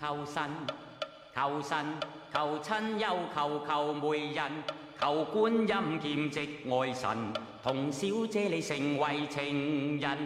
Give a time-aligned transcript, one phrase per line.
[0.00, 0.42] 求神，
[1.36, 1.76] 求神，
[2.32, 4.50] 求亲又求求媒人，
[4.98, 5.68] 求观音
[6.00, 7.10] 兼职爱神，
[7.62, 10.16] 同小姐你成为情人，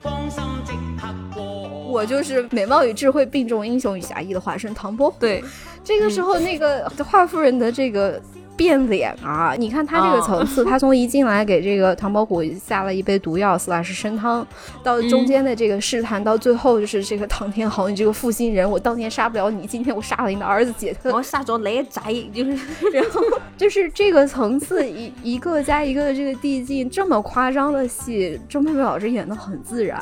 [0.00, 1.42] 芳心即刻过。
[1.88, 5.18] 我就是美貌与智慧并重，英雄与侠义的化身唐伯虎。
[5.18, 5.42] 对，
[5.82, 8.20] 这个时候那个华夫人的这个。
[8.56, 9.54] 变脸啊！
[9.58, 14.46] 你看他这个层次， 他从一进来给这个唐伯虎下了一杯毒药，死拉是参汤，
[14.82, 22.00] 到中间的这个试探，到最后就是这个唐天豪，你这个负心人，我当年杀不了你，今天我杀了你的儿子姐特， 我杀着雷仔，
[22.32, 22.50] 就是，
[22.92, 23.20] 然后
[23.56, 30.00] 就是这个层次一一个加一个的这个递进，这么夸张的戏，周佩佩老师演的很自然。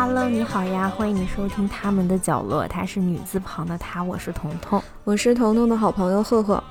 [0.00, 2.68] Hello，你好呀，欢迎你收听他们的角落。
[2.68, 6.62] 她是女字旁的她，我是彤彤，我是彤彤的好朋友赫赫。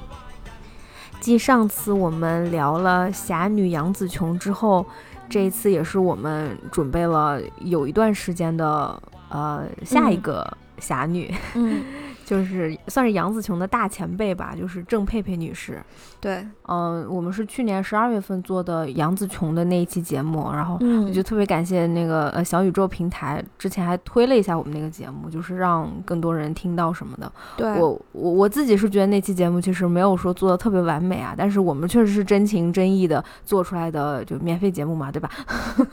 [1.20, 4.85] 继上次我们聊了侠女杨紫琼之后，
[5.27, 10.49] 这一次也是我们准备了有一段时间的呃下一个
[10.80, 11.35] 侠女。
[11.55, 11.84] 嗯。
[12.27, 15.81] 就是算是杨紫琼的大前辈吧，就是郑佩佩女士。
[16.20, 27.31] 对，嗯，我们是去年十二月份做的杨紫琼的那一期节目，然后我就特别感谢那个呃小宇宙平台，之前还推了一下我们那个节目，就是让更多人听到什么的。
[27.55, 35.29] 对我我我自己是觉得那期节目其实没有说做的特别完美啊，但是我们确实是真情真意的做出来的，就免费节目嘛，对吧？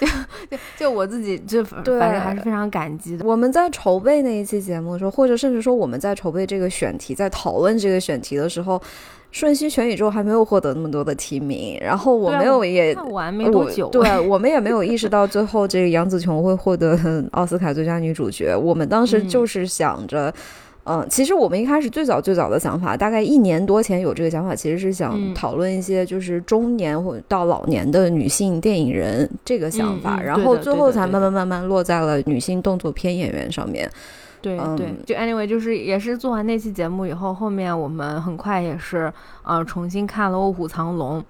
[0.00, 3.26] 就就就我自己就反正还是非常感激的。
[3.26, 5.73] 我们在筹备那一期节目的时候，或者甚至说。
[5.74, 8.80] 我们在筹备这个选题，在讨论这个选题的时候，
[9.30, 16.96] 瞬息全宇宙还没有获得那么多的提名，然后我没有也看完没多久，对我们也没有意识到最后这个杨紫琼会获得
[17.32, 18.56] 奥斯卡最佳女主角。
[18.56, 20.32] 我们当时就是想着，
[20.84, 33.82] 嗯，其实我们一开始最早最早的想法，大概一年多前有这个想法，其实是想讨论一些就是中年或到老年的女性电影人这个想法，然后最后才慢慢慢慢落在了女性动作片演员上面。
[33.84, 33.94] 对对，
[35.06, 41.20] 就 anyway，就是也是做完那期节目以后，后面我们很快也是呃重新看了《卧虎藏龙》，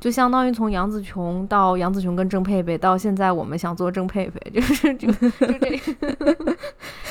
[0.00, 5.28] 就相当于从杨紫琼到杨紫琼跟郑佩佩，到现在我们想做郑佩佩， 就是就就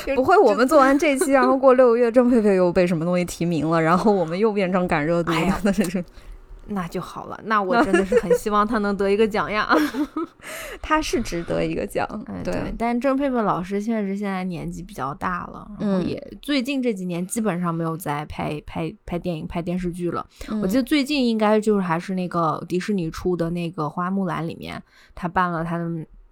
[0.04, 6.04] 这， 不会我们做完这期，然后过六个月郑佩佩又被什么东西提名了，然后我们又变成赶热度了，那是。
[6.68, 9.68] 那就好了，那我真的是很希望他能得一个奖呀，
[10.80, 12.06] 他是值得一个奖，
[12.42, 12.74] 对。
[12.78, 20.26] 但郑佩佩老师确实现在年纪比较大了，然后也最近这几年基本上没有在拍拍拍电影、拍电视剧了。
[20.62, 24.82] 我记得最近应该就是还是那个迪士尼出的那个《花木兰》里面，
[25.14, 25.84] 他扮了他的。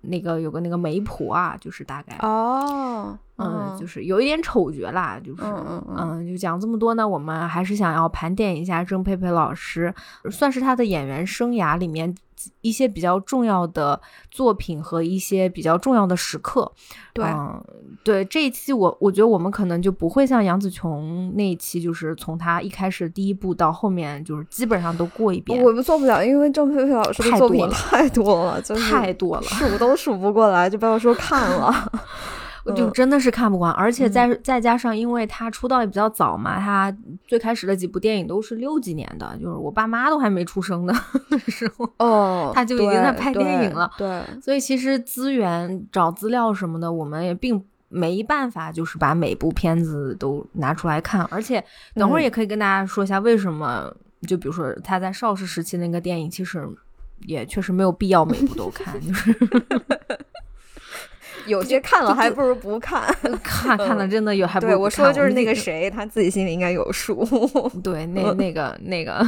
[0.03, 9.95] 那个有个那个媒婆啊，就是大概哦，嗯，就是有一点丑角啦，就是嗯嗯，就讲这么多呢，我们还是想要盘点一下郑佩佩老师，
[10.31, 12.15] 算是她的演员生涯里面。
[12.61, 16.71] 一些比较重要的作品和一些比较重要的时刻，
[17.13, 17.25] 对，
[18.05, 25.63] 对这一期我我觉得我们可能就不会像杨紫琼那一期，就是从她一开始第一部到后面，就是基本上都过一遍。
[25.63, 31.73] 我们做不了，因为郑佩佩老师的作品太多了，太多了，数都数不过来，就不要说看了。
[32.65, 36.97] 我就真的是看不惯，而且再再加上，因为他出道也比较早嘛，他
[37.27, 40.95] 最开始的几部电影都是六几年的，就是我爸妈都还没出生的
[41.49, 43.91] 时候，哦，他就已经在拍电影了。
[43.99, 51.27] 对，所以其实资源找资料什么的，我们也并没办法，就是把每部片子都拿出来看。
[51.31, 51.63] 而且
[51.95, 53.93] 等会儿也可以跟大家说一下，为什么
[54.29, 56.69] 就比如说他在邵氏时期那个电影，其实
[57.27, 59.37] 也确实没有必要每部都看，就是。
[61.47, 63.03] 有些看了 还不如不看，
[63.43, 67.27] 看看了真的有还不对我说的就是那个谁，他自己心里应该有数。
[67.83, 69.25] 对，那那个那个，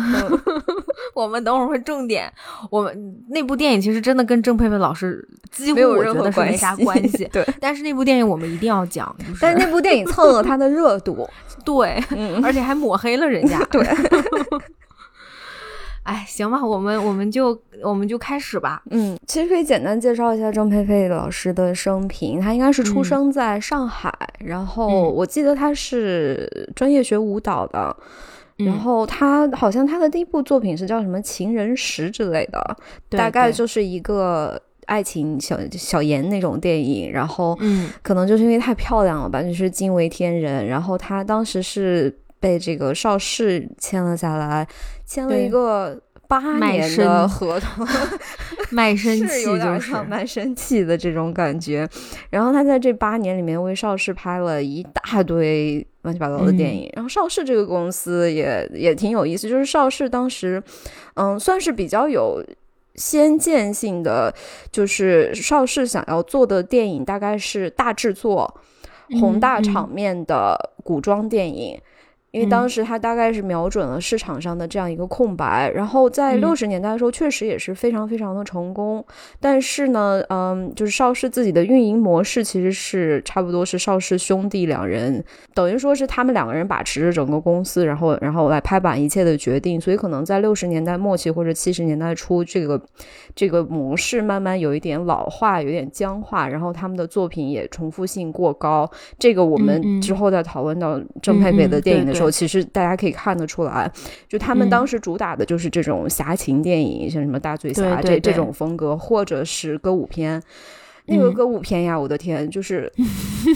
[1.14, 2.32] 我们等会儿会重点。
[2.70, 7.28] 我们那部电影其实真的跟郑佩佩老师几乎我觉得是没啥关系。
[7.32, 9.14] 对，但是那部电影我们一定要讲。
[9.40, 11.28] 但是那部电影蹭了他的热度，
[11.64, 12.02] 对，
[12.42, 13.58] 而且还抹黑了人家。
[13.70, 13.84] 对。
[16.04, 18.82] 哎，行吧，我们我们就我们就开始吧。
[18.90, 22.38] 嗯，其实可以简单介绍一下郑佩佩老师的生平。
[22.38, 27.96] 她应该是出生在上海，然后我记得她是专业学舞蹈的。
[28.56, 32.76] 然后她好像她的第一部作品是叫什么《情人石》之类的，
[33.08, 37.10] 大概就是一个爱情小小言那种电影。
[37.10, 40.66] 然后，嗯，可能就是因为太漂亮了吧，就是惊为天人。
[40.66, 42.14] 然后她当时是。
[42.40, 44.68] 被这个邵氏签了下来，
[45.06, 47.86] 签了一个八年的合同，
[48.70, 51.88] 卖身契就是卖身契的这种感觉。
[52.30, 56.90] 然后他在这八年里面为邵氏拍了一大堆乱七八糟的电影。
[56.94, 60.62] 然后邵氏这个公司也也挺有意思，就是邵氏当时，
[61.14, 62.42] 嗯，算是比较有
[62.94, 64.34] 先见性的，
[64.72, 68.60] 就是邵氏想要做的电影，大概是大制作、
[69.20, 71.78] 宏大场面的古装电影。
[72.34, 79.04] 因为当时他大概是瞄准了市场上的这样一个空白，然后在六十年代的时候，确实也是非常非常的成功。
[79.38, 89.80] 但是呢，嗯，就是邵氏自己的运营模式其实是差不多是邵氏兄弟两人，等于说是他们两个人把持着整个公司，然后然后来拍板一切的决定。
[89.80, 92.82] 所以可能在六十年代末期或者七十年代初，这个
[93.36, 98.90] 这个模式慢慢有一点老化，有点僵化，然后他们的作品也重复性过高。
[99.20, 102.23] 这个我们之后再讨论到郑佩佩的电影的时候。
[102.30, 103.90] 其实大家可以看得出来，
[104.28, 110.42] 就他们当时主打的就是这种侠情电影，像什么大嘴侠这这种风格，或者是歌舞片。
[111.06, 112.90] 那个歌舞片呀，我的天，就是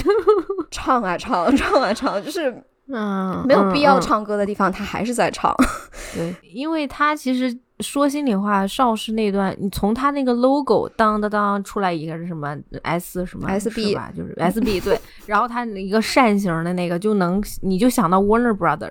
[0.70, 2.54] 唱啊唱，唱啊唱，就是
[2.88, 5.54] 嗯，没有必要唱歌的地方，他还是在唱。
[6.14, 7.58] 对，因为他其实。
[7.80, 18.90] 说心里话，邵氏那段，你从他那个 logo 当当当出来一个是什么 S 什么 SB 吧，就是 SB 对，然后他一个扇形的那个就能，你就想到 Warner Brother，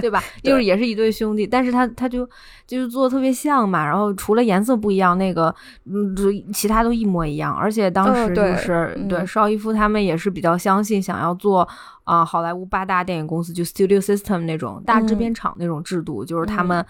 [0.00, 0.22] 对吧？
[0.42, 2.26] 就是也是一对兄弟，但是他他就
[2.66, 5.54] 就是做的特别像嘛，然后除了颜色不一样，那个
[5.84, 6.14] 嗯，
[6.54, 11.68] 其他都一模一样，而且当时就是对邵逸夫他们也是比较相信想要做
[12.04, 16.82] 啊好莱坞八大电影公司就 Studio System 那种大制片厂那种制度，就是他们。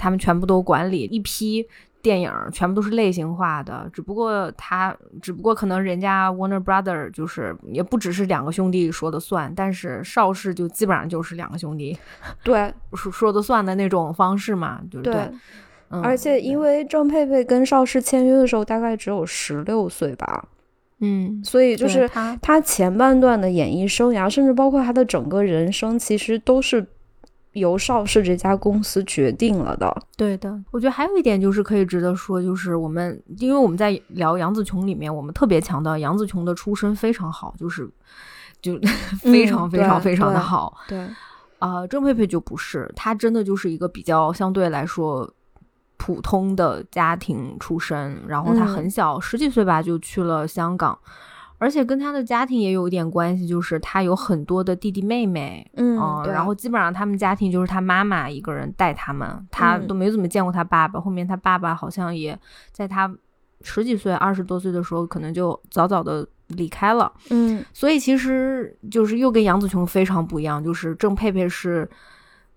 [0.00, 1.66] 他们全部都管理一批
[2.00, 3.86] 电影，全部都是类型化的。
[3.92, 11.94] 只不过他，只不过可能人家 Warner Brother 就是也不只是两个兄弟说的算，但是邵氏就基本上就是两个兄弟
[12.42, 15.14] 对 说说的算的那种方式嘛，就对。
[15.90, 20.48] 而且因为郑佩佩跟邵氏签约的时候大概只有十六岁吧，
[21.00, 26.86] 嗯，所以就是他他前半段的演艺生涯，甚至包括他的整个人生，其实都是。
[27.52, 29.94] 由邵氏这家公司决定了的。
[30.16, 37.90] 对的，我觉得还有一点就是可以值得说，就是我们因为我们在聊杨紫琼里面，我们特别强调杨紫琼的出身非常好，就是
[38.62, 38.78] 就
[39.20, 40.76] 非常非常非常的好。
[40.86, 41.08] 对，
[41.58, 45.28] 啊，郑佩佩就不是，她真的就是一个比较相对来说
[45.96, 50.96] 普通的家庭出身，然后她很小，十几岁吧就去了香港。
[51.60, 55.96] 而且跟他的家庭也有一点关系，就是他有很多的弟弟妹妹，嗯，
[56.26, 60.98] 然后基本上他们家庭就是他妈妈一个人带他们，他都没怎么见过他爸爸。
[60.98, 62.36] 后面他爸爸好像也
[62.72, 63.14] 在他
[63.60, 71.88] 十几岁、二十多岁的时候，可能就早早的离开了，嗯，所以其实就是又跟杨紫琼非常不一样，就是郑佩佩是。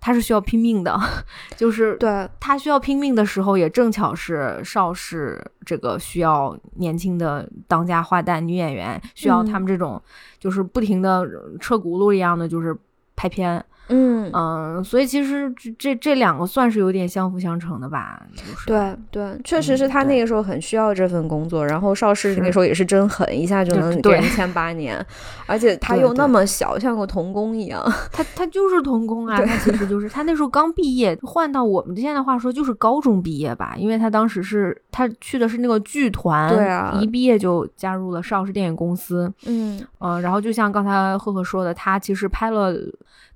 [0.05, 1.00] 他是需要拼命的，
[1.55, 10.01] 就是对他需要拼命的时候，也正巧是邵氏这个需要年轻的当家花旦女演员，需要他们这种
[10.38, 11.25] 就是不停的
[11.61, 12.75] 车轱辘一样的就是
[13.15, 13.63] 拍片。
[13.89, 18.21] 嗯嗯，所以其实这这两个算是有点相辅相成的吧。
[18.65, 25.06] 对对，确实是他那个时候很需要这份工作，然后邵氏那时候也是真狠，一下就能给人签八年，
[25.45, 27.83] 而且他又那么小，像个童工一样。
[28.12, 39.31] 他他就是童工啊，他其实就是他那时候刚毕业，换到我们现在话说就是高中毕业吧，因为他当时是他去的是那个剧团，对啊，一毕业就加入了邵氏电影公司。
[39.45, 42.74] 嗯嗯，然后就像刚才赫赫说的，他其实拍了。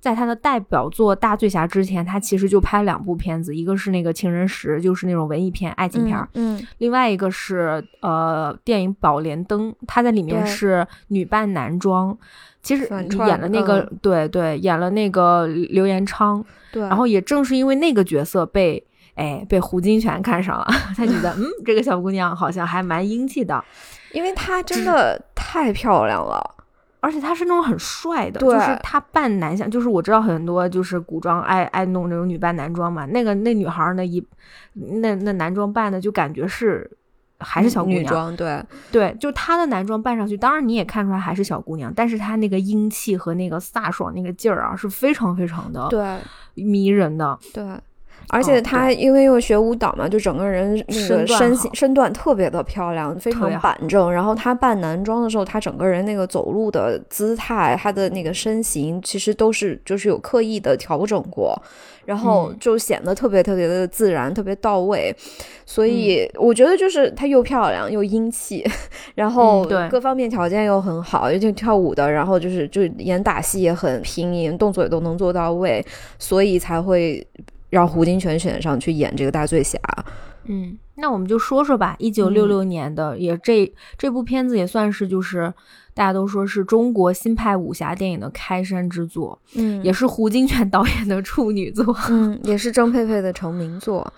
[0.00, 12.16] 在他的代表作《大醉侠》之前，他其实就拍了两部片子，一个是那个《情人石》，就是那种文艺片、爱情片儿，嗯，另外一个是呃电影《宝莲灯》，他在里面是女扮男装，
[12.62, 12.88] 其实
[13.26, 18.82] 演了那个，对对，演了那个刘延昌，对，然后也正是因为那个角色被
[19.14, 23.64] 哎被胡金铨看上了， 他觉得嗯这个小姑娘好像还蛮英气的，
[24.12, 26.54] 因为她真的太漂亮了。
[27.08, 34.22] 而且他是那种很帅的，就是他扮男相，就是我知道很多就是古装爱爱弄那种女扮男装嘛，那个那女孩那一
[34.74, 36.90] 那那男装扮的就感觉是
[37.38, 38.62] 还是小姑娘，对
[38.92, 46.18] 对，就他的男装扮上去，当然你也看出来还是小姑娘，但是他那个英气和那个飒爽那个劲儿啊是非常非常的对
[46.62, 47.64] 迷人的，对。
[48.30, 54.12] 而且她因为又学舞蹈嘛，就整个人那个身形身段特别的漂亮，非常板正。
[54.12, 61.58] 然后她扮男装的时候，她整个人那个走路的姿态，她的那个身形，其实都是就是有刻意的调整过，
[62.04, 65.14] 然后就显得特别特别的自然，特别到位。
[65.64, 68.62] 所以我觉得就是她又漂亮又英气，
[69.14, 75.82] 然后各方面条件又很好，又跳舞的，然后就是就演打戏也很拼音，动作也都能做到位，
[76.18, 77.26] 所以才会。
[77.70, 79.78] 让胡金铨选上去演这个大醉侠，
[80.44, 81.94] 嗯，那我们就说说吧。
[81.98, 85.52] 一九六六年的，也这这部片子也算是就是
[85.92, 94.10] 大家都说是中国新派武侠电影的开山之作，嗯，也是胡金铨导演的处女作，嗯，也是郑佩佩的成名作。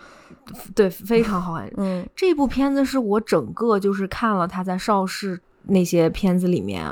[0.74, 1.70] 对，非常好看。
[1.78, 6.86] 嗯，这部片子是我整个就是看了他在邵氏那些片子里面，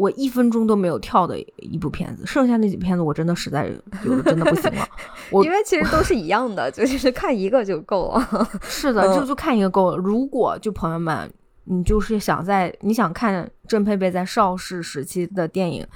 [0.00, 2.24] 我一分钟都没有跳的一部片子。
[2.24, 3.70] 剩下那几片子我真的实在
[4.02, 4.88] 就是真的不行了。
[5.30, 8.48] 我因为其实都是一样的，就是看一个就够了。
[8.64, 9.96] 是的，就就看一个够了。
[9.98, 11.30] 如果就朋友们，
[11.64, 15.86] 你就是想在你想看郑佩佩在邵氏时期的电影，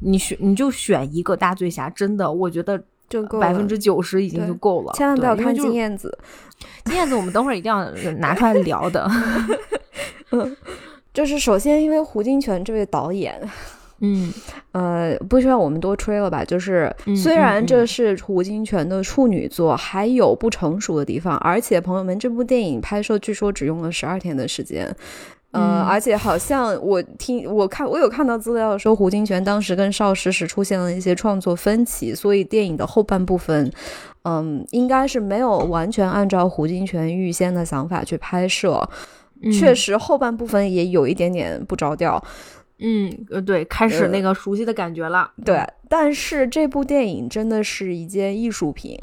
[0.00, 2.82] 你选你就选一个大醉侠，真的，我觉得。
[3.10, 6.16] 就够百分之九十已经就够了，千万不要看金燕子。
[6.84, 7.84] 金燕子我们等会儿一定要
[8.20, 9.10] 拿出来聊的。
[10.30, 10.56] 嗯，
[11.12, 13.40] 就是首先因为胡金铨这位导演，
[14.00, 14.32] 嗯
[14.72, 16.44] 呃，不需要我们多吹了吧？
[16.44, 24.94] 就是虽然这是胡金铨的处女作，还有不成熟的地方，而且朋友们，这部电影拍摄据说只用了十二天的时间。
[25.52, 33.68] 呃，而且好像我听我看我有看到资料说，胡金铨当时跟邵氏是出现了一些创作分歧，所以电影的后半部分，
[34.22, 38.88] 嗯，应该是没有完全按照胡金铨预先的想法去拍摄。
[39.52, 42.22] 确实，后半部分也有一点点不着调。
[42.78, 45.30] 嗯，呃，对，开始那个熟悉的感觉了。
[45.44, 48.98] 对，但是这部电影真的是一件艺术品。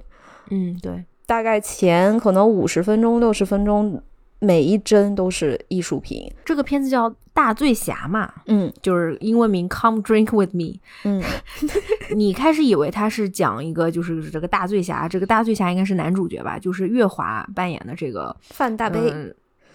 [0.50, 4.02] 嗯，对，大概前可能五十分钟、六十分钟。
[4.40, 6.32] 每一帧都是艺术品。
[6.46, 10.64] 这个片子叫《大醉侠》嘛，嗯，就是英文名《Come Drink with Me》。
[11.06, 11.24] 嗯，
[12.16, 16.60] 你开始以为他是讲一个，就是这个大醉侠，这个大醉侠应该是男主角吧？
[16.60, 19.00] 就是岳华扮演的这个范大悲。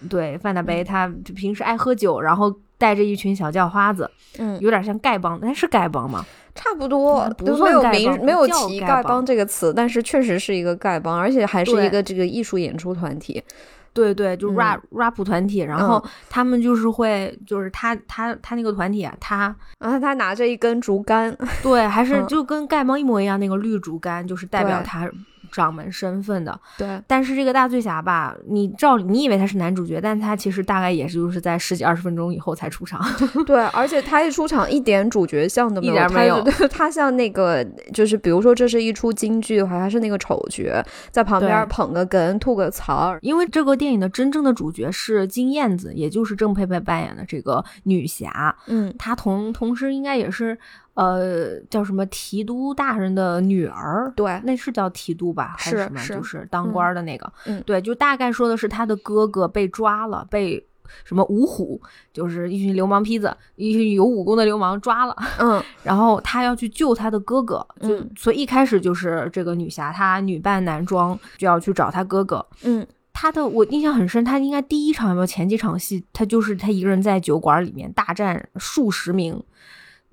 [0.09, 6.25] 对，范大悲，他平时爱喝酒，然后带着一群小叫花子，嗯，有点像丐帮，那是丐帮吗？
[6.55, 13.43] 差不多，不没有名，没有提丐帮这个词，但是确实是一个丐帮，而且还是一个这个艺术演出团体。
[13.91, 25.07] 对对，就 rap rap 团体，然后他们就是会，就是他他他那个团体啊，他然后他拿着一根竹竿，对，还是就跟丐帮一模一样，那个绿竹竿就是代表他。
[25.53, 32.99] 掌门身份的，对，但是这个大醉侠吧，你照你以为他是男主角，但他其实大概也是就是在十几二十分钟以后才出场，
[33.45, 50.57] 对，而且他一出场一点主角像都没有，一点没有， 他像那个就是比如说这是一出京剧的话，他是那个丑角，在旁边捧个哏吐个槽，因为这个电影的真正的主角是金燕子，也就是郑佩佩扮演的这个女侠，嗯，她同同时应该也是。
[50.95, 54.11] 呃，叫什么提督大人的女儿？
[54.15, 55.55] 对，那是叫提督吧？
[55.57, 56.05] 还是什么？
[56.07, 57.31] 就是当官的那个。
[57.45, 60.63] 嗯，对，就大概说的是他的哥哥被抓了，被
[61.03, 61.81] 什么五虎，
[62.11, 65.15] 就是一群流氓坯子，一群有武功的流氓抓了。
[65.39, 72.45] 嗯， 然后他要去救他的哥哥，就所以一开始就是这个女侠，她女扮男装就要去找他哥哥。
[72.63, 79.43] 嗯，他的我印象很深，他应该第一场有没有前几场戏，他就是他一个人在酒馆里面大战数十名。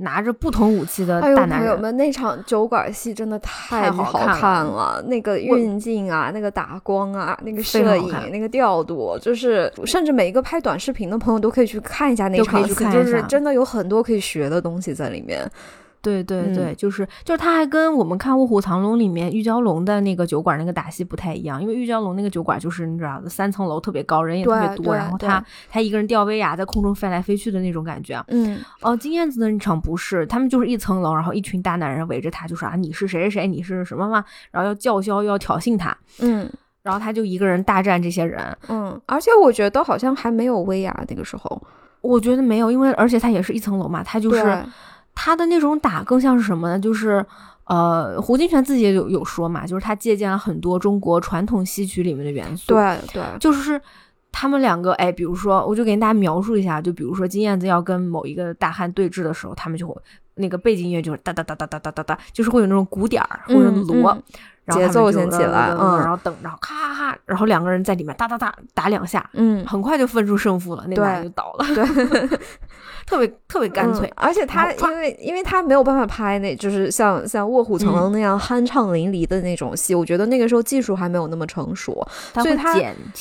[0.01, 5.03] 拿着不同武器的大男人，朋友们，那场酒馆戏真的太好看了。
[5.07, 15.49] 那个运镜啊，那个打光啊，那个摄影，那个调度，就是甚至每一个拍短视频的朋友都可以去看一下那场戏，就是真的有很多可以学的东西在里面。
[16.03, 28.23] 对对对，就是就是，他还跟我们看《卧虎藏龙》里面玉娇龙的那个酒馆那个打戏不太一样，因为玉娇龙那个酒馆就是你知道，三层楼特别高，人也特别多，然后他他一个人吊威亚在空中飞来飞去的那种感觉。
[28.29, 35.95] 嗯，哦，金燕子的那场不是，他们就是一层楼，然后一群大男人围着他，就说啊你是谁谁谁，你是什么嘛，然后要叫嚣要挑衅他。
[36.21, 36.51] 嗯，
[36.83, 38.57] 然后他就一个人大战这些人。
[38.69, 41.63] 嗯，而且我觉得好像还没有威亚那个时候，
[42.01, 44.65] 我觉得没有，因为而且他也是一层楼嘛，他就是。
[45.15, 46.79] 他的那种打更像是什么呢？
[46.79, 47.25] 就是，
[47.65, 52.69] 呃，胡金铨自己也有有说嘛，就是他借鉴了很多中国传统戏曲里面的元素。
[52.69, 53.81] 对对，就是
[54.33, 59.95] 他们两个，哎，比如说，我就给大家描述一下，就比如说金燕子要跟某一个大汉对峙的时候，他们就会
[60.37, 64.17] 那个背景音乐就是哒哒哒哒哒哒哒哒，就是会有那种鼓点儿或者锣，
[64.71, 71.67] 节奏先起来，嗯，然后等，然后咔咔咔，然后两个人在里面哒哒哒打两下，嗯，很快就分出胜负了，那男就倒了。
[71.75, 72.39] 对。
[73.11, 82.73] 特别特别干脆，而且他因为因为他没有办法拍那，就是像像《卧虎藏龙》那样酣畅淋漓的那种戏，我觉得那个时候技术还没有那么成熟，所以他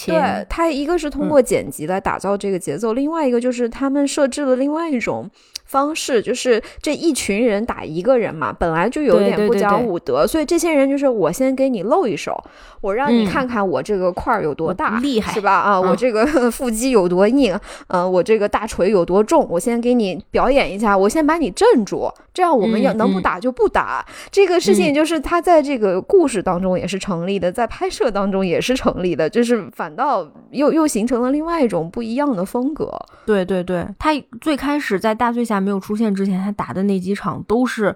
[0.05, 5.27] 对他一个是通过剪辑来打造这个节奏，另外一个就是他们设置了另外一种。
[5.65, 12.35] 方式就是这一群人打一个人嘛，本来就有点不讲武德，所以这些人就是我先给你露一手，
[12.81, 15.53] 我让你看看我这个块儿有多大，厉害是吧？
[15.53, 17.55] 啊，我这个 腹肌有多硬，
[17.89, 24.03] 嗯，我这个大锤有多重，我先给你表演一下，我先把你镇住，这样我们要能不打就不打。
[24.31, 32.91] 这个事情就是他在这个故事当中也是成立的，在拍摄当中也是成立的，就是反倒又又形成了另外一种不一样的风格。
[33.27, 34.09] 对对对，他
[34.41, 35.59] 最开始在大醉侠。
[35.59, 37.93] 没有出现之前，他打的那几场都是，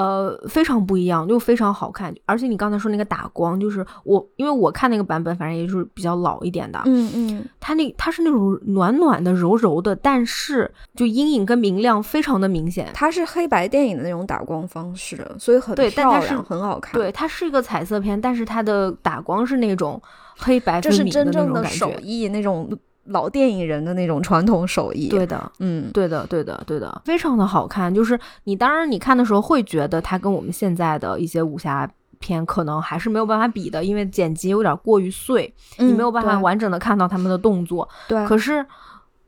[0.00, 2.14] 呃，非常不一样，就非常好看。
[2.24, 6.80] 而且你刚才说那个打光，就是我，因为我看那个版本，反正也就是比较老一点的。
[6.86, 12.88] 嗯嗯，它那它是那种暖暖的、柔柔的，但是就阴影跟明亮非常的明显。
[12.94, 16.94] 它是黑白电影的那种打光方式，所以很对，但它是很好看。
[16.94, 20.00] 对，它是一个彩色片，但是它的打光是那种
[20.38, 22.70] 黑白这是真正的手艺那种。
[23.04, 27.92] 老电影人的那种传统手艺，对的，嗯，对的，对的，对的，非常的好看。
[27.92, 37.88] 就是你当然你看的时候会觉得它跟我们现在的一些武侠片可能还是没有办法比的，因为剪辑有点过于碎，你没有办法完整的看到他们的动作。
[38.06, 38.64] 对，可是，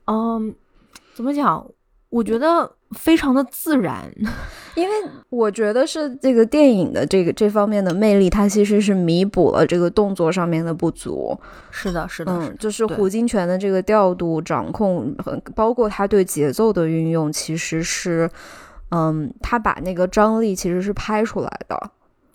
[0.07, 0.55] 嗯，
[1.15, 1.67] 怎么讲？
[2.11, 4.11] 我觉得非常的自然，
[4.75, 4.95] 因为
[5.31, 11.39] 我觉得是这个电影的这个这方面的魅力，它其实是弥补了这个动作上面的不足。
[11.71, 15.15] 是的，是的，嗯，就是胡金铨的这个调度掌控，
[15.55, 18.31] 包括他对节奏的运用，其实是，
[18.91, 21.91] 嗯，他把那个张力其实是拍出来的。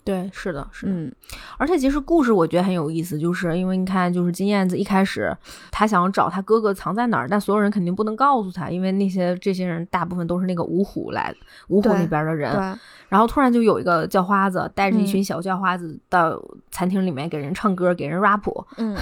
[0.08, 1.12] 对，是的，是的，嗯，
[1.58, 5.36] 而且其实故事我觉得很有意思，就是因为你看，就是金燕子一开始
[5.70, 11.34] 他想找他哥哥藏在哪儿，但所有人肯定不能告诉他，因为那些这些人大部分都是那个五虎来
[11.66, 12.78] 五虎那边的人。
[13.10, 16.38] 然后突然就有一个叫花子带着一群小叫花子到
[16.70, 18.42] 餐厅里面给人唱歌，给人 rap。
[18.76, 18.94] 嗯，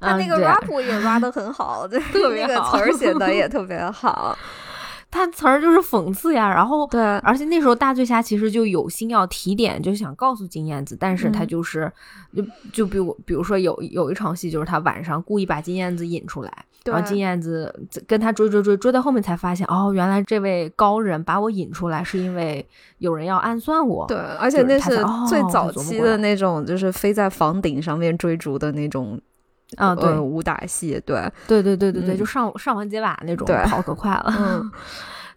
[0.00, 4.38] 他那个 rap 也 rap 的很好， 对，特别好，词儿写的 也特别好。
[5.10, 11.90] 他词儿就是讽刺呀，然后对，而且那时候大醉侠其实就有心要提点，就想告诉金燕子，但是他就是
[12.34, 17.74] 就就比如比如说有有一场戏，就是他晚上故意把金燕子引出来，然后金燕子
[18.06, 22.64] 跟他追追追追到后面才发现，哦，原来这位高人把我引出来是因为
[22.98, 29.20] 有人要暗算我，对，而且那是最早期的那种，就是飞在房顶上面追逐的那种。
[29.76, 34.34] 啊，对，武打戏，对，对对对对对，就上上完结瓦那种，跑可快了。
[34.38, 34.72] 嗯。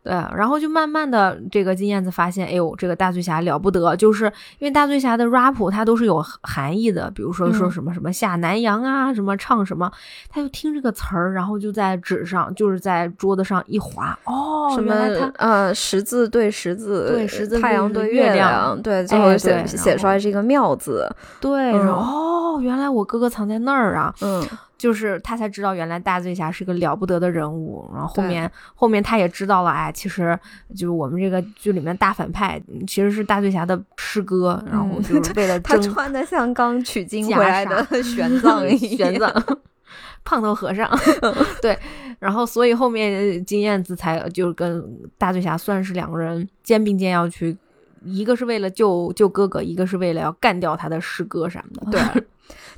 [0.04, 4.26] 对，然后就慢慢的，这个金燕子发现，哎呦，这个大醉侠了不得，就是
[4.60, 9.90] 因为大醉侠的 rap 它都是有含义的，比如说说什么什么下南洋啊，什么唱什么，
[10.30, 14.94] 他就听这个词儿，然后就在纸上，就是在桌子上一划，哦，什么
[15.38, 24.46] 呃十字对十字，对十字太阳对月亮，对，最后写写出来是一个妙字，对，哦，原来我哥哥藏在那儿啊，嗯。
[24.78, 30.38] 就是他才知道原来大醉侠是个了不得的人物，然后后面后面他也知道了，哎，其实
[30.76, 39.58] 就是我们这个剧里面大反派其实是大醉侠的师哥，然后就是为了 他穿的像刚 取经回来的 玄奘一样，玄奘
[40.26, 40.90] 胖头和尚，
[41.62, 41.78] 对，
[42.20, 44.84] 然后所以后面金燕子才就跟
[45.18, 47.56] 大醉侠算是两个人肩并肩要去，
[48.04, 52.24] 一个是为了救救哥哥，一个是为了要干掉他的师哥什么的，对。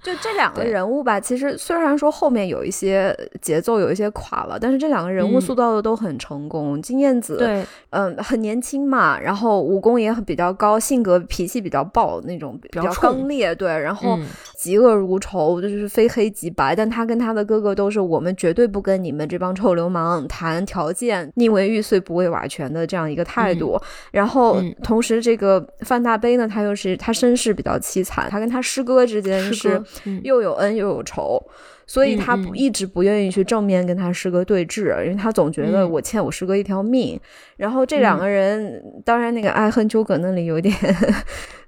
[0.01, 6.79] 就这两个人物吧，其实虽然说后面有一些节奏有一些垮了，但是这两个人物塑造的都很成功。
[6.81, 14.19] 金燕子，对，嗯，很年轻嘛，然后武功也很比较高，性格脾气比较暴那种，比较刚烈，对，然后
[14.59, 16.75] 嫉恶如仇，就是非黑即白。
[16.75, 23.79] 但他跟他的哥哥都是我们绝对不跟你们这帮臭流氓谈条件，宁为玉碎不为瓦全的这样一个态度。
[24.11, 29.81] 然后同时，这个范大悲呢，他又是他身世比较凄惨，他跟他师哥之间是。
[30.23, 31.41] 又有恩又有仇，
[31.87, 37.19] 所以他不一直不愿意去正面跟他师哥对峙，因为他总觉得我欠我师哥一条命。
[37.57, 40.75] 然后这两个人，当然那个爱恨纠葛那里有点。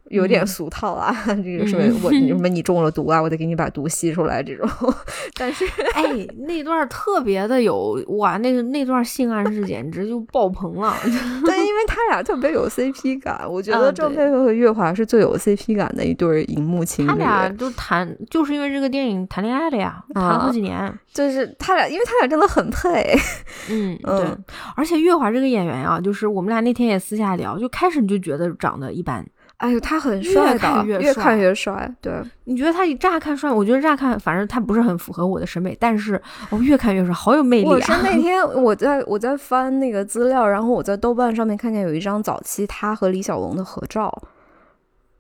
[0.10, 4.68] 有点俗套啊， 这个什么我什么 你中了毒啊，我得给你把毒吸出来这种。
[5.38, 6.04] 但是哎，
[6.48, 10.96] 那段特别的有哇，那个那段性暗示简直就爆棚了。
[11.46, 17.10] 但，因为他俩特别有 CP 感，我觉得郑佩佩和月华是最有 CP 感的一对荧幕情侣。
[17.10, 20.94] 他俩就谈，就是因为这个电影谈恋爱的呀，谈了好几年。
[21.14, 23.18] 就是他俩，因为他俩真的很配。
[23.70, 24.26] 嗯，对。
[24.76, 29.26] 而且月华这个演员啊，就是我们俩那天也私下聊，就开始你就觉得长得一般。
[29.58, 31.92] 哎呦，他很帅的，越看越帅。
[32.00, 33.52] 对，你觉得他乍看帅？
[33.52, 35.76] 我觉得乍看，反正他不是很符合我的审美。
[35.80, 37.70] 但是，我越看越帅，好有魅力啊！
[37.72, 44.16] 我是那 天我在我在翻那个资料，然后我在豆瓣上面看见有一张早期他和李小龙的合照。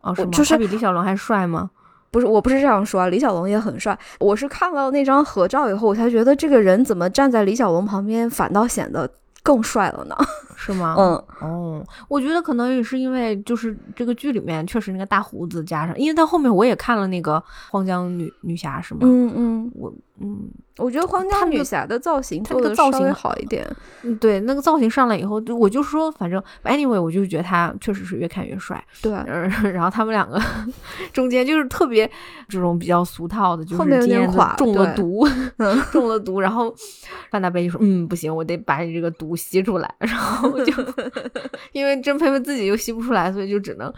[0.01, 0.29] 哦，是吗？
[0.31, 1.71] 就是比李小龙还帅吗？
[2.11, 3.97] 不是，我不是这样说啊，李小龙也很帅。
[4.19, 9.09] 我是看到那张合照以后，我才觉得这个人怎么站在李小龙旁边，反倒显得。
[9.43, 10.15] 更帅了呢，
[10.59, 10.95] 是吗？
[10.97, 19.01] 嗯哦，我觉得可能也是因为就是这个剧里面确实那个大胡子加上，因为到后面我也看了那个荒江女女侠，是吗？
[19.03, 20.49] 嗯嗯，我嗯。
[20.77, 23.67] 我觉得荒江女侠的造型做的造型好一点，
[24.03, 29.11] 嗯，对，那个造型上来以后，我就说，反正 anyway，我就觉得他确实是越看越帅，对，
[29.71, 30.41] 然后他们两个
[31.11, 32.09] 中间就是特别
[32.47, 35.27] 这种比较俗套的，就是后面有点垮，中了毒，
[35.91, 36.73] 中了毒，然后
[37.31, 40.73] 范大悲就说，嗯，不行，我得把你这个毒吸出来， 然后后就
[41.71, 43.91] 因为甄佩佩自己又吸不出来，所以就只能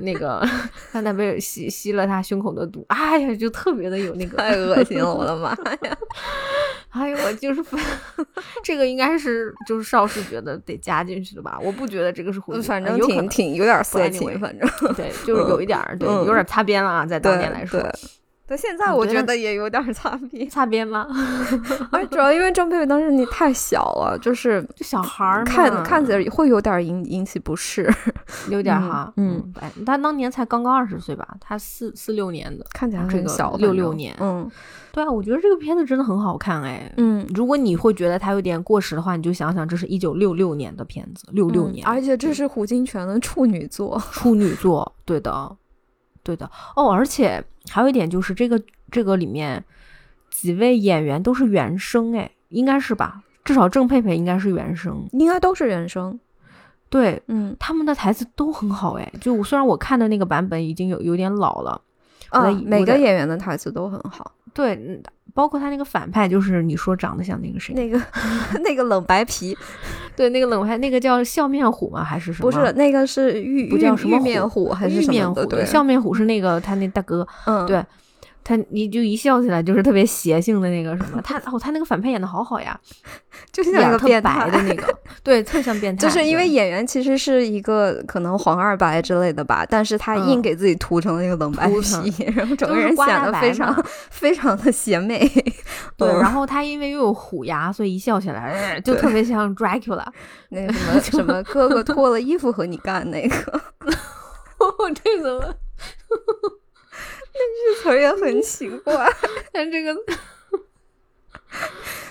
[0.00, 0.46] 那个
[0.92, 2.84] 他那被吸吸了他胸口的毒。
[2.88, 5.50] 哎呀，就特别的有那个，太恶 心了，我的妈
[5.88, 5.96] 呀！
[6.90, 7.64] 哎呦，我就是
[8.62, 11.58] 这个应该是就是邵氏觉得得加进去的吧？
[11.62, 17.80] 我不觉得这个是胡，反正挺挺有点色情，反正对，就是有一点儿，对，有点擦边了啊，在当年来说。
[18.46, 21.08] 但现在我觉得也有点擦边，擦边吗？
[21.90, 27.90] 而主要因为张佩佩当时你太小了，就是就小孩儿，看看起来会有点引引起不适，
[28.50, 29.10] 有点哈。
[29.16, 29.42] 嗯，
[29.86, 31.26] 他当年才刚刚二十岁吧？
[31.40, 34.14] 他四四六年的，看起来很小，六六年。
[34.20, 34.50] 嗯，
[34.92, 36.92] 对啊，我觉得这个片子真的很好看哎。
[36.98, 45.56] 嗯，如果你会觉得它有点过时的话，你就想想，这是一九六六年的片子，六六年，而且这是胡金铨的处女作，处女作，对的。
[46.24, 48.60] 对的哦，而且还有一点就是这个
[48.90, 49.62] 这个里面
[50.30, 53.22] 几位演员都是原声，哎，应该是吧？
[53.44, 56.18] 至少郑佩佩应该是原声，应该都是原声。
[56.88, 61.80] 对，嗯，他们的台词都很好，哎，就虽然我看的那个版本已经有有点老了，
[62.30, 64.32] 啊，每个演员的台词都很好。
[64.52, 65.02] 对，
[65.34, 68.00] 包括他那个反派，就是你说长得像那个谁，那个
[68.64, 69.56] 那个冷白皮，
[70.16, 72.02] 对，那个冷白，那个叫笑面虎吗？
[72.04, 72.50] 还是什么？
[72.50, 75.44] 不是，那个是玉不叫什么面虎还是玉面虎？
[75.44, 77.84] 对，笑面虎是那个他那大哥，嗯，对。
[78.44, 82.78] 他你就一笑起来就是特别邪性的那个什么，他哦他那个反派演的好好呀，
[83.50, 86.02] 就像一个变态的那个， 对，特像变态。
[86.06, 95.26] 就是因为演员其实是一个可能黄二白之类的吧，但是他硬给自己涂成了一个冷白皮，然后整个人显得 非常非常的邪魅。
[95.96, 100.04] 对，然后他因为又有虎牙，所以一笑起来就特别像 Dracula。
[100.50, 103.60] 那个什么什么哥哥脱了衣服和你干那个，
[104.94, 105.54] 这怎么？
[107.36, 109.06] 那句词也很奇怪，
[109.52, 109.94] 但这个，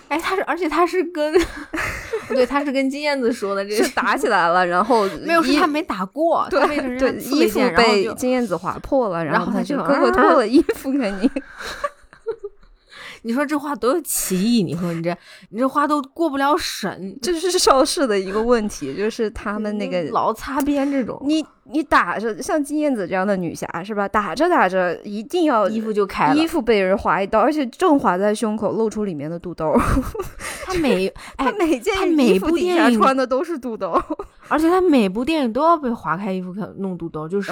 [0.09, 1.33] 哎，他是，而且他是跟，
[2.27, 6.59] 不对，他是跟金燕子说的，这是打起来了，然后没有，是他没打过，对
[6.99, 11.31] 对，衣服被金燕子划破了，然后他就哥哥脱了衣服给你。
[13.23, 14.63] 你说这话多有歧义！
[14.63, 15.15] 你说你这
[15.49, 21.19] 你这话都过不了审，这是邵氏的一个问题，就是他们那个老擦边这种。
[21.25, 24.07] 你你打着像金燕子这样的女侠是吧？
[24.07, 29.73] 打着打着一定要衣服就开了，衣服被人划一刀，而且正划在胸口，露出里面的肚兜。
[30.65, 33.99] 他每 他每件衣服底下穿的都是肚兜，
[34.49, 37.51] 而且他每部电影都要被划开衣服弄肚兜，就是。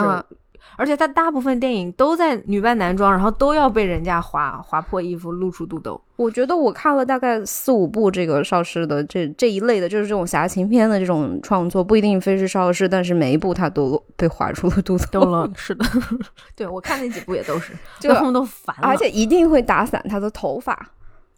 [0.78, 6.00] 而且他大部分电影都在女扮男装，然后都要被人家划划破衣服，露出肚兜。
[6.16, 15.50] 我觉得我看了大概四五部这个邵氏的这这一类的，就是这种侠情片的这种创作，不一定非是邵氏，但是每一部他都被划出了肚兜了。
[15.58, 15.86] 是的，
[16.56, 20.78] 对我看那几部也都是， 就他们都烦了，而且一定会打散他的头发。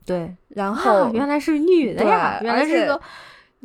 [0.05, 2.99] 对，然后原来是女的呀，原来是个。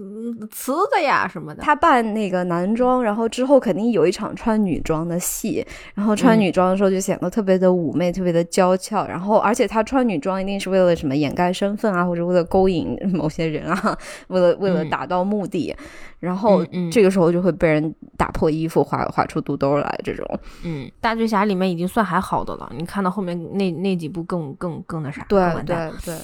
[0.00, 1.61] 嗯，瓷的呀什么的。
[1.61, 9.04] 他扮那个男装，然后之后肯定有一场穿女装的戏，然后穿女装的时候就显得特别的妩媚，特别的娇俏。
[9.08, 15.74] 然后，而且他穿女装一定是为了什么掩盖身份啊，或者为了勾引 某些人啊，为了为了达到目的。
[16.20, 20.00] 然后这个时候就会被人打破衣服，划划出肚兜来。
[20.04, 20.24] 这种，
[20.64, 22.70] 嗯，大醉侠里面已经算还好的了。
[22.76, 26.14] 你看到后面那那几部更更更那啥，对对对。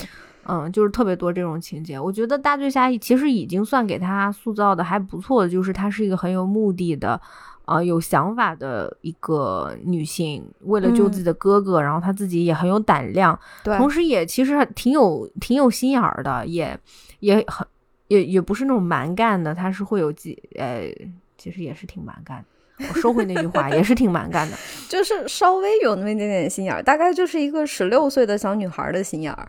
[0.46, 1.98] 嗯，就是特别多这种情节。
[1.98, 7.20] 我觉得大醉侠其实已经算给他塑造的还不错的，就是她是一个很有目的的，
[7.64, 16.78] 呃，有想法的一个女性，为了救自己的哥哥，然后她自己也很有胆量，对，同时也其实挺有挺有心眼儿的，也
[17.20, 17.66] 也很
[18.08, 20.92] 也也不是那种蛮干的，她是会有几呃，
[21.38, 22.46] 其实也是挺蛮干的。
[22.88, 24.56] 我收回那句话，也是挺蛮干的，
[24.90, 29.48] 就是稍微有那么一点点心眼儿，大概就是一个十六岁的小女孩的心眼儿。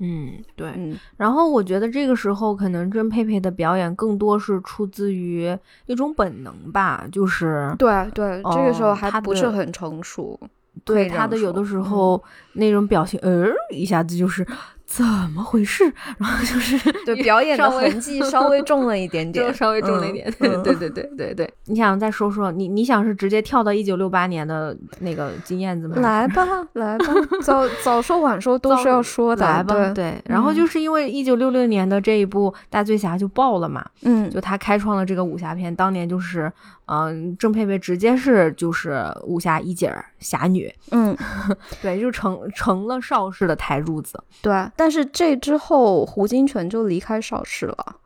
[0.00, 0.72] 嗯，对，
[1.16, 10.40] 然后我觉得这个时候可能甄佩佩的表演更多是出自于一种本能吧，就是对对，这个时候还不是很成熟，
[10.84, 12.22] 对他的有的时候
[12.54, 14.46] 那种表情，呃，一下子就是。
[14.92, 15.84] 怎么回事？
[16.18, 20.28] 然后就是对表演的痕迹 稍微重了一点点，稍微重了一点。
[20.40, 25.94] 对对对对对对，你想再说说你你想是直接跳到一九六八年的那个金燕子吗？
[26.00, 27.06] 来吧 来吧，
[27.40, 29.46] 早早说晚说都是要说的。
[29.46, 30.20] 来吧，对。
[30.24, 36.52] 然后就是因为一九六六年的这一部大醉侠就爆了嘛，嗯，就他开创了这个武侠片，当年就是。
[36.90, 41.16] 嗯，郑佩佩直接是就是武侠一姐侠女，嗯，
[41.80, 44.20] 对，就成成了邵氏的台柱子。
[44.42, 47.96] 对，但是这之后胡金铨就离开邵氏了。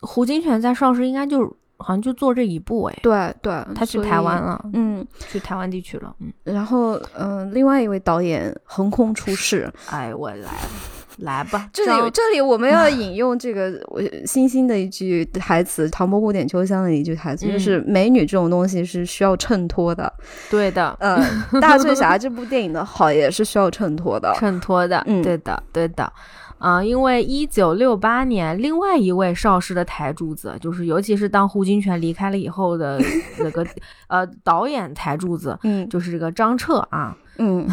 [0.00, 1.44] 胡金铨在邵氏应该就
[1.78, 6.30] 好像就做这一步，哎，对对，他去台湾了，嗯，去台湾地区了，嗯。
[6.44, 10.95] 然后，嗯，另外一位导演横空出世， 哎，我来了。
[11.18, 20.12] 来吧，这里这里我们要引用这个我星星的一句台词，《唐伯虎点秋香》的一句台词，就是美女这种东西是需要衬托的。
[20.50, 21.18] 对的，嗯，
[21.60, 25.02] 《大醉侠》这部电影的好也是需要衬托的，衬托的。
[25.06, 26.12] 嗯，对的，对的。
[26.58, 32.98] 啊，因为一九六八年，另外一位邵氏的台柱子，就是尤其是当胡金铨离开了以后的
[33.38, 33.66] 那个
[34.08, 37.14] 呃导演台柱子，嗯，就是这个张彻啊。
[37.38, 37.68] 嗯，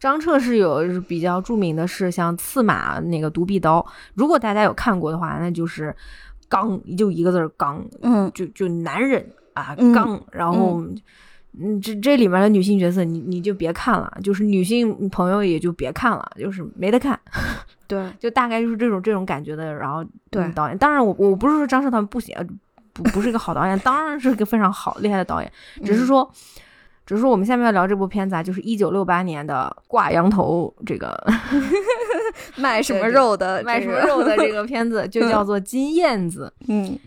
[0.00, 3.84] 张彻是有比较著名的，是像刺马那个独臂刀。
[4.14, 5.94] 如果大家有看过的话，那就是
[6.48, 7.84] 刚，就一个字儿刚。
[8.02, 10.18] 嗯，就就男人啊，刚。
[10.32, 10.82] 然后，
[11.60, 17.18] 嗯，这这里面的女性角色，你你就别看了，就是女性朋友也就别看了，就是没得看。
[17.86, 19.74] 对，就大概就是这种这种感觉的。
[19.74, 22.34] 然后，对导演，当然我我不是说张彻他们不行，
[22.92, 25.52] 不不是一个好导演，当然是个非常好厉害的导演，
[25.84, 26.32] 只是说。
[27.06, 31.16] 只是说我们下面要聊这部片子啊，就是一九六八年的挂羊头这个
[32.58, 36.52] 卖什么肉的卖什么肉的这个 片子，就叫做金燕子。
[36.66, 36.98] 嗯，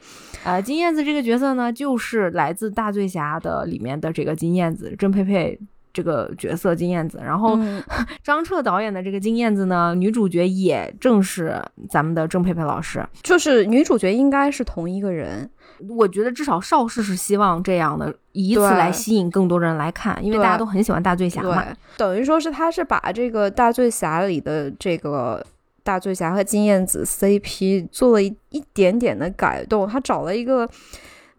[0.46, 5.60] 呃，金燕子这个角色呢，就是来自大醉侠的里面的这个金燕子，郑佩佩
[5.92, 7.20] 这个角色金燕子。
[7.22, 7.60] 然后
[8.24, 15.50] 张彻导演的这个金燕子呢，女主角也正是咱们的郑佩佩老师，就是女主角应该是同一个人。
[15.88, 21.66] 我觉得至少邵氏是希望这样的，以此来吸引更多人来看，因为大家都很喜欢大醉侠嘛。
[21.96, 25.46] 等于说是他是把这个大醉侠里的这个
[25.84, 30.70] 大醉侠和金燕子 CP 做了一一点点的改动，他找了一个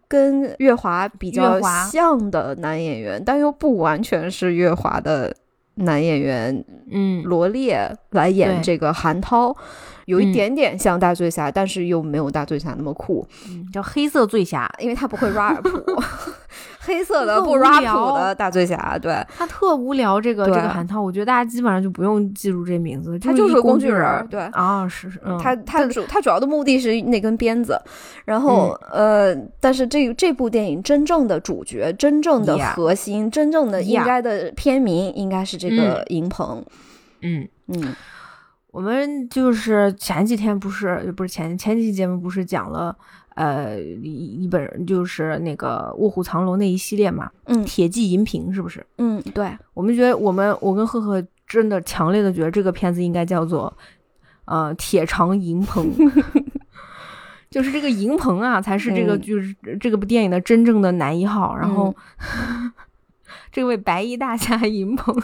[0.07, 5.33] 跟月华比较像的男演员，但又不完全是月华的
[5.81, 9.55] 男演员，嗯，罗列来演这个韩涛。
[10.05, 13.25] 有一点点像大醉侠，但是又没有大醉侠那么酷，
[13.71, 15.63] 叫黑色醉侠，因为他不会 rap，
[16.83, 20.19] 黑色的不 rap 的大醉侠，对他特无聊。
[20.19, 24.27] 这个这个韩涛，我觉得大家基本上就不用记住这名字，他就是工具人。
[24.29, 27.79] 对啊，是是，他他主他主要的目的是那根鞭子，
[28.25, 36.63] 然后呃，但是这这部电影真正的主角、真正的核心、真正的应该的片名应该是这个银鹏，
[37.21, 37.95] 嗯嗯。
[38.71, 42.95] 我们就是前几天不是不是前前几期节目不是讲了
[43.41, 48.85] 呃一一本就是那个卧虎藏龙那一系列嘛，嗯，铁骑银屏是不是？
[48.99, 53.75] 嗯，对，我们觉得我们我跟赫赫真的强烈的觉得这个片子应该叫做
[54.45, 55.91] 呃铁长银鹏，
[57.49, 61.95] 就是这个银鹏啊才是这个就是这个部电影的真正的男一号，然后
[63.51, 65.19] 这位白衣大侠银鹏。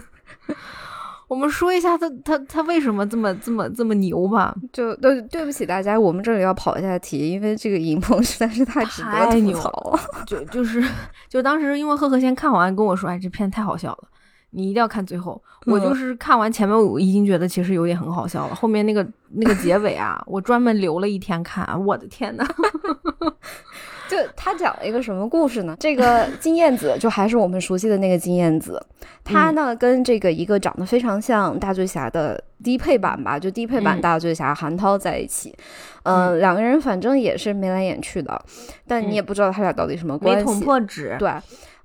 [1.28, 4.56] 我们说一下他他他为什么这么这么这么牛吧？
[4.72, 10.00] 就对对不起大家，我们这里要跑一下题，因为这个影棚实在是太值得吐槽了。
[10.26, 10.84] 就就是
[11.28, 14.08] 就当时因为赫赫先看完跟我说，哎，这片太好笑了，
[14.52, 15.42] 你一定要看最后。
[15.66, 22.48] 我就是看完前面，我已经觉得其实有点很好笑了，后面那个那个结尾啊，我专门留了一天看，我的天呐！
[24.08, 25.76] 就他讲了一个什么故事呢？
[25.80, 28.82] 这个金燕子就还是我们熟悉的那个金燕子，
[29.24, 35.56] 她呢跟这个一个长得非常像大醉侠的低配版吧，就低配版大醉侠韩涛在一起。
[36.04, 38.42] 嗯，两个人反正也是眉来眼去的，
[38.88, 40.46] 但你也不知道他俩到底什么关系。
[40.46, 41.16] 没捅破纸。
[41.20, 41.32] 对，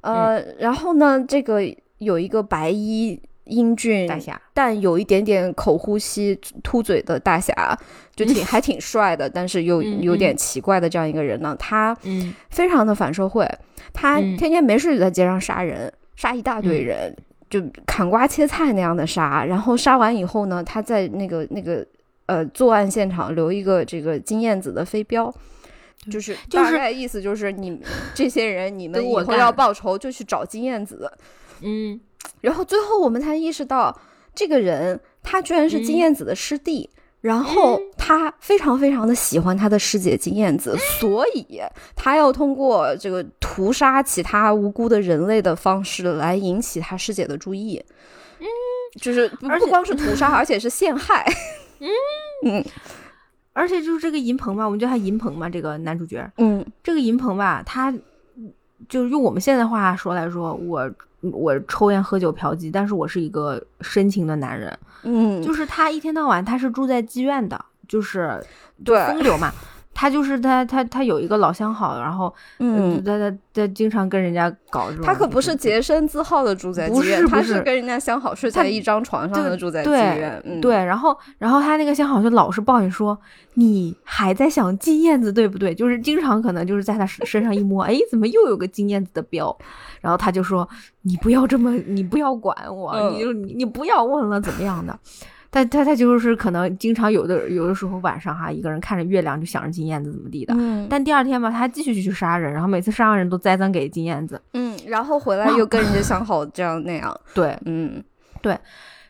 [0.02, 1.60] 呃，然后呢，这个
[1.98, 3.20] 有一个白衣。
[3.44, 7.76] 英俊大侠，但有一点点口呼吸、秃嘴的大侠，
[8.14, 11.56] 就挺 还挺帅的，但是又有点奇怪的这样一个人呢。
[11.58, 11.96] 他
[12.50, 13.48] 非常的反社会，
[13.92, 17.14] 他天天没事就在街上杀人，杀一大堆人，
[17.50, 19.44] 就砍瓜切菜那样的杀。
[19.44, 21.84] 然后杀完以后呢，他在那个那个
[22.26, 25.34] 呃作案现场留一个这个金燕子的飞镖，
[26.10, 27.80] 就是大概意思就是你
[28.14, 31.12] 这些人，你们以后要报仇就去找金燕子。
[31.60, 32.00] 嗯。
[32.40, 33.96] 然后最后我们才意识到，
[34.34, 36.88] 这个人他居然是金燕子的师弟，
[37.20, 41.62] 然后他非常非常的喜欢他的师姐金燕子，所以
[41.94, 47.80] 他要通过这个屠杀其他无辜的人类的方式来引起他师姐的注意。
[48.40, 48.46] 嗯，
[49.00, 51.24] 就是不不光是屠杀，而且是陷害。
[51.78, 51.88] 嗯
[52.44, 52.64] 嗯，
[53.52, 56.28] 而且就是这个银鹏吧，我们叫他银鹏嘛，这个男主角。
[56.38, 57.94] 嗯，这个银鹏吧，他
[58.88, 60.90] 就是用我们现在话说来说，我。
[61.22, 64.78] 我抽烟喝酒嫖妓，但是我是一个深情的男人。
[65.04, 68.44] 嗯，就是他一天到晚他是住在妓院的，就是
[68.84, 69.52] 对风流嘛。
[69.94, 75.04] 他就是他他他有一个老相好，然后嗯，他他他经常跟人家搞这种。
[75.04, 80.60] 他可不是洁身自好的住在妓院，他是跟人家相好睡在一张床上的住在妓院。
[80.60, 83.16] 对，然后然后他那个相好就老是抱怨说
[83.54, 89.56] ：“你还在想金燕子对不对？”就是经常可能就是在他身上一摸， 哎，怎么又有个金燕子的标？
[90.00, 90.68] 然后他就说
[91.02, 94.98] ：“你不要这么，你不要管我，你就你不要问了，怎么样的？”
[95.52, 104.40] 他他他就是可能经常有的有的时候晚上哈，一个人看着月亮就想着金燕子怎么地的，嗯但第二天吧，他继续去杀人，然后每次杀完人都栽赃给金燕子。
[104.54, 108.02] 嗯，然后回来又跟人家相好，这样那样， 对，嗯
[108.40, 108.58] 对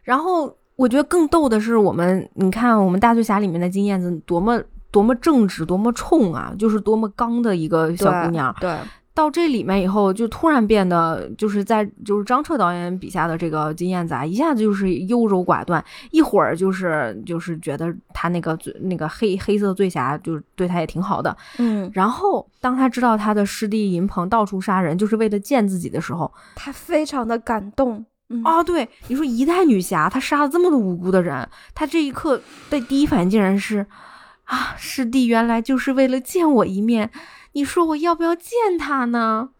[0.02, 8.52] 然后我觉得更逗的是，我们你看我们大醉侠里面的金燕子多么多么正直，多么冲啊，就是多么刚的一个小姑娘。
[8.60, 8.76] 对，
[9.14, 28.42] 到这里面以后，就突然变得就是在就是张彻导演笔下的这个金燕子啊，一下子就是优柔寡断，一会儿就是就是觉得他那个最那个黑黑色醉侠就是对他也挺好的，嗯，然后当他知道他的师弟银鹏到处杀人，就是为了见自己的时候，他非常的感动，嗯。
[28.44, 33.86] 哦，对，你说一代女侠，她杀了这么多无辜的人，她这一刻的第一反应竟然是
[34.44, 37.10] 啊，师弟原来就是为了见我一面，
[37.52, 39.50] 你说我要不要见他呢？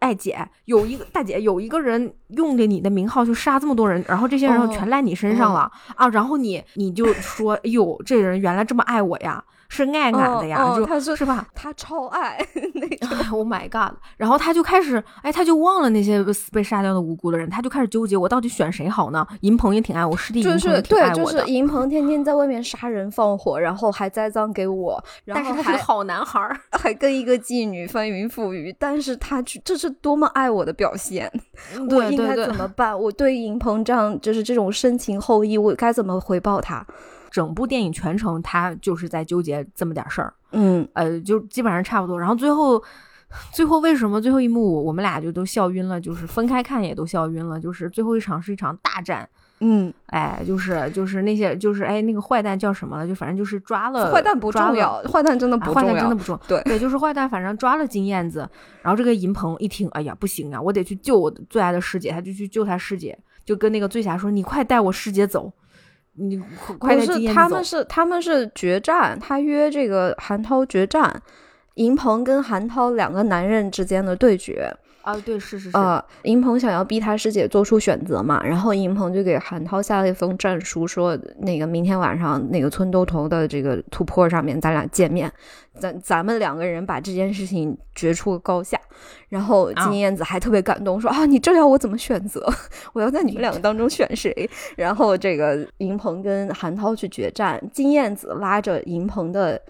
[0.00, 11.46] 哎，姐，有一个大姐，有一个人用着你的名号就杀这么多人，然后这些人哦全赖你身上了、啊，然后你你就说，哎呦，这人原来这么爱我呀，是爱俺的呀，就哦哦他是是吧？
[11.54, 12.36] 他超爱
[12.74, 13.96] 那种， 哎，Oh my god！
[14.16, 19.24] 然后他就开始，哎，他就忘了那些被杀掉的无辜的人，他就开始纠结，我到底选谁好呢？
[19.42, 26.58] 银鹏也挺爱我，师弟银就是鹏也挺对，就爱我的，是银鹏天天在外面杀人放火，然后还栽赃给我，然后还但是他是个好男孩儿。
[26.72, 31.30] 还跟一个妓女翻云覆雨，但是他去这是多么爱我的表现，
[31.90, 32.98] 我应该对对对怎么办？
[32.98, 36.84] 我对银鹏这样就是这种深情厚谊，我该怎么回报他？
[37.30, 42.18] 整部电影全程他就是在纠结这么点事儿，嗯，呃，就基本上差不多。
[42.18, 42.82] 然后最后，
[43.52, 46.00] 最后为什么最后一幕我们俩就都笑晕了？
[46.00, 47.60] 就是分开看也都笑晕了。
[47.60, 49.28] 就是最后一场是一场大战，
[49.60, 53.06] 嗯，哎，就是就是那些就是哎那个坏蛋叫什么了？
[53.06, 55.94] 就反正就是抓了坏蛋不重要，坏蛋真的啊坏不重要。
[55.94, 56.42] 蛋真的不重要。
[56.48, 58.48] 对对，就是坏蛋，反正抓了金燕子，
[58.82, 65.52] 然后这个银鹏一听，哎呀，不行啊，我得去救我最爱的师姐，他就去救他师姐，就跟那个醉侠说：“你快带我师姐走，
[66.78, 67.64] 不是，他们。
[67.64, 71.22] 是他们是决战，他约这个韩涛决战，
[71.74, 74.70] 银鹏跟韩涛两个男人之间的对决。
[75.02, 85.32] 啊，对，是是是，呃，银鹏想要逼他师姐做出选择嘛，然后银鹏就给韩涛下了一封战书，说那个明天晚上那个村东头的这个土坡上面，咱俩见面，
[85.78, 88.78] 咱咱们两个人把这件事情决出个高下。
[89.30, 92.46] 然后啊金燕子还特别感动，说啊，你这要我怎么选择？
[92.92, 94.48] 我要在你们两个当中选谁？
[94.76, 99.60] 然后这个银鹏跟韩涛去决战，金燕子拉着银鹏的。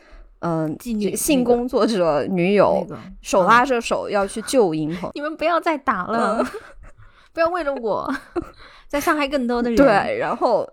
[0.41, 0.77] 嗯，
[1.17, 6.47] 性工作者女友那个手嗯拉着手要去救银鹏，你们不要再打了，嗯
[7.33, 8.13] 不要为了我
[8.89, 10.69] 再伤害更多的人。，对，然后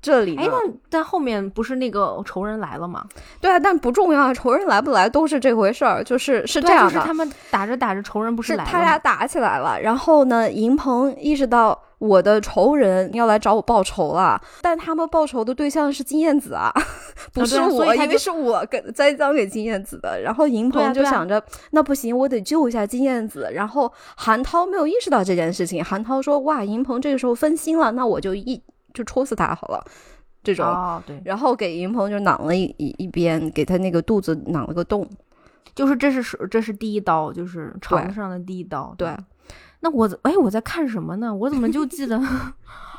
[0.00, 3.04] 这里呢哎，，那但后面不是那个仇人来了吗？
[3.40, 16.72] 对啊，但不重要，仇人来不来都是这回事儿，就是是这样的，就是他们打着打着，仇人不是来他俩打起来了，然后呢，银鹏意识到我的仇人要来找我报仇了，但他们报仇的对象是金燕子啊，
[17.32, 20.20] 不是我以为是我给栽赃给金燕子的。
[20.22, 23.50] 然后银鹏就对啊啊想着，那不行，我得救一下金燕子。
[23.52, 28.62] 然后韩涛没有意识到这件事情，韩涛说：“哇，银鹏这个时候分心了，那我就一
[28.98, 29.84] 就戳死他好了。”
[30.42, 30.66] 这种。
[30.66, 35.08] 哦，对，然后给银鹏就攮了一一一边，给他那个肚子攮了个洞。
[35.74, 38.92] 就是这是手这是第一刀，就是肠子上的第一刀。
[38.98, 39.16] 对，
[39.80, 41.32] 那我哎我在看什么呢？
[41.32, 42.20] 我怎么就记得？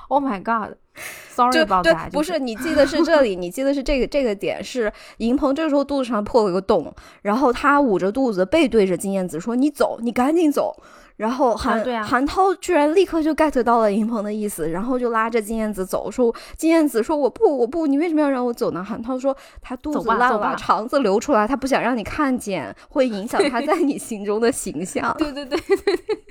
[0.10, 10.76] Oh my god！Sorry 对 that，，不是你记得是这里，你记得是这个这个点是银鹏这个时候肚子上破了个洞，然后他捂着肚子背对着金燕子说：“你走，你赶紧走。”
[11.20, 18.82] 然后韩、韩涛居然立刻就 get 到了银鹏的意思，然后就拉着金燕子走，说金燕子说我不我不，你为什么要让我走呢？
[18.82, 25.14] 韩涛说他肚子烂了，肠子流出来，他不想让你看见，会影响他在你心中的形象。
[25.18, 26.24] 对对对对对。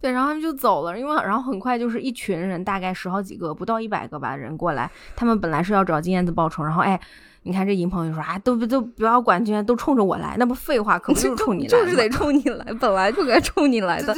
[0.00, 4.90] 对，然后他们就走了，因为然后很快就是一群人，大概十好几个，不到一百个吧人过来。
[5.16, 7.00] 他们本来是要找金燕子报仇，然后哎，
[7.42, 14.14] 你看这银鹏就说啊，都不都不要管金燕，都冲着我来，那不废话，可不就是冲你来就是得冲你来，本来就该冲你来的。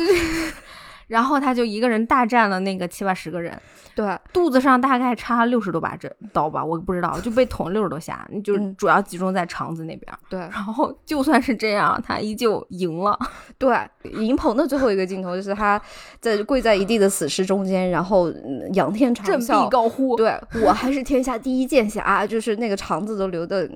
[1.08, 3.58] 然后他就一个人大战了那个七八十个人，
[3.94, 10.12] 对，肚子上大概插六十多把针刀吧，我不知道，就被捅六十多下，就主要集中在肠子那边。
[10.28, 13.18] 对，然后就算是这样，他依旧赢了。
[13.58, 13.76] 对，
[14.20, 15.80] 银鹏的最后一个镜头就是他
[16.20, 19.70] 在跪在一地的死尸中间，然后嗯仰天长啸振啸臂。
[19.70, 23.68] 高呼，对我还是天下第一剑侠，就是那个肠子都流的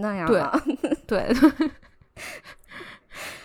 [0.00, 0.62] 那样对了。
[1.06, 1.26] 对。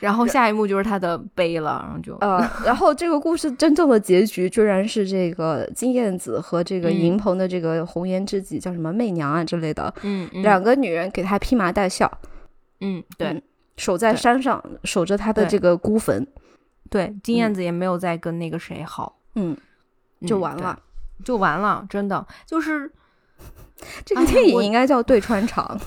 [0.04, 7.00] 然后下一幕就是他的悲了，然后就呃， 然后这个故事真正的结局居然是这个金燕子和这个嗯。
[7.00, 10.42] 银鹏的这个红颜知己叫什么媚娘啊之类的、嗯嗯。
[10.42, 12.12] 两个女人给他披麻戴孝，
[12.82, 13.42] 嗯对嗯
[13.78, 16.28] 守在山上守着他的这个孤坟，
[16.90, 19.56] 对，金燕子也没有再跟那个谁好，嗯，
[20.20, 20.78] 嗯就完了。
[20.78, 22.92] 对就完了，真的就是
[24.04, 25.80] 这个电影应该叫对穿肠，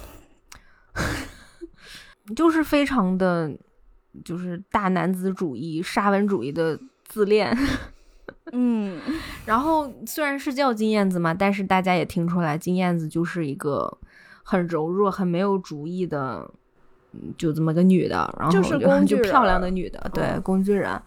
[2.34, 3.50] 就是非常的，
[4.24, 7.56] 就是大男子主义、沙文主义的自恋。
[8.52, 9.00] 嗯，
[9.44, 13.98] 然后虽然是叫金燕子嘛，但是大家也听出来，金燕子就是一个
[14.42, 16.48] 很柔弱、很没有主意的，
[17.36, 20.90] 就这么个女的，然后就是就漂亮的女的，对，工具人。
[20.90, 21.02] 嗯，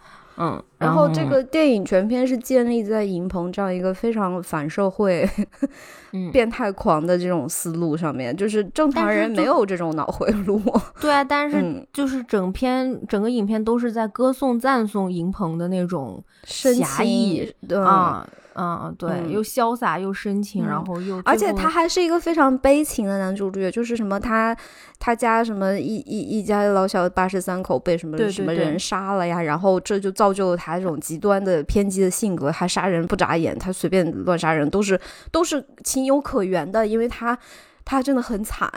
[0.78, 5.28] 然后这个电影全篇是建立在银鹏这样一个非常反社会、
[6.32, 10.60] 变态狂的这种思路上面，就是正常人没有这种脑回路。
[11.00, 18.26] 对啊，但是就是整篇整个影片都是在歌颂、赞颂银鹏的那种侠义啊。
[18.26, 18.49] 嗯，
[18.98, 24.56] 对，又潇洒又深情，然后又而且他还是一个非常悲情的男主角，就是什么他
[24.98, 35.00] 他家什么一一一家老小八十三口被什么什么人杀了呀，然后这就造就了他这种极端的偏激的性格，他杀人不眨眼，他随便乱杀人都是
[35.30, 37.38] 都是情有可原的，因为他
[37.84, 38.70] 他真的很惨。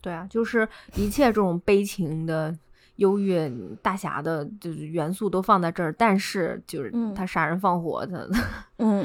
[0.00, 2.54] 对啊，就是一切这种悲情的。
[2.96, 3.50] 优越
[3.82, 8.24] 大侠的就是元素都放在这儿，但是就是他杀人放火，他
[8.78, 9.04] 嗯，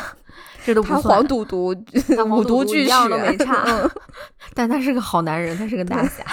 [0.64, 1.02] 这都不算。
[1.02, 1.74] 黄赌毒，
[2.28, 3.64] 五毒俱全都没差。
[4.52, 6.24] 但他是个好男人，他是个大侠，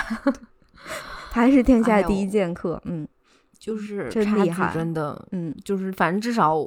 [1.32, 2.82] 他还是天下第一剑客。
[2.84, 3.08] 嗯，
[3.58, 5.26] 就是真厉害，真的。
[5.32, 6.58] 嗯，就是反正至少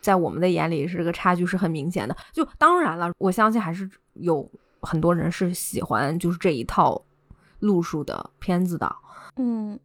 [0.00, 2.16] 在我们的眼里，是个差距是很明显的。
[2.32, 4.48] 就当然了，我相信还是有
[4.80, 7.02] 很多人是喜欢就是这一套
[7.58, 8.94] 路数的片子的。
[9.36, 9.78] 嗯，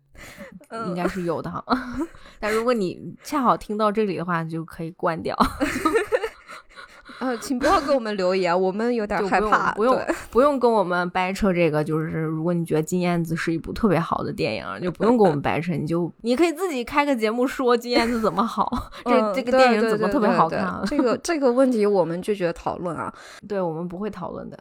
[0.88, 1.64] 应该是有的哈。
[2.40, 5.36] 但如果你恰好听到这里的话，就可以关掉。
[7.20, 9.74] 呃，请不要给我们留言，我们有点害怕。
[9.74, 10.00] 不用
[10.32, 20.82] 不用跟我们掰扯这个，就是如果你觉得《金燕子》是一部特别好的电影，就不用跟我们掰扯，你就你可以自己开个节目说《金燕子》怎么好，这这个电影怎么特别好看。
[20.86, 23.14] 这个这个问题我们拒绝讨论啊，
[23.50, 24.58] 对我们不会讨论的。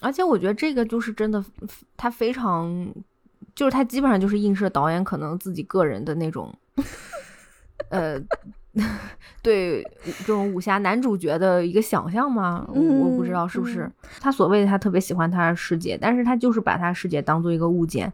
[0.00, 1.44] 而且我觉得这个就是真的，
[1.98, 2.90] 它非常。
[3.54, 6.52] 就是他基本上就是映射导演可能自己个人的那种，
[7.90, 8.20] 呃，
[9.42, 12.66] 对这种武侠男主角的一个想象吗？
[12.68, 13.90] 我不知道是不是
[14.20, 18.12] 他所谓的他特别喜欢他的师姐，但是他就是把他师姐当做一个物件。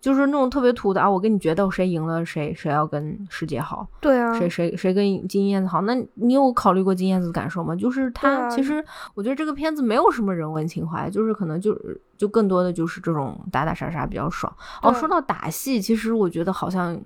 [0.00, 1.10] 就是那种特别土的啊！
[1.10, 3.86] 我跟你决斗，谁赢了谁谁要跟师姐好。
[4.00, 5.80] 对啊，谁谁谁跟金燕子好？
[5.82, 7.74] 那你有考虑过金燕子的感受吗？
[7.74, 8.84] 就是他其实，
[9.14, 11.76] 我觉得这个片子没有什么人文情怀，就是可能就
[12.16, 14.54] 就更多的就是这种打打杀杀比较爽。
[14.82, 16.96] 哦，说到打戏，其实我觉得好像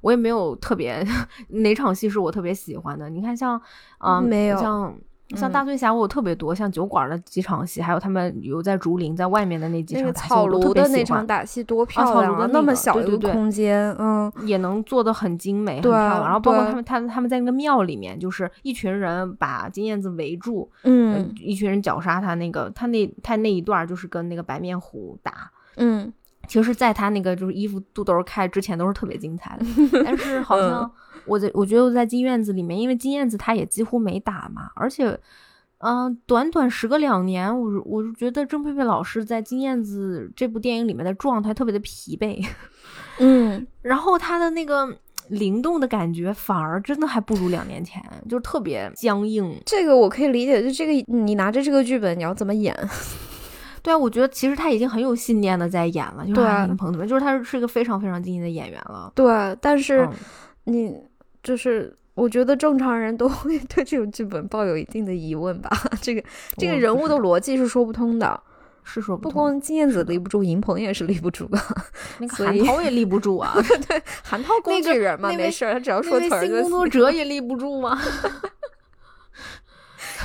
[0.00, 1.04] 我也没有特别
[1.48, 3.10] 哪场戏是我特别喜欢的。
[3.10, 3.60] 你看像
[3.98, 4.94] 啊，没有像。
[5.30, 12.46] 像大醉侠，我有特别多，像酒馆的几场戏，还有他们有在竹林在外面的那几场草庐的那场打戏多漂亮啊！
[12.52, 16.24] 那么小一个空间，嗯，也能做的很精美，很漂亮。
[16.24, 22.34] 然后包括他们，他他们在那个庙里面，就是一群人把金燕子围住，嗯，一群人绞杀他。
[22.34, 26.12] 那个他那他那一段就是跟那个白面虎打，嗯，
[26.46, 29.64] 其实在他那个就是衣服肚兜开之前都是特别精彩的，
[30.04, 30.90] 但是好像。
[31.26, 35.18] 我在我觉得我在金燕子里面，因为金燕子她也几乎没打嘛，而且，
[35.78, 42.46] 嗯，短短时隔两年，我我就觉得郑佩佩老师在金燕子这部电影里面的状态特别的疲惫，
[43.18, 44.88] 嗯， 然后她的那个
[45.28, 49.54] 灵动的感觉反而真的还不如两年前，就特别僵硬。
[49.66, 52.74] 这个我可以理解，就这个你拿着这个剧本你要怎么演？
[53.82, 59.12] 对啊，我觉得其实他已经很有信念的在演了，就是林鹏怎么，就是他是一个非常非常敬业的演员了。
[59.14, 60.08] 对，但是
[60.64, 60.94] 你。
[61.44, 65.70] 就是我觉得正常人都会 对这种剧本抱有一定的疑问吧。
[66.02, 66.24] 这个
[66.56, 68.40] 这个人物的逻辑是说不通的，
[68.82, 71.58] 是说不光金燕子立不住，银鹏也是立不住的。
[72.18, 73.54] 那 个韩涛也立不住啊。
[73.88, 78.00] 对，韩涛工具人嘛，没事，他只要说词儿就工作者也立不住吗？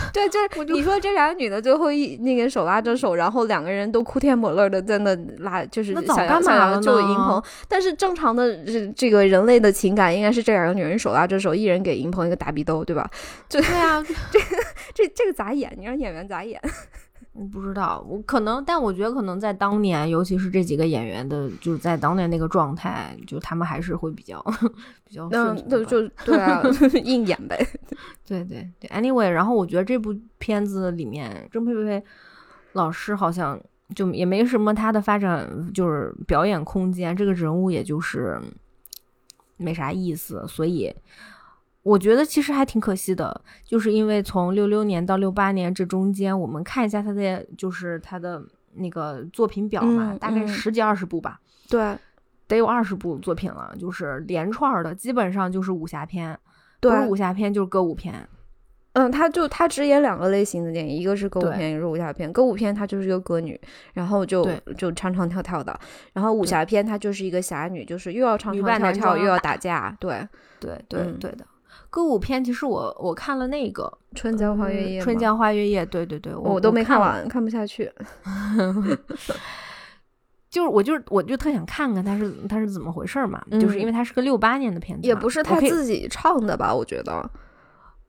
[0.13, 7.41] 对，就是你说这俩女的最后一那个手拉着手，然后两个人都哭天抹泪的在那拉，就是想要想要救银鹏。
[7.67, 13.09] 但是正常的这这个人类的情感应该是这两个女人手拉着手，一人给银鹏一个大逼兜，对吧？
[13.47, 14.39] 就对啊， 这
[14.93, 15.71] 这这个咋演？
[15.77, 16.59] 你让演员咋演？
[17.39, 24.43] 我不知道，我可能，但我觉得可能在当年，尤其是这几个演员的，就是在当年那个状态，就他们还是会比较
[25.07, 26.61] 比较顺就就对啊，
[27.05, 27.57] 硬演呗。
[28.27, 32.03] 对对对，anyway，然后我觉得这部片子里面，郑佩佩
[32.73, 33.57] 老师好像
[33.95, 38.37] 就也没什么他的发展，就是表演空间，这个人物也就是
[39.55, 40.93] 没啥意思，所以。
[41.89, 48.39] 我觉得其实还挺可惜的，就是因为从六六年到六八年这中间，我们看一下他的就是他的
[48.75, 51.97] 那个作品表嘛，大概十几二十部吧，对，
[52.47, 56.37] 得有二十部作品了，就是连串的，基本上就是武侠片，
[56.79, 58.13] 不是武侠片就是歌舞片。
[58.93, 62.31] 嗯，他就他只演两个类型的电影，一个是歌舞片，一个是武侠片。
[62.31, 63.59] 歌舞片她就是一个歌女，
[63.93, 65.73] 然后就就唱唱跳跳的；
[66.13, 69.97] 然后武侠片她就是一个侠女，就是又要唱唱跳跳，又要打打架。
[69.99, 70.27] 对，
[70.59, 71.45] 对对嗯对的。
[71.89, 73.83] 歌舞片其实我我看了那个
[74.15, 77.91] 《春江花月夜》嘛春江花月夜，对对对，我我都没看完，看不下去。
[80.49, 86.73] 就是我就是我就特想看看他是他是怎么回事儿嘛，就是嗯因为他是个六八年的片子，也不是他自己唱的吧？
[86.73, 87.29] 我觉得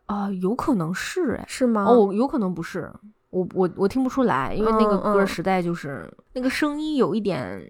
[0.06, 1.84] 啊、有可能是哎，是吗？
[1.84, 2.90] 哦，有可能不是，
[3.28, 7.62] 我我我听不出来，因为那个歌时代就是、那个声音有一点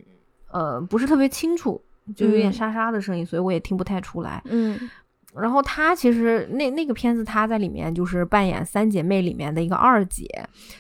[0.51, 1.83] 呃不是特别清楚，
[2.17, 4.41] 就有点嗯沙沙的声音，所以我也听不太出来。
[4.47, 4.89] 嗯
[5.35, 10.27] 然后她其实那那个片子她在里面就是扮演三姐妹里面的一个二姐，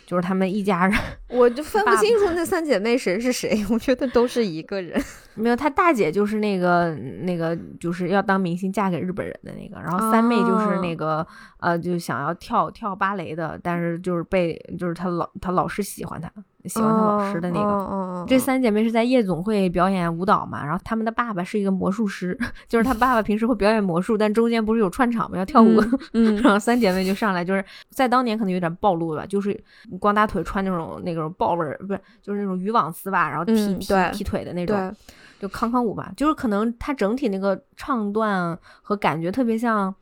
[0.06, 0.98] 就是她们一家人。
[1.28, 5.00] 我就分不清楚那三姐妹谁是谁，我觉得都是一个人。
[5.34, 11.26] 没有，她大姐就是那个那个就是要当明星嫁给日本人的那个，然后三妹就是那个、
[11.60, 16.30] 呃就想要跳跳芭蕾的，但是就是被就是她老她老师喜欢她，
[16.64, 18.24] 喜欢她老师的那个。
[18.28, 22.38] 这三姐妹是在夜总会表演舞蹈嘛，然后她们的爸爸是一个魔术师，
[22.68, 25.38] 就是她爸爸平时会表演魔术，但中间不是有串场吗？
[25.38, 25.80] 要跳舞，
[26.12, 29.58] 嗯然后三姐妹就上来，就是在当年可能有点暴露了吧，就是
[29.98, 34.94] 光大腿穿那种那种豹纹儿，不是就是那种渔网丝袜，然后踢、踢踢腿的那种，
[35.40, 39.94] 就康康舞吧，就是可能它整体那个唱段和感觉特别像，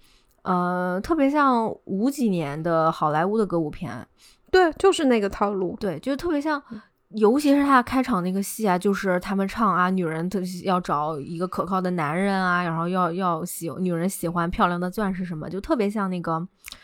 [0.42, 4.04] 呃，特别像五几年的好莱坞的歌舞片，
[4.50, 5.76] 对，就是那个套路。
[5.80, 6.62] 对，就特别像。
[7.12, 16.34] 尤其是他开场那个戏啊，就是他们唱啊，女人特要找一个可靠的男人啊，然后要要喜女人喜欢漂亮的钻石什么，就特别像那个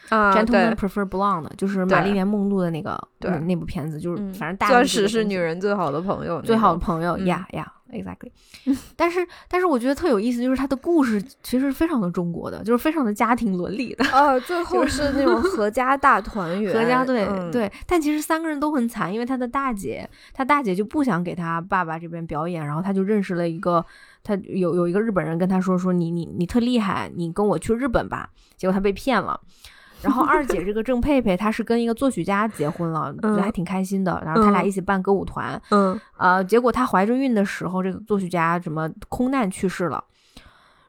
[0.08, 8.30] 啊，Gentlemen 对，Prefer Blonde，就是玛丽莲梦露的那个对那那部片子，就是嗯反正大钻石是女人最好的朋友，最好的朋友嗯呀呀，exactly。
[8.96, 14.04] 但是但是我觉得特有意思，就是他的故事其实非常的中国的，就是非常的家庭伦理的。
[14.12, 23.84] 呃，最后是那种 合家大团圆，合家对、嗯，对，但其实三个人都很惨，因为他的大姐，他大姐就不想给他爸爸这边表演，然后他就认识了一个，
[24.22, 29.40] 他有有一个日本人跟他说说你你你特厉害，你跟我去日本吧，结果他被骗了。
[30.04, 34.22] 然后二姐 这个郑佩佩，她是跟一个作曲家结婚了，觉得还挺开心的。
[34.24, 40.04] 然后他俩嗯一起办歌舞团，嗯呃，结果她怀着孕的时候，这个作曲家什么空难去世了，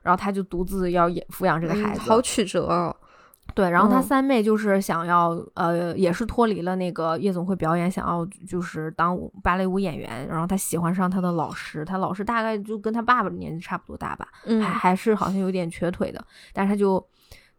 [0.01, 2.01] 然后她就独自要养抚养这个孩子。
[2.01, 2.95] 嗯好曲折哦。
[3.53, 10.27] 对，然后她嗯三妹就是想要，呃，也是脱离了那个夜总会表演，想要就是当芭蕾舞演员。
[10.27, 17.05] 然后她喜欢上她的老师，她老师大概就跟她爸爸年纪差不多大吧，嗯还还是好像有点瘸腿的，但是她就。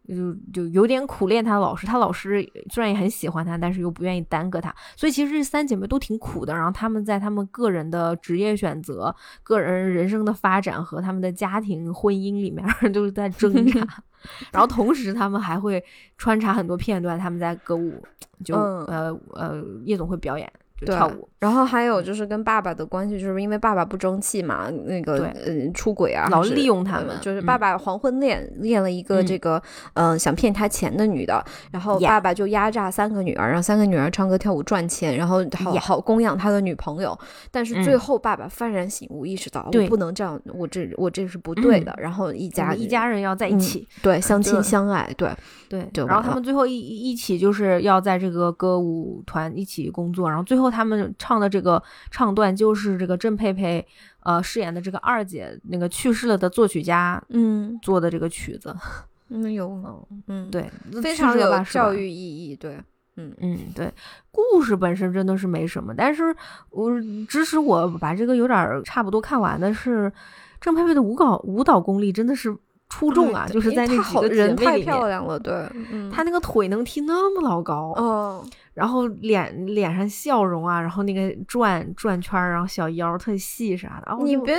[0.07, 6.53] 就就有点苦恋她的老师，她老师虽然也很喜欢她，但是又不愿意耽搁她，所以其实这三姐妹都挺苦的。
[6.53, 13.85] 然后她们在她们个人的职业选择、个人人生的发展和她们的家庭婚姻里面 都是在挣扎。
[14.51, 15.83] 然后同时，她们还会
[16.17, 18.03] 穿插很多片段，她们在歌舞，
[18.43, 21.27] 就、嗯呃呃夜总会表演，就对跳舞。
[21.39, 29.61] 然后还有就是跟爸爸的关系，就是因为爸爸不争气嘛，那个对呃出轨啊，老利用他呃们嗯就是爸爸黄昏恋恋了一个嗯这个
[29.93, 37.15] 嗯、呃想骗他钱的女的，然后爸爸就压榨三个女儿，让三个女儿唱歌跳舞赚钱，然后好好供养他的女朋友。
[37.51, 41.91] 但是最嗯后爸爸幡然醒悟，意识到我对不能这样，我这我这是不对的。
[41.91, 45.29] 嗯然后一家一家人要在一嗯起，对相亲相爱，对
[45.69, 53.85] 对，然后他们最后一一一起就是要在这个歌舞团一起工作，然后最后他们唱的这个唱段就是这个郑佩佩
[54.21, 57.77] 呃饰演的这个二姐那个去世了的作曲家嗯。
[57.81, 58.75] 做的这个曲子，
[59.29, 60.49] 嗯有嗯。
[60.51, 60.69] 对，
[61.01, 62.77] 非常有教育意义，对
[63.15, 63.33] 嗯。
[63.39, 63.91] 嗯，对，
[64.31, 66.35] 故事本身真的是没什么，但是
[66.69, 66.91] 我
[67.27, 70.11] 支持我把这个有点儿差不多看完的是
[70.59, 72.55] 郑佩佩的舞蹈舞蹈功力真的是
[72.89, 75.53] 出众啊，对就是在那太好几个姐人太漂亮了，对，
[75.91, 84.55] 嗯她那个腿能踢那么老高，哦，然后脸脸上笑容啊，然后那个转转圈儿，然后小腰特细啥的，你别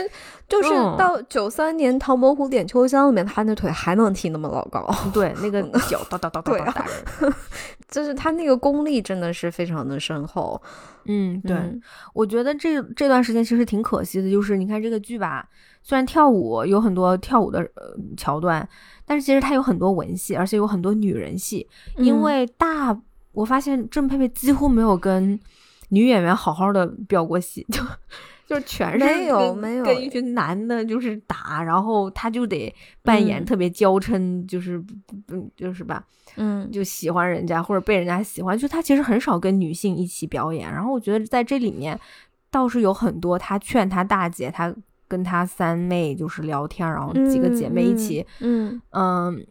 [0.47, 7.35] 就是嗯到九三年《唐伯虎点秋香》里面，他那腿还能踢那么老高，对那个 脚哒哒哒哒哒打人，
[7.89, 10.61] 就是他那个功力真的是非常的深厚。
[11.07, 11.81] 嗯，对，嗯
[12.13, 15.49] 我觉得这这段时间其实挺可惜的，就是你看这个剧吧，
[15.83, 18.67] 虽然跳舞有很多跳舞的呃桥段，
[19.07, 21.67] 但是其实它有很多文戏，而且有很多女人戏，
[21.97, 22.23] 因嗯。
[22.23, 22.99] 为大
[23.33, 25.39] 我发现郑佩佩几乎没有跟
[25.91, 27.83] 女演员好好的飙过戏， 就
[28.47, 33.45] 就是全是没有没有跟一群男的就是打，然后他就得扮演嗯。
[33.45, 34.83] 特别娇嗔，就是
[35.29, 36.05] 嗯就是吧，
[36.37, 36.71] 嗯。
[36.71, 40.71] 就喜欢人家或者被人家喜欢，就他其实很少跟女性一起表演。
[40.71, 41.99] 然后我觉得在这里面
[42.51, 44.75] 倒是有很多他劝他大姐，他
[45.09, 49.47] 跟她三妹就是聊天，然后几个姐妹一起，嗯嗯。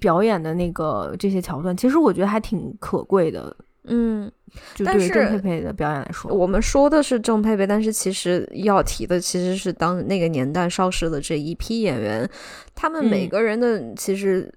[0.00, 3.54] 表演的那个这些桥段，其实我觉得还挺可贵的。
[3.84, 4.30] 嗯，
[4.74, 12.26] 就对但是郑佩佩的表演来说，我们说的是郑佩佩，但是其实要提的其实是当那个年代邵氏的这一批演员，
[12.72, 14.50] 他们每嗯个人的其实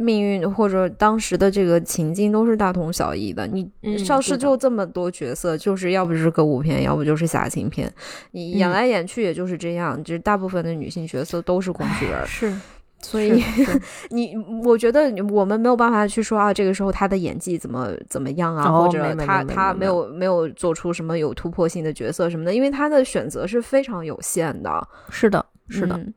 [0.00, 3.46] 命运或者当时的这个情境都是大同小异的。
[3.48, 7.92] 你嗯邵氏就这么多角色，就是要不就是歌舞片，要不就是侠情片，
[8.30, 12.54] 你演嗯来演去也就是这样，就是大部分的女性角色都是工具人，是，
[13.00, 13.42] 所以
[14.10, 14.34] 你
[14.64, 24.88] 我觉得我们没有办法去说啊，这个时候他的演技怎么怎么样啊，哦或者没没他他没有有没有做出什么有突破性的角色什么的，因为他的选择是非常有限的。
[25.10, 25.96] 是的，是的。
[25.96, 26.14] 嗯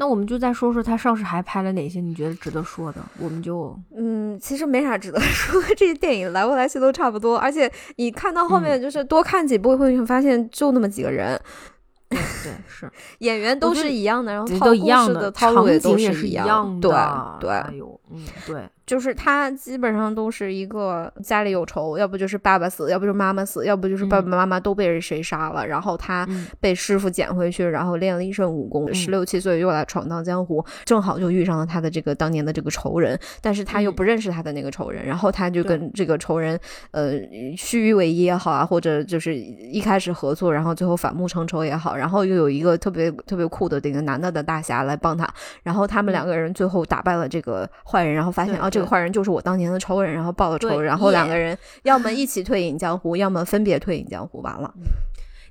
[0.00, 11.38] 那我们就再说说他上市还拍了哪些你觉得值得说的，我们就嗯，其实没啥值得说， 这些电影来回来去都差不多，而且你看到后嗯面就是多看几部会发现就那么几个人，
[12.08, 17.36] 对对是，演员都是一样的，然后套故都一样事的套路场也都是一样对的。
[17.38, 24.30] 对，哎呦，嗯，对，就是他基本上都是一个家里有仇，要不就是爸爸死，要不就是妈妈死，要不就是爸爸嗯。
[24.30, 26.46] 妈妈都被谁杀了，然后他嗯。
[26.60, 28.94] 被师傅捡回去，然后练了一身武功，嗯。
[28.94, 33.94] 十六七岁又来闯荡江湖，正好就遇上了他的这个当年的这个仇人，但是他又嗯。
[33.94, 36.58] 不认识他的那个仇人，然后他就跟这个仇人
[36.90, 37.12] 呃
[37.56, 45.28] 虚与委蛇也好啊，或者就是一开始合作，然后最后反目成仇也好，然后又有一个特别特别酷的这个男的的大侠来帮他，
[45.62, 46.20] 然后他们嗯。
[46.20, 54.72] 两个人最后打败了这个坏人，然后发现对啊，这个坏人就是我当年的仇人，然后报了仇，然后两个人要么一起退隐江湖，要么分别退隐江湖，完了。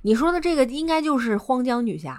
[0.02, 2.18] 你说的这个应该就是荒江女侠，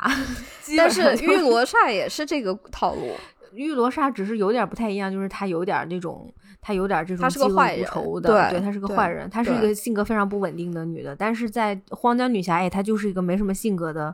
[0.77, 3.15] 但是玉罗刹也是这个套路，
[3.53, 11.15] 玉罗刹只是有点不太一样，就是她有点那种，她有点这种她是个嫉恶坏人如仇的，对她是个坏人，她是一个性格非常不稳定的女的。
[11.15, 14.13] 但是在荒江女侠，哎，她就是一个没什么性格的，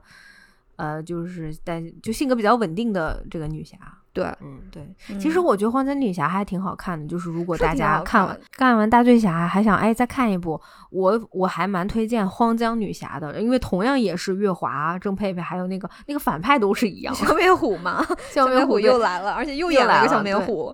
[0.78, 3.78] 呃，就是但就性格比较稳定的这个女侠。
[4.18, 4.84] 对，嗯，对。
[5.10, 10.60] 嗯其实我觉得《荒江女侠》还挺好看的，就是如果大家看完看看完《大醉侠》还想哎再看一部，
[10.90, 17.20] 我我还蛮推荐《荒江女侠》的，因为同样也是月华、郑佩佩，还有那个那个反派都是一样的。
[17.20, 18.04] 笑面虎嘛，
[18.34, 20.74] 小面虎又来了，而且又又演了一个笑来了对面虎。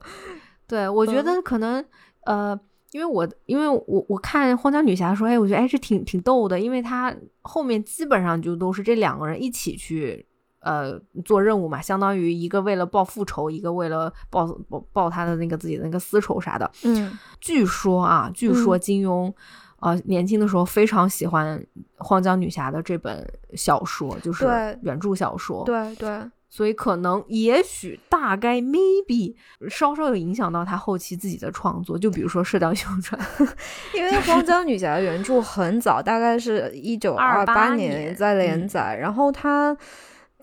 [0.68, 1.84] 对，我觉嗯得可能、
[2.26, 2.58] 呃，
[2.91, 10.26] 因为我因为我我看《荒江女侠》的时候，哎，我觉得哎这挺挺逗的，因为她后面基本上就都是这两个人一起去
[10.64, 16.72] 呃做任务嘛，相当于一个为了报复仇，一个为了报报报他的那个自己的那个私仇啥的。
[16.84, 19.32] 嗯据说啊，据说嗯金庸。
[19.80, 21.59] 呃，年轻的时候非常喜欢
[21.97, 23.22] 《荒江女侠》的这本
[23.53, 24.45] 小说，就是
[24.82, 25.66] 原著小说。
[25.66, 29.36] 对对，所以可能也许大概 maybe
[29.70, 33.22] 稍稍有影响到他后期自己的创作，就比如说《射雕英雄传》
[33.93, 39.76] 因为《荒江女侠》的原著很早，大概是一九二28年年在连嗯载，然后它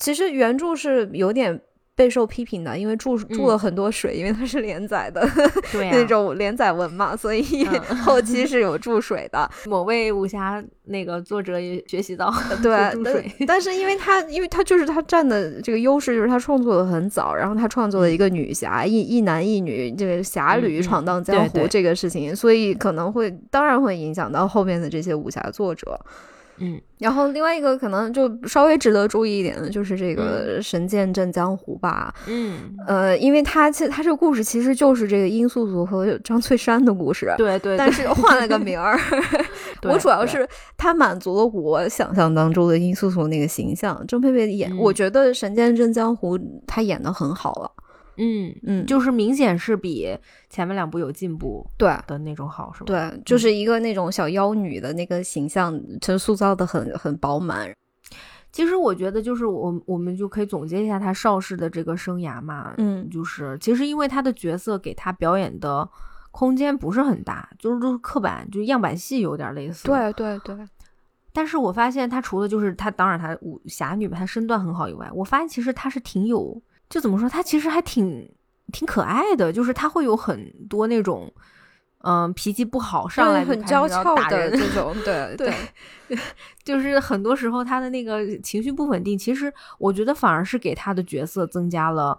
[0.00, 1.60] 其实原著是有点。
[1.96, 5.20] 备受批评的，因为注注了很多水，因为它是连载的
[5.92, 9.46] 那种连载文嘛，所以嗯 后期是有注水的。
[9.66, 12.32] 某位武侠那个作者也学习到
[12.62, 26.00] 对注但水，但是因为他，因为他就是他占的这个优势，就是他创作的很早，然后他创作了一个女侠，一一男一女这个侠侣闯荡江湖这个事情，所以可能会当然会影响到后面的这些武侠作者。
[26.60, 32.12] 嗯然后另外一个可能就稍微值得注意一点的，就是这个《神剑镇江湖》吧。
[32.26, 39.00] 嗯，呃，因为他其实他这个故事其实就是这个殷素素和张翠山的故事，对对，但是换了个名儿。
[39.80, 40.46] 对我主要是
[40.76, 43.98] 他满足了我想象当中的殷素素那个形象。
[44.06, 47.70] 郑佩佩演，嗯我觉得《神剑镇江湖》她演的很好了。
[48.20, 50.16] 嗯，嗯，就是明显是比
[50.48, 51.96] 前面两部有进步对。
[52.06, 52.86] 的那种好，是吧？
[52.86, 57.72] 对，就是一个那种小妖女的那个形象，就塑造的很很饱满。
[58.52, 65.88] 其实我觉得，就是我我们就可以总结一下他邵氏的这个生涯嘛，嗯就是其实因为他的角色给他表演的
[66.32, 70.56] 空间不是很大，就是就是刻板，就样板戏有点类似。，对对对，
[71.32, 76.60] 但是我发现他除了就是他，当然他武侠女嘛，她身段很好以外，我发现其实他是挺有，
[76.90, 78.30] 就怎么说，他其实还挺
[78.70, 81.32] 挺可爱的，就是他会有很多那种。
[82.02, 85.52] 嗯，脾气不好，上来很娇俏的这种， 对对，
[86.64, 92.18] 就是很多时候他的那个情绪不稳定，其实我觉得反而是给他的角色增加了，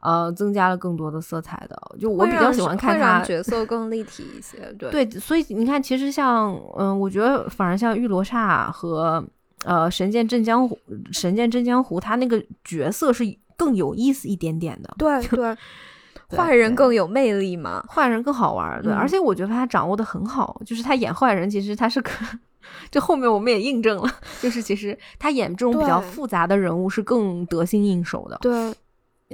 [0.00, 1.80] 呃，增加了更多的色彩的。
[2.00, 4.58] 就我比较喜欢看他角色更立 体一些。
[4.76, 9.24] 对对，所以你看，其实像嗯、我觉得反而像玉罗刹和
[9.64, 10.76] 呃神剑震江湖，
[11.12, 13.24] 神剑震江湖，他那个角色是
[13.60, 14.94] 更有意思一点点的。
[14.96, 17.84] 对 对，坏人更有魅力嘛。
[17.88, 22.24] 坏人更好玩儿，对，嗯而且我觉得他掌握的很好，就是他演坏人，其实他是可，
[22.90, 28.38] 就后面我们也印证了， 就是其实他演这种比较复杂的人物是更得心应手的。
[28.40, 28.72] 对，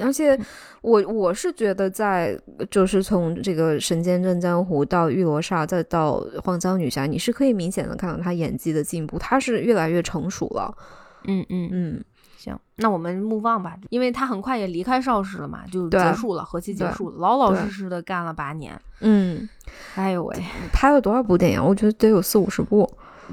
[0.02, 0.38] 而且
[0.82, 2.38] 我我是觉得，在
[2.70, 10.74] 就是从这个《神剑镇江湖》到《玉罗刹》，再到《荒江女侠》，你是可以明显的看到他演技的进步，他是越来越成熟了。
[11.28, 12.04] 嗯嗯嗯，
[12.46, 18.80] 行，那我们目望吧，因为他很快也离开邵氏了嘛，就结束了，和期结束了，老老实实的干了八年。
[19.00, 19.48] 嗯，
[19.96, 20.36] 哎呦喂，
[20.72, 21.62] 拍了多少部电影？
[21.62, 22.88] 我觉得得有四五十部，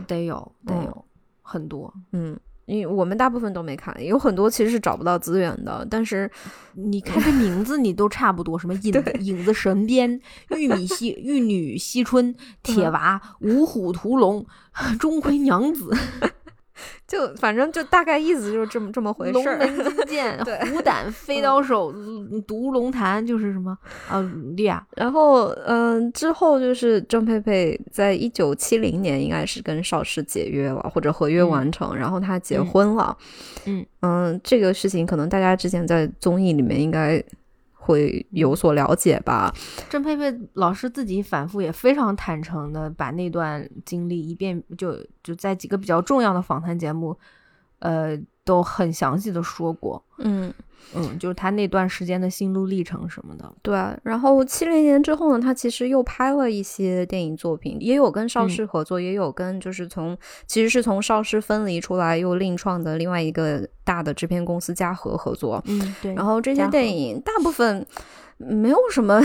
[0.07, 1.05] 得有，得有
[1.41, 1.93] 很多。
[2.11, 2.37] 嗯。
[2.65, 5.85] 因为我们大部分都没看，有很多其实是找不到资源的。
[5.91, 6.31] 但是
[6.75, 10.17] 你看这名字，你都差不多，什么影 影子神鞭、
[10.55, 12.33] 玉米西玉女西春、
[12.63, 14.45] 铁娃、五虎屠龙、
[14.97, 15.93] 钟馗娘子。
[17.07, 19.57] 就反正就大概意思就是这么这么回事儿。
[19.59, 21.93] 龙门金剑、虎胆、飞刀手、
[22.47, 23.77] 独龙潭，就是什么
[24.09, 24.21] 啊？
[24.55, 24.85] 对呀。
[24.95, 33.17] 然后嗯，之后就是郑佩佩在一九七零年应该是跟邵氏解约了，或者合约完成，然后她结婚了。
[33.65, 37.23] 嗯嗯，这个事情可能大家之前在综艺里面应该。
[37.85, 39.53] 会有所了解吧？
[39.89, 47.17] 郑佩佩老师自己反复也非常坦诚的把那段经历一遍就就在几个比较重要的访谈节目，
[47.79, 50.01] 呃，都很详细的说过。
[50.19, 50.53] 嗯。
[50.95, 53.51] 嗯，就是他那段时间的心路历程什么的。
[53.61, 53.73] 对，
[54.03, 65.61] 然后七零年之后呢，他其实又拍了一些电影作品，也有跟邵氏合作，也有跟就是从其实是从邵氏分离出来又另创的另外一个大的制片公司嘉禾合作。
[65.65, 66.13] 嗯，对。
[66.13, 67.85] 然后这些电影大部分
[68.37, 69.21] 没有什么，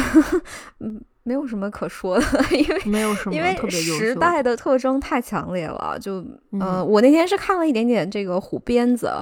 [1.22, 2.24] 没有什么可说的，
[2.56, 5.98] 因为没有什么，因为时代的特征太强烈了。
[6.00, 9.12] 就嗯，我那天是看了一点点这个虎鞭子，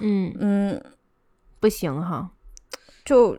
[0.00, 0.82] 嗯嗯。
[1.64, 2.28] 不行哈，
[3.06, 3.34] 就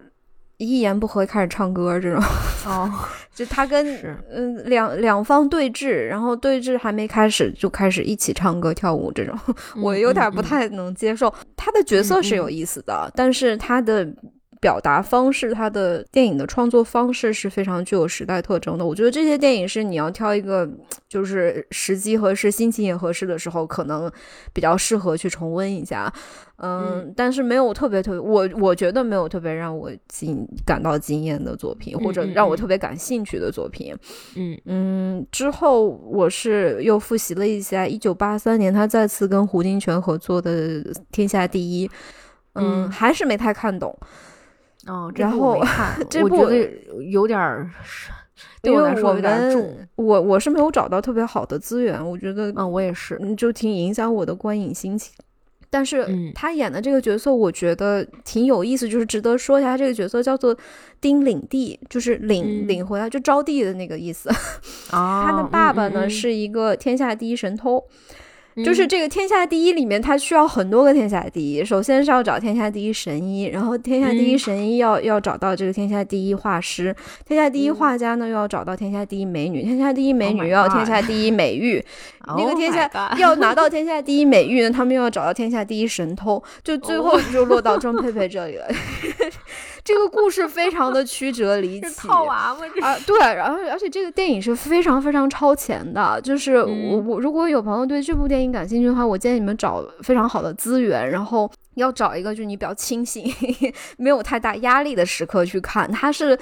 [0.57, 2.19] 一言不合开始唱歌这种
[2.65, 2.91] 哦，
[3.35, 3.85] 就他跟
[4.31, 9.37] 嗯两两方对峙，然后对峙还没开始就开始一起唱歌跳舞这种，
[9.79, 11.31] 我有点不太能接受。
[11.55, 14.11] 他的角色是有意思的，但是他的。
[14.61, 18.85] 表达方式，他的电影的创作方式是非常具有时代特征的。
[18.85, 20.69] 我觉得这些电影是你要挑一个，
[21.07, 24.11] 就是时机合适、心情也合适的时候，可能
[24.53, 26.11] 比较适合去重温一下。
[26.57, 33.93] 嗯，但是没有特别特别，我我觉得没有特别让我惊感到惊艳的作品，或者让我特别感兴趣的作品。
[34.35, 40.81] 嗯嗯，之后我是又复习了一下一九八三年他再次跟胡金铨合作的
[41.11, 41.87] 《天下第一》，
[42.53, 43.93] 嗯，还是没太看懂。
[44.85, 45.59] 哦，然后
[46.09, 46.49] 这部
[47.11, 47.69] 有点儿，
[48.63, 55.13] 因为我们我我是没有找到特别好的资源，我觉得嗯，我也是，就挺影响我的观影心情。
[55.67, 59.77] 但是他演的这个角色，我觉得挺有意思，就是值得说一下。
[59.77, 60.55] 这个角色叫做
[61.01, 64.29] 丁领地，就是领领回来就招娣的那个意思。
[64.89, 67.83] 他的爸爸呢是一个天下第一神偷。
[68.63, 71.65] 就是这个天下第一里面，它需要很多个天下第一。
[71.65, 76.95] 首先是要找天下第一神医，然后天下第一神医要要找到这个天下第一画师，
[77.27, 81.83] 天下第一画家呢又要找到天下第一美女，天下第一美女又要天下第一美玉。
[82.37, 88.65] 那个天下要拿到天下第一美誉呢，他们又要找到天下第一神偷，就最后就落到郑佩佩这里了。
[89.83, 103.31] 这个故事非常的曲折离奇，套娃娃啊，对，然后而且这个电影是非常非常超前的，就是我我如果有朋友对这部电影感兴趣的话，我建议你们找非常好的资源，然后要找一个就是你比较清醒、
[103.97, 106.35] 没有太大压力的时刻去看，它是，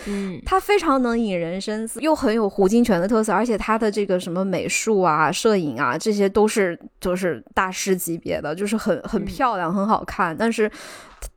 [0.46, 10.70] 它非常能引人深思，又很有胡金铨的特色，而且它的这个什么美术啊、摄影啊，这些都是就是大师级别的，就是很很漂亮、很好看，但是。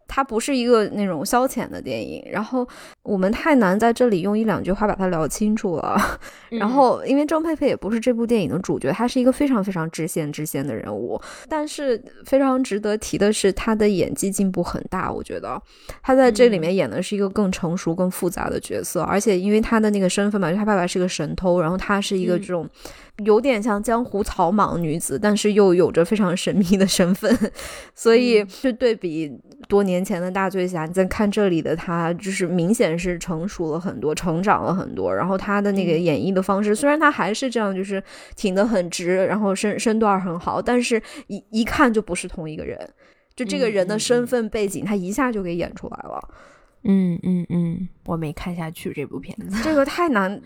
[0.09, 2.67] 它不是一个那种消遣的电影，然后
[3.03, 6.01] 我们太难在这里用一两句话把它聊清楚了。
[6.49, 11.21] 然后，因为郑佩佩也不是这部电影的主角，她是一个非常非常支线支线的人物。
[11.49, 15.13] 但是非常值得提的是，她的演技进步很大。
[15.13, 15.61] 我觉得
[16.01, 22.67] 她在这里面演的是一个更成熟、更复杂的角色，而且因为她的那个身份嘛，就她爸爸是个神偷，然后她是一个这种。
[23.25, 27.35] 有点像江湖草莽女子，但是又有着非常神秘的身份，
[27.95, 29.33] 所以就对比
[29.69, 35.15] 多年前的大醉侠，你再看这里的她，就是明显是成熟了很多，成长了很多。
[35.15, 38.03] 然后她的那个演绎的方式，虽然她还是这样，就是
[38.35, 42.79] 挺得很直，然后身身段很好，但是一一看就不是同一个人，
[43.35, 46.29] 就这个人的身份背景，他一下就给演出来了。
[46.85, 50.39] 嗯嗯嗯，我没看下去这部片子，这个太难。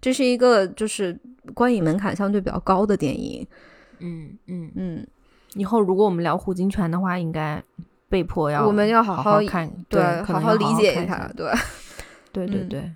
[0.00, 1.18] 这是一个就是
[1.54, 3.46] 观影门槛相对比较高的电影，
[4.00, 5.06] 嗯嗯嗯。
[5.54, 7.62] 以后如果我们聊胡金铨的话，应该
[8.08, 11.52] 被迫要我们要好好看，对，好好理解一下，对，
[12.32, 12.92] 对对对。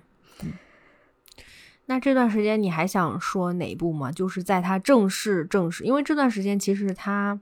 [1.85, 4.11] 那这段时间你还想说哪部吗？
[4.11, 7.39] 就是在他正式正式，因为这段时间其实他。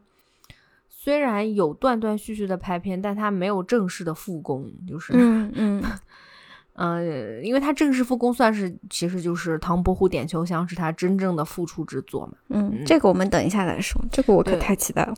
[0.89, 5.83] 虽然有断断续续的拍片，但他没有正式的复工，就是嗯嗯嗯，
[7.43, 12.33] 因为他正式复工算是其实就是《唐伯虎点秋香》是他真正的复出之作嘛。
[12.49, 15.15] 嗯，这个我们等一下再说，这个我可太期待了。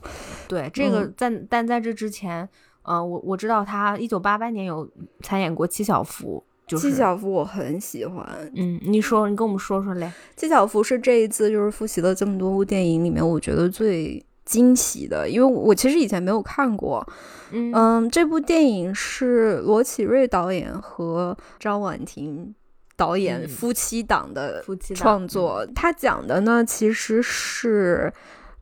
[0.47, 2.47] 对，这个嗯在但在这之前，
[2.83, 4.89] 呃，我我知道他一九八八年有
[5.21, 6.41] 参演过《七小福》，
[6.71, 10.09] 就是七小福我很喜欢，嗯，你说你跟我们说说嘞。
[10.37, 17.07] 七小福是这一次就是复习了这么多部电影里面，我觉得最惊喜的，因为我其实以前没有看过。
[17.51, 22.55] 嗯嗯，这部电影是罗启瑞导演和张婉婷
[22.97, 24.63] 导演嗯夫妻档的
[24.95, 25.63] 创作。
[25.75, 28.11] 他讲的呢，其实是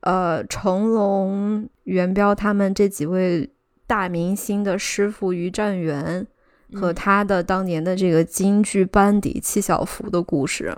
[0.02, 3.50] 呃成龙、元彪他们这几位
[3.88, 6.28] 大明星的师傅于占元。
[6.74, 10.76] 和嗯他的当年的这个京剧班底戚小福的故事，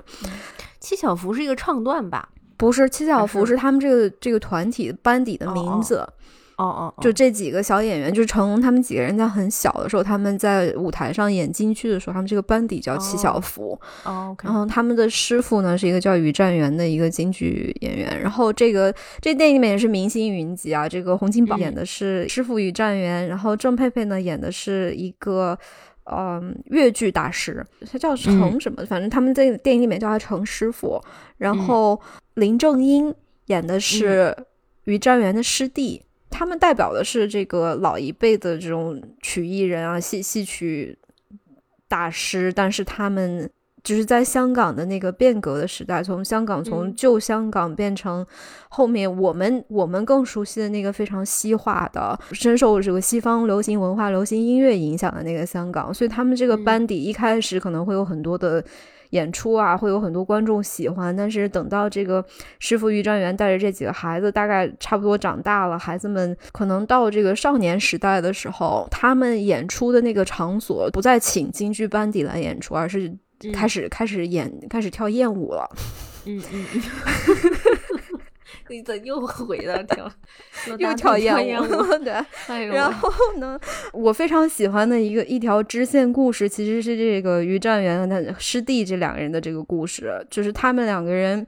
[0.79, 2.29] 七小福是一个唱段吧？
[2.59, 6.05] 不是七小福是是他们这个这个团体班底的名字。
[6.57, 13.79] 哦哦，哦就这几个小演员，就是成龙他们几个人在很小的时候，他们在舞台上演京剧的时候，他们这个班底叫七小福。
[14.03, 18.21] 哦然后他们的师傅呢是一个叫于占元的一个京剧演员。
[18.21, 25.57] 然后这个这电影里面也是明星云集啊，这个洪金宝嗯演的是师傅于占元，然后郑佩佩呢演的是一个。
[26.11, 28.85] 嗯，越剧大师，他叫程什么？
[28.85, 31.01] 反正他们在电影里面叫他程师傅。
[31.37, 31.99] 然后
[32.35, 33.13] 林正英
[33.45, 34.35] 演的是
[34.85, 40.97] 于占元的师弟，他们代表的是这个老一辈的这种曲艺人啊，戏戏曲
[41.87, 43.49] 大师，但是他们
[43.83, 48.25] 就是在香港的那个变革的时代，从香港从嗯旧香港变成
[48.69, 58.63] 后面我们我们更熟悉的那个非常西化的、深受这个西方流行文化、流行音乐影响的那个香港，所以他们这个嗯班底一开始可能会有很多的。
[59.11, 62.23] 演出啊，会有很多观众喜欢，但是等到这个
[62.59, 73.11] 师傅于占元带着这几个孩子，大概差不多长大了，孩子们可能到这个少年时代的时候，他们演出的那个场所不再请京剧班底来演出，而是
[73.53, 75.69] 开始、开始演开始跳艳舞了。
[76.25, 76.81] 嗯嗯嗯，
[78.67, 80.11] 你 怎么又回了跳？
[80.77, 82.13] 又跳艳舞了，对。
[82.47, 83.59] 哎，然后呢，
[83.93, 91.45] 我非常喜欢的一个一条支线故事，其实是这个于占元和他师弟这两个人的这个故事，就是他们两个人，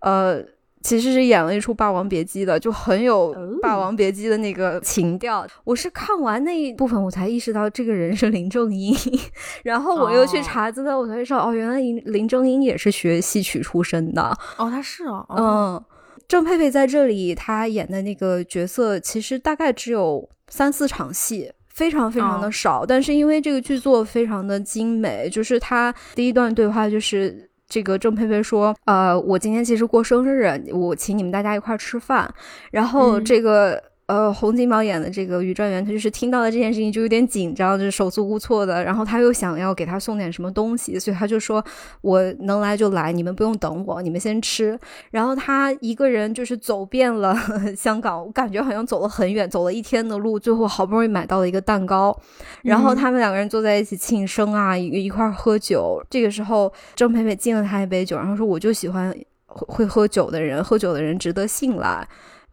[0.00, 0.44] 呃。
[0.86, 5.44] 其实是演了一出《霸王别姬》的，就很有哦《霸王别姬》的那个情调。
[5.64, 8.96] 我是看完那一部分，我才意识到这个人是林正英，
[9.64, 14.22] 然后我又去哦查资料，我才知道哦，原来林林正英也是学戏曲出身的。
[14.56, 15.84] 哦，他是哦，哦嗯，
[16.28, 21.50] 郑佩佩在这里她演的那个角色，其实大概只有三四场戏。
[21.68, 32.32] 非常非常的哦少，但是因为这个剧作非常的精美，就是他第一段对话就是这个郑佩佩说，呃，我今天其实过生日，我请你们大家一块儿吃饭，
[32.70, 33.82] 然后嗯这个。
[34.06, 38.84] 呃，洪金宝演的这个于专员，他就是听到了这件事情就有点紧张，就是手足无措的。
[38.84, 41.64] 然后他又想要给他送点什么东西，所以他就说
[42.02, 44.78] ：“我能来就来，你们不用等我，你们先吃。”
[45.10, 47.36] 然后他一个人就是走遍了
[47.76, 52.16] 香港，我感觉好像走了很远，走了一天的路，最后好不容易买到了一个蛋糕。
[52.62, 56.00] 然后他们两个人坐在一起庆生啊，一一块儿喝酒。
[56.08, 59.12] 这个时候，郑佩佩敬了他一杯酒，然后说：“我就喜欢
[59.46, 62.06] 会会喝酒的人，喝酒的人值得信赖。”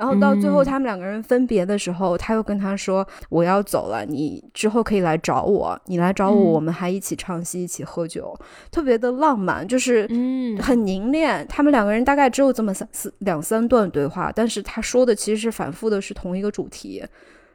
[0.03, 8.37] 然后到最后嗯他们两个人分别的时候，他又跟他说：“我要走了，你之后可以来找我，你来找我，嗯我们还一起唱戏，一起喝酒，
[8.69, 11.47] 特别的浪漫，就是嗯很凝练。
[11.47, 17.01] 他们两个人大概只有这么三四两三段对话，但是他说的其实是反复的是同一个主题。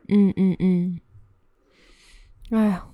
[0.09, 0.99] 嗯嗯嗯，
[2.51, 2.87] 哎呀，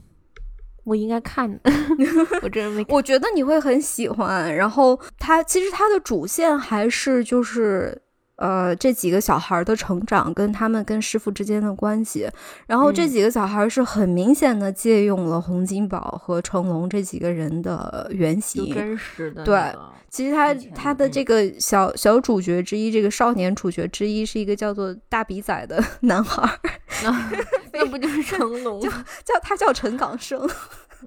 [0.82, 1.60] 我应该看，
[2.42, 2.92] 我真的没看。
[2.92, 4.52] 我觉得你会很喜欢。
[4.56, 8.00] 然后他其实他的主线还是就是。
[8.36, 12.28] 呃，这几个小孩的成长跟他们跟师傅之间的关系，
[12.66, 19.80] 然后这嗯几个小孩是很明显的借用了洪金宝和成龙这几个人的原型，真实的对那个
[20.10, 26.58] 其实他他的嗯这个小小主角之一，这个少年主角之一是一个叫做大鼻仔的 男孩儿，
[27.04, 27.30] 那
[27.72, 29.04] 那不就是成 龙吗？
[29.24, 30.40] 叫他叫陈港生，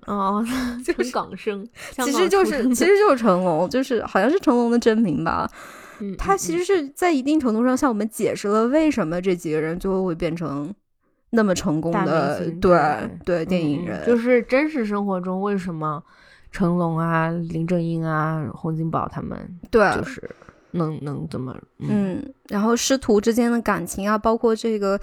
[0.06, 0.46] 哦，
[0.86, 5.50] 陈港生，其实就是其实就是成龙，就是好像是成龙的真名吧。
[6.00, 10.74] 嗯他其实是在一定程度上向我们解释了为什么这几个人最后会变成
[11.30, 16.02] 那么成功的对对对电影人，嗯就是真实生活中为什么
[16.52, 19.38] 成龙啊、林正英啊、洪金宝他们
[19.70, 19.94] 对。
[19.96, 20.30] 就是
[20.72, 25.00] 能能这么嗯，然后师徒之间的感情啊，包括这个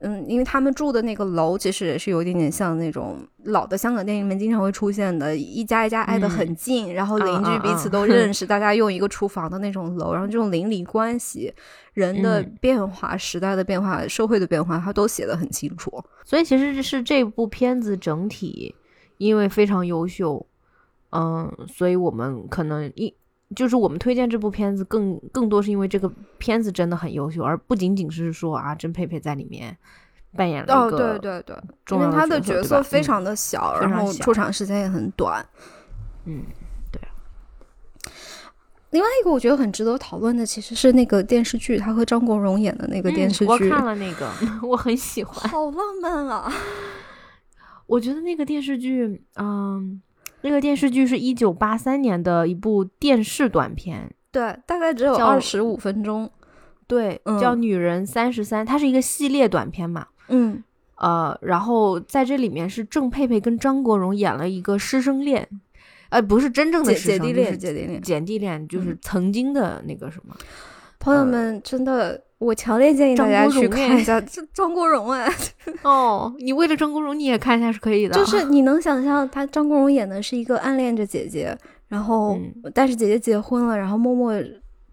[0.00, 11.50] 嗯，因为他们住的那个楼其实也是有一点点像那种老的香港电影里面经常会出现的，一家一家挨得很近，然后邻居彼此都认识，大家用一个厨房的那种楼，然后这种邻里关系、
[11.94, 15.90] 人的变化、时代的变化、社会的变化，他都写得很清楚。
[16.24, 18.74] 所以其实是这部片子整体
[19.16, 20.44] 因为非常优秀，
[21.12, 23.14] 嗯，所以我们可能一。
[23.54, 29.76] 就是我们推荐这部片子，更更多是因为这个片子真的很优秀，而不仅仅是说啊，甄佩佩在里面
[30.36, 31.56] 扮演了一个对对对，
[31.90, 35.44] 因为她的角色非常的小，然后出场时间也很短。
[36.24, 36.42] 嗯，
[36.92, 37.00] 对。
[38.90, 44.30] 另外一个我觉得很值得讨论的，其实是那个电视剧，他和张国荣演的那个电视剧，我看了那个，
[44.66, 46.52] 我很喜欢，好浪漫啊！
[47.86, 50.00] 我觉得那个电视剧，嗯。
[50.44, 56.30] 那个电视剧是一九八三年的一部电视短片，对，大概只有二十五分钟，
[56.86, 60.62] 对，叫《女人三十三》，它是一个系列短片嘛，嗯，
[60.96, 65.48] 呃，然后在这里面是郑佩佩跟张国荣演了一个师生恋，
[66.10, 70.36] 呃，不是真正的姐弟恋，姐弟恋，姐弟恋，就是曾经的那个什么，
[71.00, 72.22] 朋友们，真的。
[72.44, 75.32] 我强烈建议大家去看一下张张国荣哎，
[75.82, 78.14] 哦，你为了张国荣你也看一下是可以的。
[78.14, 81.56] 就是你能想象他张国荣演的是一个暗恋着姐姐，
[81.88, 82.38] 然后
[82.74, 84.34] 但是姐姐结婚了，然后默默。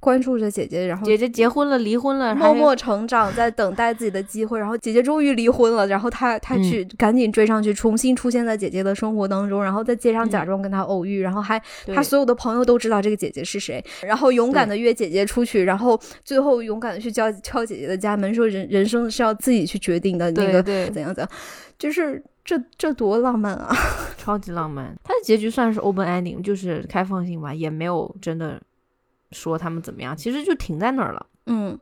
[0.01, 4.59] 关注着姐姐，然后姐姐结婚了，离婚了，默默成长，在等待自己的机会。
[4.59, 11.61] 然后姐姐终于离婚了，然后他他去赶紧追上去，重新出现在姐姐的生活当中，然后在街上假装跟她偶遇，然后还
[11.93, 21.29] 他所有的朋友都知道这个姐姐是谁，然后勇敢的约姐姐出去，然后最后勇敢的去敲敲姐姐的家门，说人人生是要自己去决定的，那个怎样怎样，
[21.77, 23.71] 就是这这多浪漫啊，
[24.17, 24.95] 超级浪漫。
[25.03, 28.59] 他的结局算是 open ending，就是开放性吧，也没有真的。
[29.31, 31.25] 说他们怎么样，其实就停在那儿了。
[31.45, 31.77] 嗯，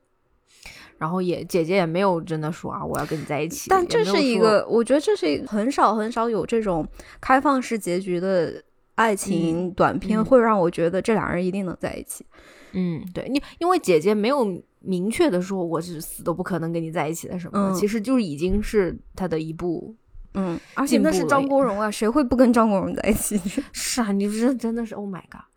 [0.97, 3.69] 然后也姐姐也没有真的说啊，我要跟你在一起。
[3.69, 6.87] 但这是一个，我觉得这是很少很少有这种
[7.19, 8.63] 开放式结局的
[8.95, 12.25] 爱情短片，会让我觉得这俩人一定能在一起。
[12.73, 19.95] 嗯，对你，因为姐姐没有明确的说我是死都不可能跟你在一起的什么的，其实就已经是他的一步。
[20.35, 23.35] 嗯，而且那是张国荣啊，谁会不跟张国荣在一起？
[23.73, 25.48] 是啊，你这真的是 Oh my God。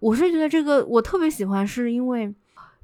[0.00, 2.34] 我是觉得这个我特别喜欢，是因为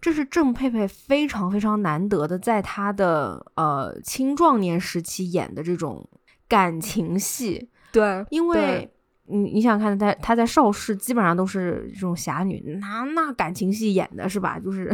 [0.00, 6.08] 这是郑佩佩非常非常难得的，在她的呃青壮年时期演的这种
[6.48, 7.68] 感情戏。
[7.92, 8.90] 对，因为
[9.26, 14.58] 你你想看她她在邵氏基本上都是这种侠女，那那感情戏演的是吧？
[14.58, 14.92] 就是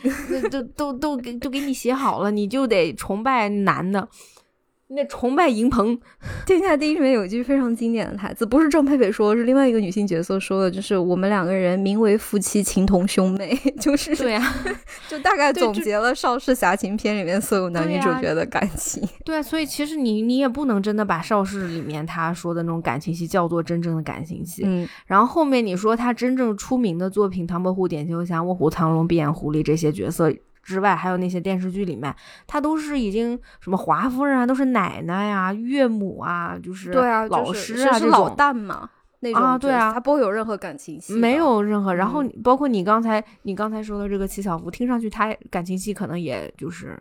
[0.50, 4.08] 都都都给都给你写好了，你就得崇拜男的。
[4.92, 5.96] 那崇拜银鹏，
[6.44, 14.54] 《天下第一》里面有一句非常经典的台词，不是郑佩佩说，是另外一个女性角色说的，就是我们两个人名为夫妻，情同兄妹， 就是对呀，
[15.08, 19.00] 就大概总结了邵氏侠情片里面所有男女主角的感情。
[19.24, 24.62] 对啊，所以其实你你也不能真的把邵氏里面他说的那种感情戏叫做真正的感情戏。
[24.64, 30.32] 嗯，然后后面你说他真正出名的作品《唐伯虎点秋香》《卧虎藏龙》《闭眼狐狸》这些角色。
[30.70, 32.14] 之外，还有那些电视剧里面，
[32.46, 41.92] 他都是已经什么华夫人啊，都是奶奶呀、岳母啊，就是对啊，老师啊这种老旦嘛那种啊，对啊，他不会有任何感情戏，没有任何。
[41.94, 46.96] 然后包括你刚才你刚才说的这个七小福，听上去他感情戏可能也就是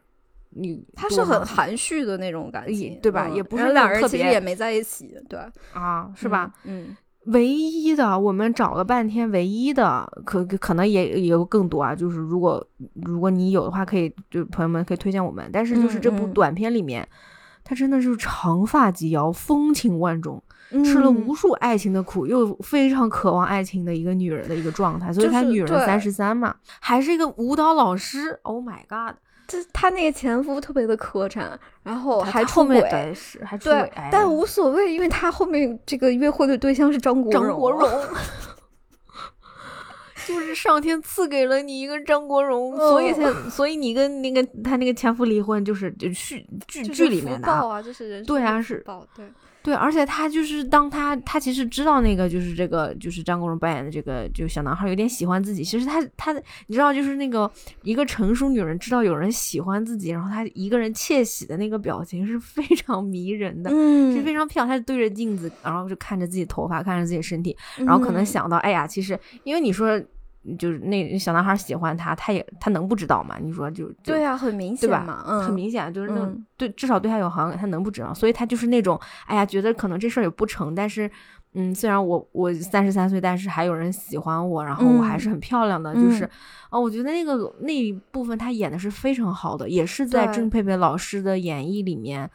[0.50, 3.30] 你他是很含蓄的那种感情，对吧？
[3.30, 5.40] 也不是两人其实也没在一起，对
[5.74, 6.52] 啊，是吧？
[6.64, 6.98] 嗯。
[7.26, 11.94] 唯一的，我们找了半天，唯一的可可能也也有更多啊。
[11.94, 12.66] 就是如果
[13.04, 15.48] 如果你有的话，可以就朋友们可以推荐我们。
[15.52, 17.08] 但是就是这部短片里面，
[17.64, 20.42] 她真的是长发及腰，风情万种，
[20.84, 25.14] 吃了无数爱情的苦，又非常渴望爱情的一个女人的一个状态。
[25.14, 28.40] 所以她女人三十三嘛，还是一个舞蹈老师。
[28.44, 29.18] Oh my god！
[29.50, 32.80] 就他那个前夫特别的磕碜，然后还出轨，
[33.44, 33.58] 还。
[33.58, 37.90] 对，但无所谓，因为他后面这个约会的对象是张国荣，张国荣，
[40.28, 48.86] 就是上天赐给了你一个张国荣，所以才，所以你跟那个他那个前夫离婚，就是就剧剧剧里面的啊，就是人对啊是
[49.16, 49.26] 对。
[49.62, 56.34] 对，而且他就是当他他其实知道那个就是这个就是张国荣扮演的这个就小男孩有点喜欢自己，其实他他
[56.68, 57.52] 你知道就是那个
[57.84, 64.78] 一个成熟女人知道有人喜欢自己，然后她一个人窃喜的那个表情是非常迷人的，嗯，是非常漂亮。
[64.78, 70.02] 她对着镜子，然后就看着自己头发，看着自己身体，然后可能想到，哎呀，其实因为你说
[70.58, 73.38] 就是那小男孩喜欢他，他也他能不知道吗？
[73.42, 78.14] 你说就对呀，很明显嘛，嗯，很明显就是那种对，至少对他有好感，他能不知道？
[78.14, 81.10] 所以他就是那种，哎呀，觉得可能这事儿也不成，但是，
[81.54, 86.30] 嗯，虽然我我三十三岁，但是还有人喜欢我，然后我还是很漂亮的，就是，
[86.70, 92.30] 哦，我觉得那个那一部分他演的是非常好的，也是在郑佩佩老师的演绎里面。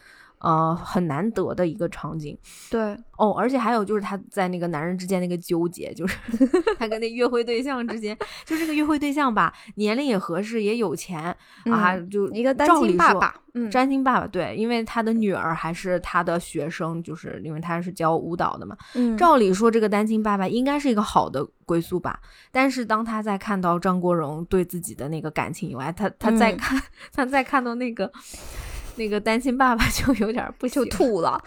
[0.44, 2.38] 呃，很难得的一个场景，
[2.70, 2.94] 对。
[3.16, 6.18] 哦，而且还有就是他在那个男人之间那个纠结，就是
[6.76, 8.14] 他跟那约会对象之间，
[8.44, 11.34] 就这个约会对象吧，年龄也合适，也有钱
[11.66, 22.18] 啊，就一个单亲爸爸，嗯，单亲爸爸，对，因为他的女儿还是他的学生，就是因为他是教舞蹈的嘛，嗯，照理说这个单亲爸爸应该是一个好的归宿吧，
[22.50, 26.82] 但是当他在看到张国荣对自己的那个感情以外，他他在看
[27.14, 28.10] 他在看到那个。
[28.96, 31.42] 那个单亲爸爸 就有点不就吐了，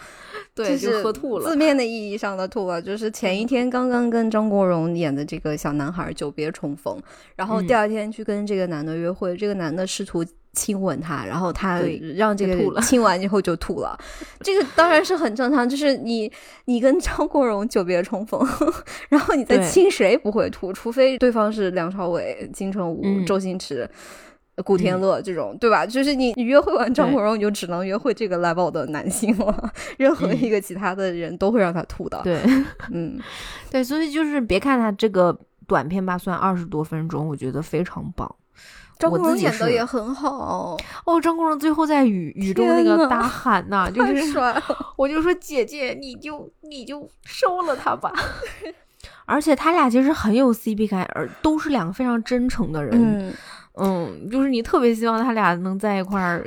[0.54, 1.48] 对，就喝吐了。
[1.48, 7.00] 字面的意义上的吐了，就是前一天刚刚跟张国荣演的这个小男孩久别重逢，
[7.36, 11.80] 然后第二天去跟这个男的约会，这个男的试图亲吻他，然后他
[12.16, 13.96] 让这个亲完以后就吐了。
[14.40, 16.30] 这个当然是很正常，就是你
[16.64, 18.40] 你跟张国荣久别重逢，
[19.08, 20.72] 然后你再亲谁不会吐？
[20.72, 23.88] 除非对方是梁朝伟、金城武、周星驰。
[24.64, 25.86] 古天乐这种，对吧？
[25.86, 29.72] 就是你，你约会完张国荣，你就只能约会这个 level 的男性了。
[29.96, 32.20] 任何一个其他的人都会让他吐的。
[32.22, 32.40] 对，
[32.90, 33.18] 嗯，
[33.70, 35.36] 对，所以就是别看他这个
[35.66, 38.34] 短片吧，算二十多分钟，我觉得非常棒。
[38.98, 41.20] 张国荣演的也很好哦。
[41.20, 44.60] 张国荣最后在雨雨中那个大喊呐，就是帅。
[44.96, 48.12] 我就说姐姐，你就你就收了他吧。
[49.24, 52.90] 而且他俩其实很有 CP 感，而都是两个非常真诚的人。
[52.94, 53.32] 嗯，
[54.30, 56.46] 就是你特别希望他俩能在一块儿，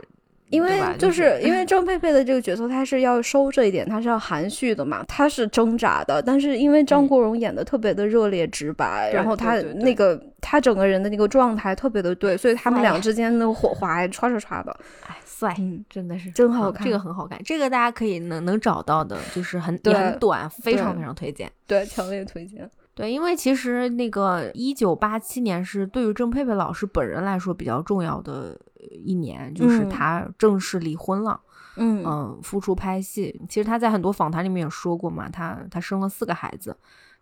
[0.49, 6.21] 因为就是因为张佩佩的这个角色，他是要收这一点，他是要含蓄的嘛，他是挣扎的。
[6.21, 14.77] 但是因为张国荣演的特别的热烈直白，然后他那个他整个人的那个状态特别的对，所以他们俩之间的火花还唰唰唰的，
[15.07, 15.55] 哎，帅，
[15.89, 22.69] 真的是真好看，这个很好看，这个大家可以能能找到的，就是很也很短，非常非常推荐，对，强烈推荐。
[22.93, 28.59] 对，因为其实那个一九八七年是对于郑佩佩老师本人来说比较重要的
[29.05, 31.39] 一年，就是她正式离婚了，
[31.77, 33.41] 嗯嗯，复出拍戏。
[33.47, 36.75] 其实她在很多访谈里面也说过嘛，她她生了四个孩子，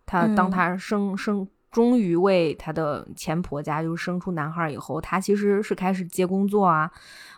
[0.08, 6.90] 她当她生生终于为她的前婆家就是生出男孩以后，她其实是开始接工作啊，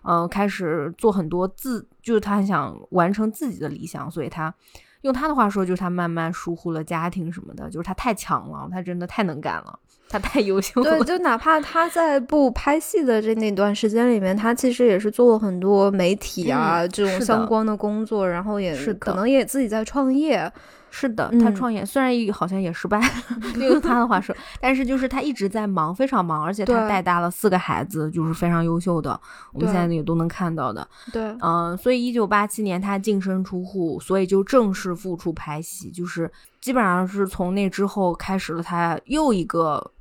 [0.04, 4.56] 嗯，开始做很多自，就是她很想完成自己的理想，所以她。
[5.02, 10.98] 用他的话说，就是他慢慢疏忽了家庭什么的，就是他太强了，他真的太能干了，他太优秀了。
[10.98, 20.52] 对，就哪怕他 在不拍戏的这那段时间里面，他其实也是做了很多媒体啊这种相关的工作，然后也是可能也自己在创业。
[20.94, 23.02] 是的，他创业虽然好像也失败，
[23.58, 29.20] 用他的话说，但是就是他一直在忙，非常忙，而且他带大了四个孩子，就是非常优秀的，
[29.54, 30.86] 我们现在也都能看到的。
[31.14, 36.30] 对，嗯，所以一九八七年他净身出户，所以就正式复出拍戏，就是
[36.60, 39.92] 基本上是从那之后开始了他又一个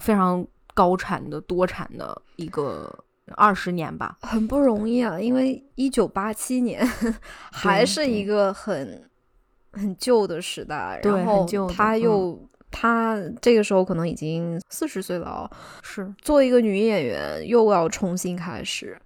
[0.00, 0.44] 非常
[0.74, 2.92] 高产的多产的一个
[3.36, 6.84] 二十年吧，很不容易啊，因为一九八七年
[7.52, 9.08] 还是一个很。
[9.72, 12.38] 很旧的时代，然后他又
[12.70, 15.50] 他这个时候可能已经四十岁了哦，
[15.82, 16.12] 是。
[16.20, 18.96] 做一个女演员又要重新开始，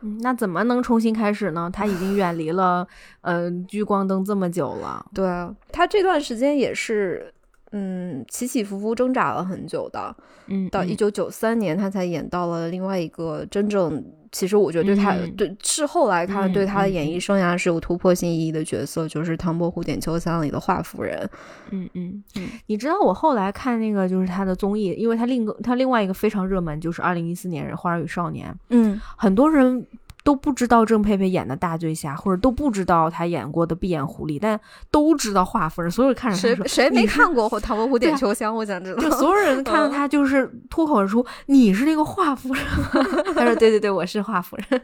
[0.00, 1.70] 嗯，那怎么能重新开始呢？
[1.72, 2.86] 他已经远离了
[3.20, 7.32] 呃聚光灯这么久了， 对啊，他这段时间也是
[7.72, 10.14] 嗯起起伏伏挣扎了很久的，
[10.46, 14.04] 嗯，到一九九三年他才演到了另外一个真正。
[14.30, 21.28] 其实我觉得对他对事后来看，对他的演艺生涯是有突破性意义的角色，就是《唐伯虎点秋香》里的华夫人。
[21.68, 28.50] 嗯嗯嗯，你知道我后来看那个就是他的综艺，因为他另个他另外一个非常热门就是二零一四年《花儿与少年》。
[28.70, 29.86] 嗯，很多人。
[30.24, 34.58] 都不知道郑佩佩演的大醉侠，或者都不知道她演过的闭眼狐狸，但
[34.90, 35.90] 都知道华夫人。
[35.90, 38.52] 所有人看着谁谁没看过《唐伯虎点秋香》？
[38.56, 39.02] 我想知道。
[39.02, 42.64] 就所有人 看到她，就是脱口而出：“你是那个华夫人。
[43.34, 44.82] ”他说：“对对对，我是华夫人。”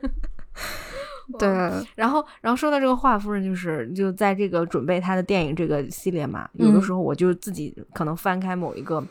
[1.39, 1.49] 对。
[1.95, 9.03] 然后，然后说到这个华夫人，就是就在这个准备她的电影这个系列嘛，有的时候我就自己可能翻开某一个。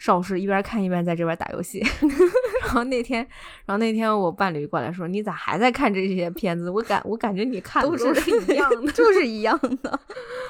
[0.00, 1.78] 邵氏一边看一边在这边打游戏，
[2.64, 3.18] 然后那天，
[3.66, 6.70] 然后那天我伴侣过来说：“你咋还在看这些片子？
[6.70, 10.00] 我感我感觉你看都是一样的， 就是一样的。”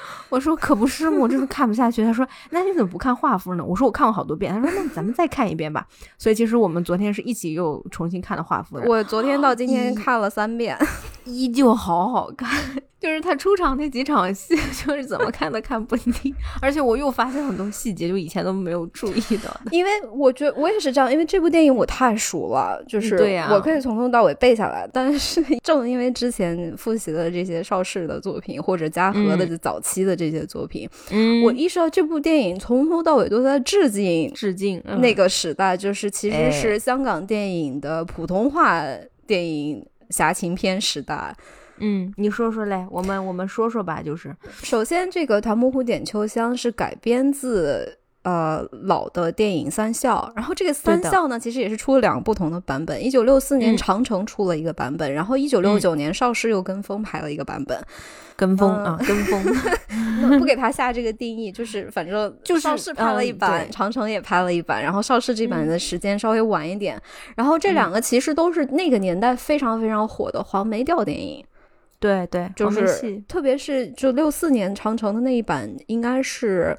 [0.31, 5.87] 我说：“可不是嘛，我真的看不下去。”他说：“那你怎么不看画幅呢？”我说：“我看过好多遍。”他说：“那咱们再看一遍吧。”
[6.17, 8.81] 所以其实我们昨天是一起又重新看了画幅。
[8.87, 10.77] 我昨天到今天看了三遍。
[11.27, 12.49] 依旧好好看。
[13.01, 14.55] 就是他出场那几场戏，
[14.85, 19.61] 就是怎么看都看不腻，而且我又发现很多细节，就以前都没有注意到的。
[19.71, 23.17] 因为我觉得我也是这样，因为这部电影我太熟了，就是
[23.51, 24.87] 我可以从头到尾背下来。
[24.93, 38.85] 但是正因为之前复习的这些邵氏的作品，或者嘉禾的早期的这些作品，嗯，我意识到这部电影从头到尾都在致敬致敬那个时代，就是其实是香港电影的普通话
[39.27, 41.35] 电影侠情片时代。
[41.79, 44.03] 嗯，你说说嘞，我们我们说说吧。
[44.03, 53.03] 就是首先，这个《唐伯虎点秋香》是改编自呃老的电影《三笑》，然后这个《三笑》呢，其实也是出了两个不同的版本。
[53.03, 57.79] 一九六四年长城出了一个版本，然后一九六九年邵氏又跟风拍了一个版本。
[58.37, 59.45] 跟风啊，跟风，
[60.41, 66.99] 不给他下这个定义，就是反正 就是邵氏拍了一版，长城也拍了一版，然后邵氏这版的时间稍微晚一点。
[67.37, 71.45] 然后这两个其实都是那个年代非常非常火的黄梅调电影。
[71.99, 76.75] 对对，就是特别是就六四年长城的那一版，应该是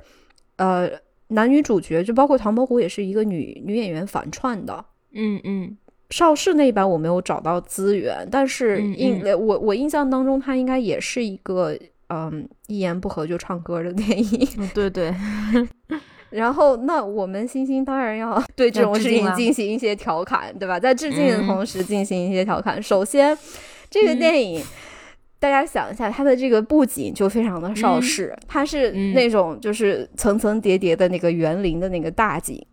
[0.56, 0.90] 呃
[1.32, 4.86] 男女主角，就包括唐伯虎也是一个女女演员反串的。
[5.14, 5.78] 嗯嗯，
[6.10, 11.78] 邵氏那一版我没有找到资源，但是印我我印象当中，他应该也是一个
[12.10, 14.70] 嗯一言不合就唱歌的电影。
[14.74, 15.14] 对对，
[16.32, 20.80] 然后那我们星星当然要对这种事情进行一些调侃，对吧？
[20.80, 22.82] 在致敬的同时进行一些调侃。
[22.82, 23.38] 首先，
[23.90, 24.64] 这个电影。
[25.42, 32.64] 大家想一下，它的这个布景就非常的邵氏，它是那种就是层层叠叠的那个园林的那个大景。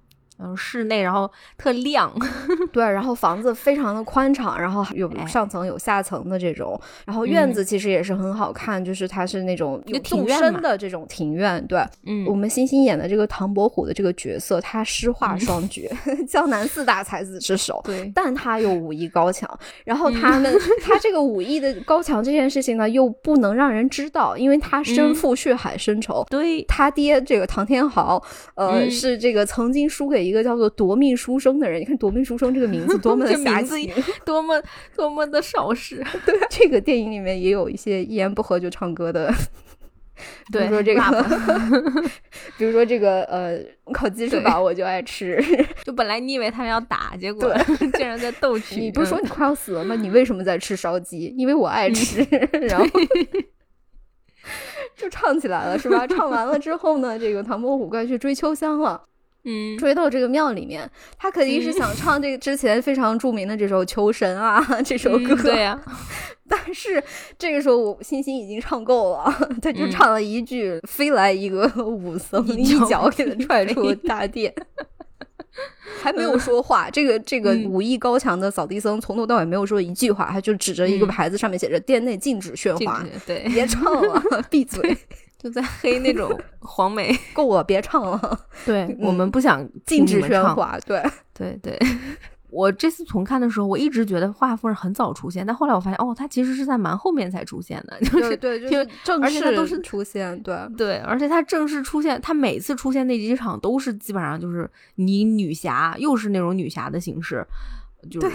[0.40, 2.12] 嗯，室内然后特亮，
[2.72, 15.90] 对，然后房子非常的宽敞，然后有上层有下层的这种，然后院子其实也是很好看，就是它是那种有纵深的这种庭院，对，嗯，我们欣欣演的这个唐伯虎的这个角色，他诗画双绝，
[16.28, 19.48] 江南四大才子之首， 对，但他又武艺高强，
[19.84, 26.62] 然后他们他这个武艺的高强这件事情呢，又不能让人知道，因为他身负血海深仇，对。
[26.68, 28.22] 他爹这个唐天豪，
[28.54, 30.27] 呃，是这个曾经输给。
[30.28, 33.92] 一个叫做夺命书生的人，你看夺命书生这个名字 多么的侠气，
[34.24, 34.62] 多么
[34.94, 36.04] 多么的邵氏。
[36.26, 39.32] 对，这个电影里面也有一些一言不合就唱歌的，
[40.52, 41.00] 比如说这个，
[42.58, 43.58] 比如说这个呃，
[43.92, 45.42] 烤鸡翅膀我就爱吃。
[45.84, 47.52] 就本来你以为他们要打，结果
[47.96, 48.80] 竟然在斗鸡。
[48.80, 49.94] 你不是说你快要死了吗？
[49.94, 51.34] 你为什么在吃烧鸡？
[51.36, 52.22] 因为我爱吃。
[52.68, 52.86] 然后。
[54.96, 56.04] 就唱起来了，是吧？
[56.06, 59.00] 唱完了之后呢，这个唐伯虎该去追秋香了。
[59.44, 65.34] 嗯，追到这个庙里面，他肯定是想唱这个之前非常著名的这首《求神》啊，这首歌。
[65.36, 65.80] 对呀，
[66.48, 67.02] 但是
[67.38, 69.32] 这个时候我星星已经唱够了，
[69.62, 74.52] 他就唱了一句：“飞来一个武僧，一脚给他踹出大殿。
[76.00, 76.88] ”还没有说话。
[76.88, 84.96] 这个这个武艺高强的扫地僧从头到尾没有说一句话，他就指着一个牌子，上面写着“店内禁止喧哗”，对，别唱了， 闭嘴。
[85.38, 86.28] 就在黑那种
[86.58, 88.40] 黄梅， 够了，别唱了。
[88.66, 90.76] 对我们不想禁止喧哗。
[90.84, 91.00] 对
[91.32, 91.78] 对对，
[92.50, 97.96] 我这次重看的时候，我一直觉得华夫人很早出现，但后来我发现，哦，她其实是在蛮后面才出现的。
[98.00, 100.42] 就是对，就正式都是出现。
[100.42, 107.46] 对对，而且她正式出现，她每次出现那几场都是基本上就是你女侠，又是那种女侠的形式，
[108.10, 108.30] 就是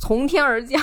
[0.00, 0.82] 从天而降。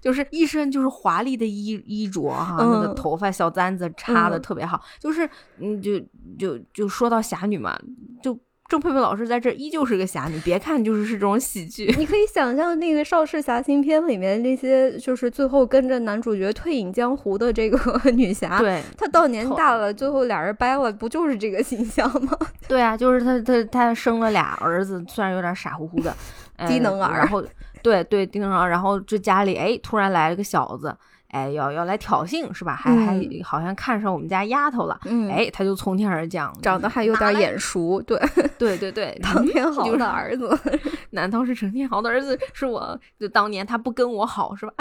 [0.00, 5.28] 就是一身就是华丽的衣衣着哈，那个头发小簪子插的特别好，就是
[5.58, 5.98] 嗯，就
[6.38, 7.78] 就就说到侠女嘛，
[8.22, 8.38] 就
[8.68, 17.78] 郑佩佩老师在这依旧是个侠女，别看就是是这种喜剧，你可以想象那个邵氏侠情片里面那些就是最后跟着男主角退隐江湖的这个
[18.10, 22.36] 女侠，对，她到年大了，最后俩人掰了，不就是这个形象吗？
[22.66, 26.12] 对啊，就是她她她生了俩儿子，虽然有点傻乎乎的
[26.66, 27.44] 低能儿，然后。
[27.86, 30.92] 对对，盯上，然后这家里哎，突然来了个小子，
[31.30, 32.74] 哎，要要来挑衅是吧？
[32.74, 34.98] 还还好像看上我们家丫头了，
[35.30, 38.20] 哎，他就从天而降，长得还有点眼熟，对
[38.58, 40.58] 对 对对，唐 天豪的儿子，
[41.10, 42.38] 难道是陈天豪的儿子？
[42.52, 44.72] 是我就当年他不跟我好是吧？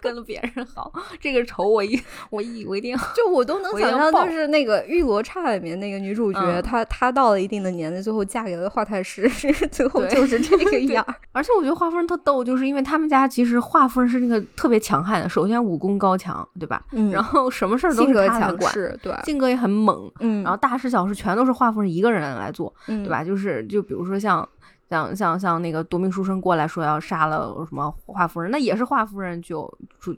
[0.00, 2.00] 跟了别人好，这个仇我一
[2.30, 9.28] 我一我一定要，就我都能想象，就是那个《玉罗刹》里面那个女主角，她她到了一定的年龄，最后嫁给了华太师，
[9.70, 11.04] 最后就是这个样。
[11.32, 12.44] 而且我觉得画夫人特逗。
[12.44, 16.80] 就是因为他们家其实画夫人是那个特别强悍的，首先武功高强，对吧？
[16.92, 18.72] 嗯，然后什么事儿都是他管，
[19.02, 23.24] 对，性格也很猛，嗯，然后大事小事全都是华夫人一个人来做，对吧？
[23.24, 24.48] 就是就比如说像
[24.88, 29.68] 像像像那个夺命书生过来说要杀了什么华夫人，那也是华夫人就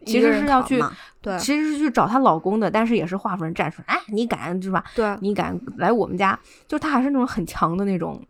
[0.04, 0.82] 其实是要去
[1.22, 4.84] 对，其实是去找她老公的，但是也是华夫人站出来，哎，你敢是吧？
[4.94, 6.38] 对，你敢来我们家？
[6.68, 8.22] 就她还是那种很强的那种。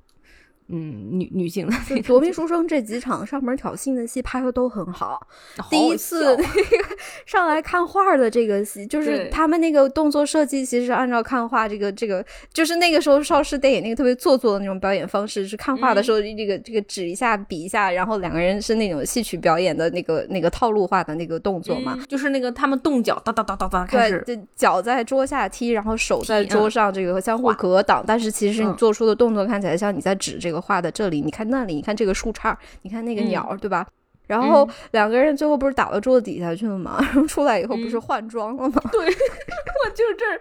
[0.68, 1.72] 嗯，女女性的
[2.06, 5.24] 《夺命书生》这几场上门挑衅的戏拍的都很好。
[5.70, 30.55] 第一次那个 上来看画的这个戏，就是他们那个动作设计，其实按照看画这个这个，就是那个时候邵氏电影那个特别做作的那种表演方式，是看画的时候这个这个指一下比一下，然后两个人是那种戏曲表演的那个那个套路化的那个动作嘛，就是那个他们动脚哒哒哒哒哒开始，对，脚在桌下踢，然后手在桌上这个相互格挡，但是其实你做出的动作看起来像你在指这个。
[30.60, 33.86] 画的这里，你看那里，你看这个树杈，你看那个鸟，对吧？
[34.26, 36.96] 然后两个人最后不是打到桌子底下去了吗？
[37.00, 38.82] 然后出来以后不是换装了吗？
[38.90, 40.40] 对， 我就这儿，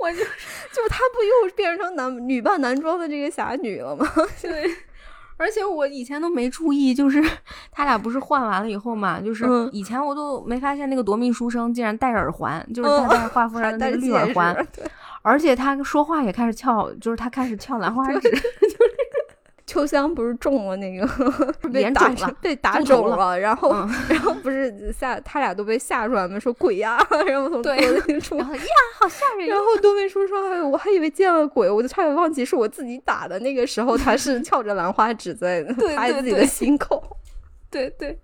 [0.00, 4.10] 我就就他不又变成男女扮男装的这个侠女了吗？
[4.40, 4.66] 对，
[5.36, 7.22] 而且我以前都没注意，就是
[7.70, 14.82] 他俩不是换完了以后嘛，就是以前我都没发现那个夺命书生竟然戴耳环，就是他在画幅上的那个绿耳环，对，
[15.20, 18.30] 而且他说话也开始翘，就是他开始翘兰花指。
[19.66, 21.04] 秋香不是中了那个
[21.72, 23.72] 被打了，被打肿了，然后
[24.08, 26.38] 然后不是吓他俩都被吓出来吗？
[26.38, 28.46] 说鬼呀， 然后从桌子里出，呀，
[29.00, 29.48] 好吓人。
[29.48, 33.38] 然后多梅叔说：“哎，我还以为见了鬼，我就差点忘记是我自己打的。
[33.40, 35.64] 那个时候他是翘着兰花指在
[35.96, 37.16] 拍自己的心口，
[37.68, 38.16] 对对，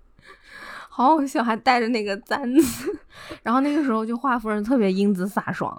[0.89, 2.97] 好好笑，还带着那个簪子。
[3.43, 5.77] 然后那个时候就华夫人特别英姿飒爽。”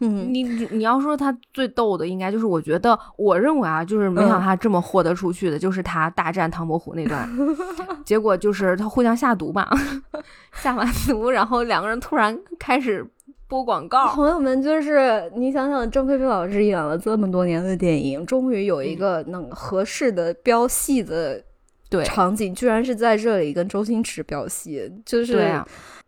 [0.00, 7.28] 嗯，你你要说他最逗的，应该就是我觉得，我认为啊，就是没想到他这么豁得出去的，就是他大战唐伯虎那段，
[8.04, 9.70] 结果就是他互相下毒吧，
[10.54, 13.06] 下完毒，然后两个人突然开始
[13.46, 14.08] 播广告。
[14.14, 21.42] 朋友们，就是你想想，郑佩佩老师演了这么多年的电影，终于有一个能合适的标戏的
[21.90, 25.62] 对场景，居然是在这里跟周星驰飙戏，就是。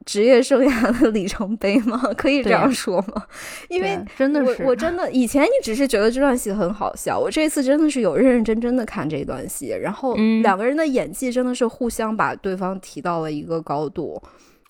[0.05, 1.97] 职业生涯的里程碑吗？
[2.19, 3.25] 可以这样说吗？
[3.69, 14.21] 因为真的是我，我真的以前你只是觉得这段戏很好笑，我这次真的是有认认真真的看这段戏，然后两个人的演技真的是互相把对方提到了一个高度。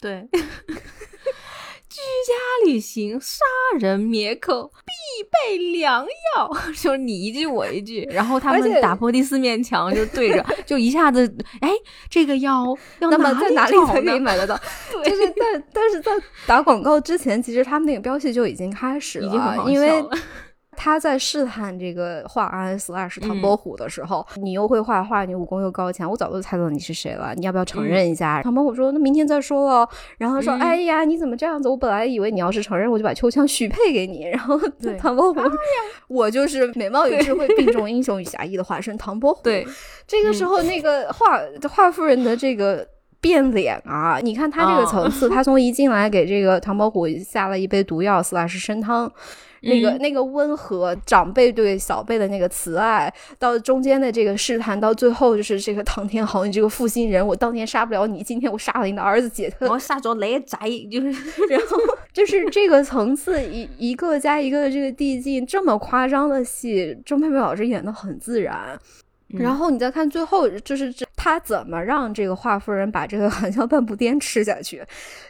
[0.02, 0.28] 对。
[2.03, 3.45] 居家旅行，杀
[3.79, 11.70] 人灭口必备良药， 就是你一句我一句， 然后他们打破第四面墙，就对着， 就一下子，哎，
[12.11, 14.59] 这个药要那么在哪里才可以买得到？
[15.05, 16.12] 就是但但是在
[16.47, 20.03] 打广告之前，其实他们那个标戏就已经开始了，因为。
[20.83, 27.33] 他在试探这个画安 slash 唐伯虎的时候，你又会画画，你武功又高强，我早就猜到你是谁了。
[27.37, 28.43] 你要不要承认一下？
[28.43, 29.89] 唐伯虎说：“那明天再说了。”
[30.19, 31.69] 然后说：“哎呀，你怎么这样子？
[31.69, 34.59] 我本来以为你要是承认，我就把秋香许配给你。”然后
[34.99, 35.41] 唐伯虎，
[36.09, 39.41] 我就是美貌与智慧并重，英雄与侠义的化身唐伯虎。
[39.45, 39.65] 对，
[40.09, 41.39] 这个时候那个画
[41.71, 42.85] 画夫人的这个
[43.21, 49.09] 变脸啊，你看他这个层次， 他从一进来给这个唐伯虎下了一杯毒药 slash 参汤。
[49.62, 60.59] 那个那个温和长辈对小辈的那个慈爱，到中间的这个试探，到最后就是这个唐天豪，你这个负心人，我当年杀不了你，今天我杀了你的儿子杰特，我 杀着雷宅，
[60.90, 61.10] 就是
[61.48, 61.76] 然后
[62.12, 68.78] 就是这个层次一一个加一个的这个递进，这么夸张的戏，钟佩佩老师演的很自然。
[69.33, 74.83] 然后你再看最后，就是这他怎么让这个华夫人把这个含笑半步癫吃下去，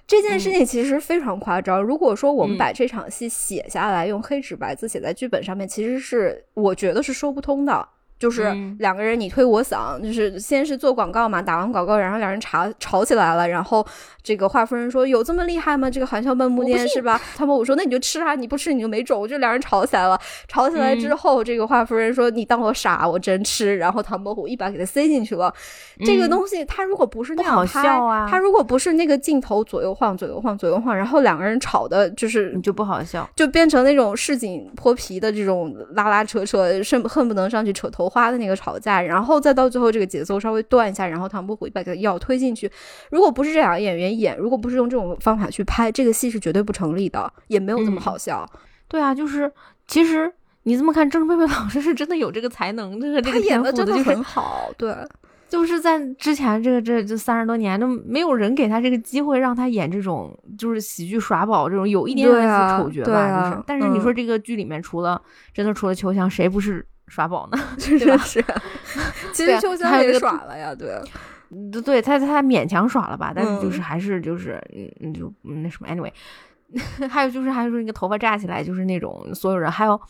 [0.06, 1.82] 这件事情其实非常夸张。
[1.82, 7.88] 如果说我们把这场戏写下来，用黑纸白字写在剧本上面，其实是我觉得是说不通的。
[8.22, 13.84] 就是两个人你推我搡，就是先是做广告嘛，打完广告，然后两人吵吵起来了，然后
[14.22, 15.90] 这个华夫人说有这么厉害吗？
[15.90, 17.20] 这个含笑半步癫是吧？
[17.36, 19.26] 唐伯虎说那你就吃啊，你不吃你就没种。
[19.26, 20.16] 就两人吵起来了，
[20.46, 23.76] 吵起来之后，这个华夫人说你当我傻，我真吃。
[23.76, 25.52] 然后唐伯虎一把给他塞进去了。
[26.04, 27.82] 这个东西他如果不是那样拍，
[28.30, 38.11] 他如果不是那个镜头左右晃左右晃左右晃，然后两个人吵的就是你就不好笑，就变成那种市井泼皮的这种拉拉扯扯，甚恨不能上去扯头。
[38.12, 42.70] 花的那个吵架，然后再到最后这个节奏稍微断一下，然后唐伯虎把个药推进去。
[43.10, 48.46] 如果不是这两个演员演，如果不是用这种方法去拍，这个戏是绝对不成立的，也没有这么好笑。
[48.86, 49.50] 对啊，就是
[49.86, 50.30] 其实
[50.64, 54.70] 你这么看，郑佩佩老师是真的有这个才能，这个这个演的真的很好。
[54.76, 54.94] 对，
[55.48, 62.42] 就是在之前这个这这三十多年都没有人给他这个机会，让他演这种就是喜剧耍宝这种有一点点
[62.76, 63.50] 丑角吧。
[63.50, 65.20] 就是，但是你说这个剧里面除了
[65.54, 66.86] 真的除了秋香，谁不是？
[67.08, 68.16] 耍宝呢， 是吧？
[68.18, 68.44] 是，
[69.32, 71.00] 其实秋香也耍了呀，对，
[71.82, 74.62] 对他他勉强耍了吧，但是就是还是就是
[75.00, 76.10] 嗯就那什么，anyway，
[77.08, 80.00] 还有就是还有说那个头发炸起来，就是那种所有人，还有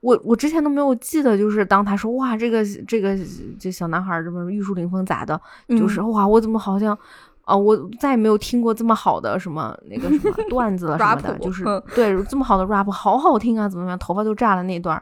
[0.00, 3.16] 我我之前都没有记得，就是当他说哇这个这个
[3.60, 6.98] 这小男孩这么玉树临风咋的，就是哇我怎么好像
[7.44, 13.98] 啊，我再也没有听过这么好的什么那个什么段子了什么的，就是对这么好的 rap，好好听啊，怎么样？
[13.98, 15.00] 头发都炸了那段，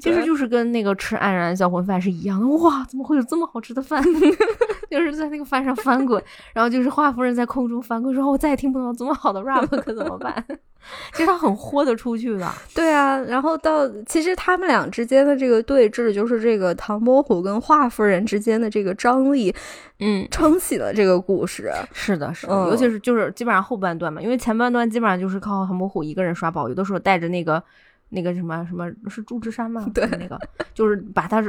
[0.00, 2.46] 其实就是跟那个吃黯然销魂饭是一样的。
[2.58, 4.02] 哇，怎么会有这么好吃的饭？
[4.90, 6.22] 就是在那个饭上翻滚，
[6.54, 10.42] 然后就是华夫人在空中翻滚，说：“我再也听不到这么好的 rap，可怎么办？”
[11.12, 12.50] 其实他很豁得出去的。
[12.74, 19.54] 对啊，然后到其实他们俩之间的这个对峙，就是这个唐伯虎跟华夫人之间的这个张力，
[19.98, 21.70] 嗯，撑起了这个故事。
[21.92, 27.62] 是的，是的，尤其是就是基本上后半段嘛，因为前半段基本上就是靠唐伯虎一个人刷宝，有的时候带着那个。
[28.10, 29.86] 那个什么什么是祝枝山吗？
[29.94, 30.38] 对，那个
[30.72, 31.42] 就是把他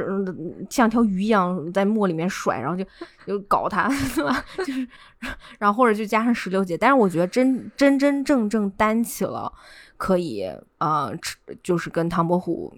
[0.68, 2.84] 像条鱼一样在墨里面甩，然后就
[3.26, 4.44] 就搞他， 对吧？
[4.58, 4.88] 就是，
[5.58, 6.76] 然后或者就加上石榴姐。
[6.76, 9.52] 但是我觉得真真真正正担起了
[9.96, 10.44] 可以
[10.78, 11.12] 呃，
[11.62, 12.74] 就是跟唐伯虎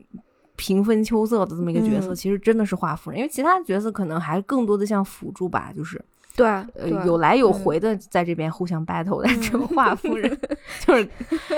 [0.56, 6.00] 平分秋色的这么一个角色，其实真的是华夫人，因为其他角色可能还更多的像辅助吧，就是。
[6.36, 10.38] 对，呃，有来有回的在这边互相 battle 的这个 华夫人，
[10.86, 11.08] 就是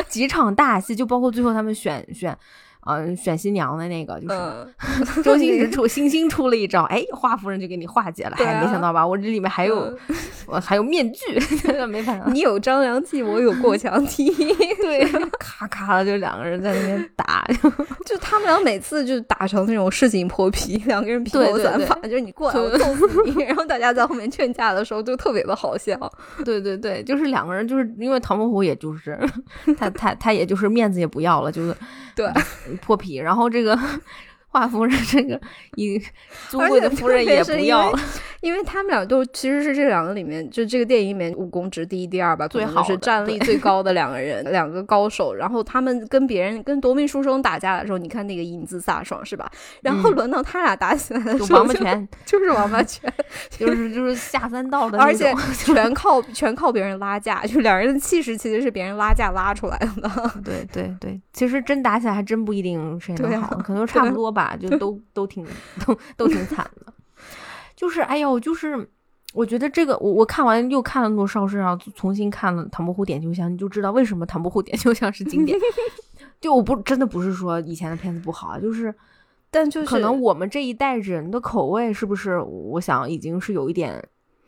[0.09, 2.37] 几场大戏，就包括最后他们选选。
[2.87, 8.37] 嗯，选新娘的那个就是周星驰 出，星星出了一招，哎，华夫人就给你化解了。
[8.39, 9.07] 哎，没想到吧？
[9.07, 9.97] 我这里面还有，
[10.47, 11.39] 我还有面具，
[11.89, 14.31] 没想到 你有张良计，我有过墙梯。
[14.83, 15.05] 对，
[15.39, 17.47] 咔咔的就两个人在那边打，
[18.05, 25.99] 就他们俩每次就打成那种市井泼皮，两个人披头散发，就是你过来我揍死你，然后大家在后面劝架的时候都特别的好笑。
[26.45, 29.19] 对对对，就是两个人，就是因为唐伯虎也就是
[29.79, 31.75] 他他他也就是面子也不要了，就是
[32.15, 32.27] 对。
[32.81, 33.79] 破皮，然后这个
[34.55, 35.39] 华夫人，这个
[35.75, 36.01] 以
[36.49, 37.99] 尊贵的夫人也不要了。
[38.41, 45.35] 因为他们俩都其实是这两个里面，就这个电影里面武功值第一、第二吧，最好是战力最 高的两个人，两个高手。
[45.35, 49.51] 然后他们跟别人跟夺命书生打架的时候，你看那个英姿飒爽是吧？
[49.81, 53.11] 然后轮到他俩打起来的时候， 王八拳就是王八 拳，
[53.49, 60.31] 就是就是下三道的，而且全靠全靠别人拉架，就两人的气势其实是别人拉架拉出来的。
[60.45, 65.47] 对对对，其实真打起来还真不一定谁能好，可能差不多吧，就都 都挺
[65.87, 66.93] 都都挺惨的。
[67.77, 68.89] 就是哎呦，就是
[69.33, 75.59] 我觉得这个，我我看完又看了《罗少氏》，然后重新看了《唐伯虎点秋香》，你就知道为什么《唐伯虎点秋香》是经典。
[76.41, 78.95] 就我不真的不是说以前的片子不好啊，就是，
[79.51, 84.03] 但就是可能我们这一代人的口味是不是，我想已经是有一点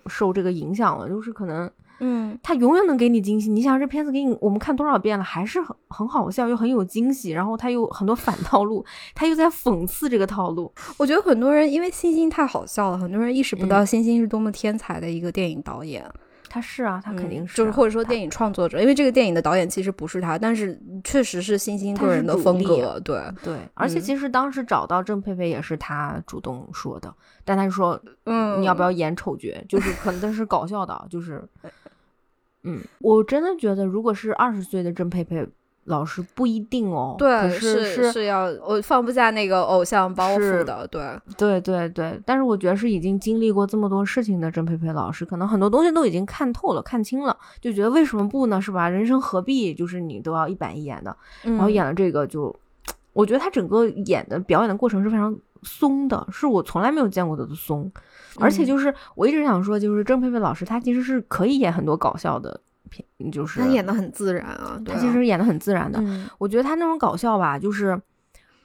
[0.06, 1.70] 受这个影响了，就是可能。
[1.98, 3.51] 嗯，他永远能给你惊喜。
[3.51, 7.31] 你想这片子给你，我们看多少遍了，还是很很好笑，又很有惊喜。
[7.31, 10.73] 然后他又很多反套路，他又在讽刺这个套路。
[10.98, 16.05] 我觉得很多人因为星星太好笑了，很多人意识不到星星是多么天才的一个电影导演。
[16.48, 22.98] 他是啊，他肯定是，就是或者说电影创作者，因为这个电影的导演其实不是他，但是确实是星星个人的风格。
[23.01, 27.12] 对对，而且其实当时找到郑佩佩也是他主动说的，
[27.44, 29.62] 但他说，嗯，你要不要演丑角？
[29.68, 31.43] 就是可能是搞笑的，就是。
[32.66, 35.47] 嗯，我真的觉得，如果是二十岁的郑佩佩
[35.84, 37.14] 老师，不一定哦。
[37.16, 40.84] 对，是是是要我放不下那个偶像包袱的。
[40.88, 42.20] 对，对对对。
[42.26, 48.60] 但是我觉得是已经经历过这么多事情的郑佩佩老师，可能很多东西都已经看透了、看清了，就觉得为什么不呢？
[48.60, 48.88] 是吧？
[48.88, 51.16] 人生何必就是你都要一板一眼的？
[51.44, 52.52] 然后演了这个，就
[53.12, 57.88] 我觉得他整个演的表演的过程是非常松的，是我从来没有见过的松。
[58.39, 66.03] 而且就是我一直想说，就是郑佩佩老师，她其实是可以演很多搞笑的片，就是她演的很自然啊，她其实演的很自然的。
[66.39, 68.01] 我觉得她那种搞笑吧，就是。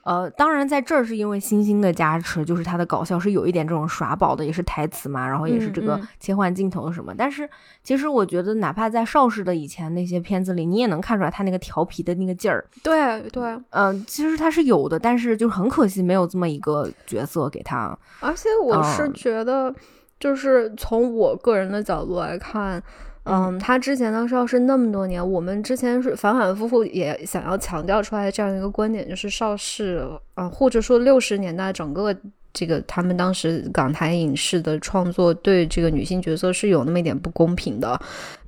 [0.03, 7.13] 呃，当然，在这儿是因为星星的加持，就是他的搞笑是有一点这种耍宝的，也是台词嘛，然后也是这个切换镜头什么。
[7.15, 7.47] 但是
[7.83, 12.65] 其实我觉得，哪怕在邵氏的以前那些片子里，你也能看出来他那个调皮的那个劲儿。
[12.81, 17.95] 对对，嗯，其实他是有的，但是就是很可惜没有这么一个角色给他。
[18.21, 19.73] 而且我是觉得，
[20.19, 22.81] 就是从我个人的角度来看。
[23.23, 30.03] 嗯，他之前的邵氏那么多年，我们之前是反反复复也想要强调出来这样一个观点，就是邵氏，
[30.33, 32.15] 啊，或者说六十年代整个
[32.51, 37.99] 这个他们当时港台影视的创作对这个女性角色是有那么一点不公平的，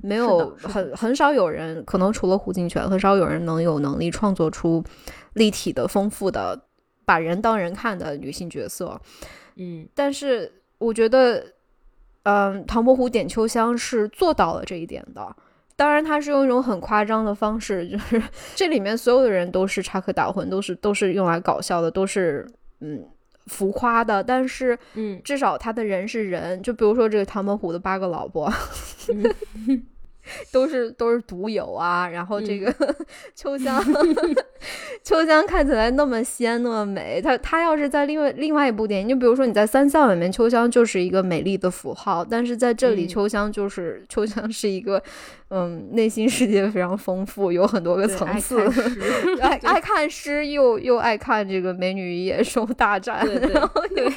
[0.02, 4.82] 没有很很少有人，可能除了胡金铨，很少有人能有能力创作出
[5.34, 6.60] 立体的、丰富的、
[7.04, 9.00] 把人当人看的女性角色。
[9.54, 11.53] 嗯，但是我觉得。
[12.24, 15.34] 嗯，唐伯虎点秋香是做到了这一点的。
[15.76, 18.22] 当然，他是用一种很夸张的方式，就是
[18.54, 22.46] 这里面所有的人都是插科打诨，都是都是用来搞笑的，都是
[22.80, 23.04] 嗯
[23.46, 24.22] 浮夸的。
[24.22, 26.62] 但是，嗯，至少他的人是人。
[26.62, 28.48] 就比如说这个唐伯虎的八个老婆，
[30.52, 32.72] 都是都是独有啊，然后这个
[33.34, 33.82] 秋香，
[35.02, 45.02] 秋香看起来那么仙那么美，她她要是在另外另外一部电影，就比如说你在三笑里面，秋香就是一个美丽的符号，但是在这里，秋香就是秋香是一个，
[45.50, 48.58] 嗯，内心世界非常丰富，有很多个层次，
[49.40, 54.10] 爱爱看诗又又爱看这个美女与野兽大战，然后又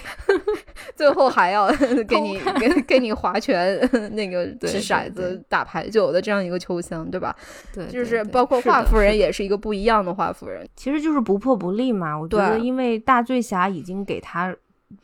[0.96, 1.68] 最后还要
[2.08, 3.78] 给你给给你划拳，
[4.14, 5.86] 那个掷骰子打牌。
[5.94, 7.36] 有的这样一个秋香，对吧？
[7.74, 12.18] 对，就是包括华夫人也是一个不一样的华夫人，其实就是不破不立嘛。
[12.18, 14.56] 我觉得，因为大醉侠已经给他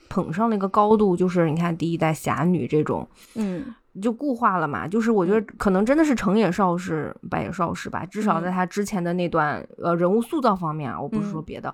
[0.08, 4.88] 捧上了一个高度，就是你看第一代侠女这种，嗯，就固化了嘛。
[4.88, 8.06] 就是我觉得可能真的是成也少氏，败也少氏吧。
[8.06, 11.74] 至少在他之前的那段呃人物塑造方面啊，我不是说别的。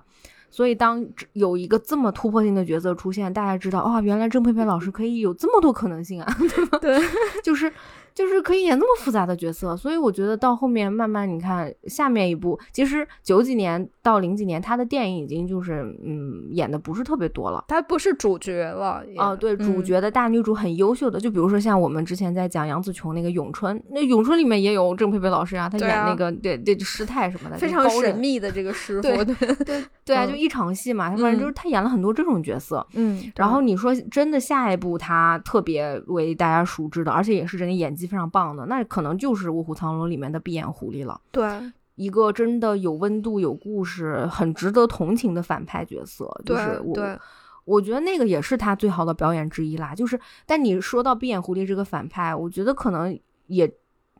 [0.50, 6.78] 所以当有一个这么突破性的角色出现，大家知道啊，原来郑佩佩老师可以有这么多可能性啊，对吧？
[6.78, 7.00] 对，
[7.42, 7.72] 就是。
[8.14, 38.06] 就是可以演那么复杂的角色，所以我觉得到后面慢慢你看下面一部，其实九几年到零几年他的电影已经就是嗯演的不是特别多了，他不是主角了哦，对，主角的大女主很优秀的，就比如说像我们之前在讲杨紫琼那个《咏春》，那《咏春》里面也有郑佩佩老师啊，她演那个对对师太什么的，非常神秘的这个师傅， 对对对啊，就一场戏嘛，反正就是他演了很多这种角色，嗯，然后你说真的下一部他特别为大家熟知的，而且也是真的演技。
[38.10, 41.20] 非常棒的，那可能就是《卧虎藏龙》里面的闭眼狐狸了。
[41.30, 41.46] 对，
[41.94, 46.28] 一个真的有温度、有故事、很值得同情的反派角色。
[46.44, 46.96] 就是我，
[47.64, 49.94] 我觉得那个也是他最好的表演之一啦。
[49.94, 53.16] 就是，但你说到闭眼狐狸这个反派，我觉得可能
[53.46, 53.72] 也。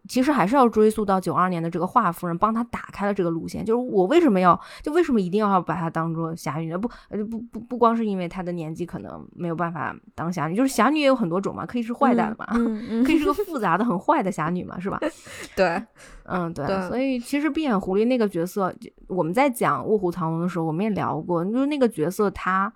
[0.08, 6.78] 其实还是要追溯到九二年的这个华夫人帮他打开了这个路线，就是我为什么要就为什么一定要把她当做侠女呢？
[6.78, 6.88] 不
[7.28, 12.46] 不不不光是因为她的年纪可能没有办法当侠女，就是侠女也有很多种嘛，可以是坏蛋嘛，
[13.04, 14.98] 可以是个 复杂的很坏的侠女嘛，是吧？
[15.54, 15.82] 对，
[16.24, 18.74] 嗯对，所以其实闭眼狐狸那个角色，
[19.06, 22.72] 我们在讲卧虎藏龙的时候，我们也聊过，就是那个角色他，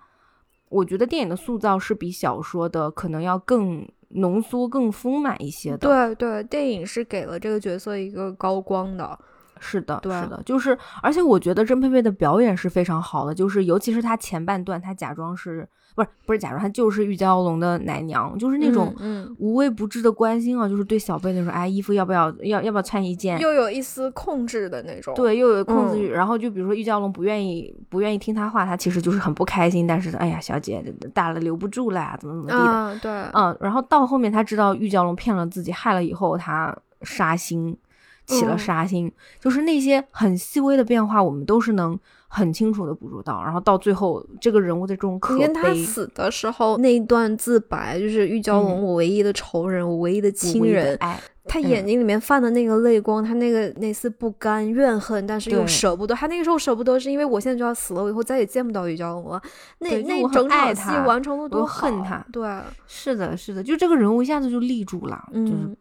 [0.69, 3.87] 我觉得电影的塑造是比小说的可能要更。
[4.15, 9.17] 浓缩更丰满一些的，对对，电影是给了这个角色一个高光的，
[9.59, 15.67] 是的，是的，就是，而且我觉得甄佩佩的表演是非常好的，就是尤其是她前半段，她假装是。
[15.95, 18.93] 不是不是，假如她就是玉娇龙的奶娘，就是那种
[19.39, 26.09] 无微不至的关心啊，就是对小贝那种，哎，衣服要不要要要不要穿一件，又有一丝控制的那种，对，又有控制欲。
[26.09, 37.77] 然后就比如说玉娇龙不愿意不愿意听她话，她其实就是很不开心，但是哎呀，小姐大了留不住了呀，怎么怎么地的，对，嗯，然后到后面她知道玉娇龙骗了自己，害了以后，她杀心
[38.25, 39.09] 起了杀心，
[39.39, 41.97] 就是那些很细微的变化，我们都是能。
[42.27, 45.47] 很清楚的捕捉到，然后到最后这个人物的这种可悲。
[45.53, 50.95] 他死的时候那一段自白，就是玉娇龙，我唯一的仇人，我唯一的亲人。
[50.99, 56.13] 哎，他眼睛里面泛的那个泪光，他那个那丝不甘、怨恨，但是又舍不得。
[56.13, 59.41] 他那个时候舍不得，是因为我现在就要死了，我以后再也见不到玉娇龙了。
[59.79, 62.25] 那那整场戏完成的多恨他。
[62.31, 62.49] 对，
[62.87, 65.77] 是的，是的，就这个人物一下子就立住了，就是。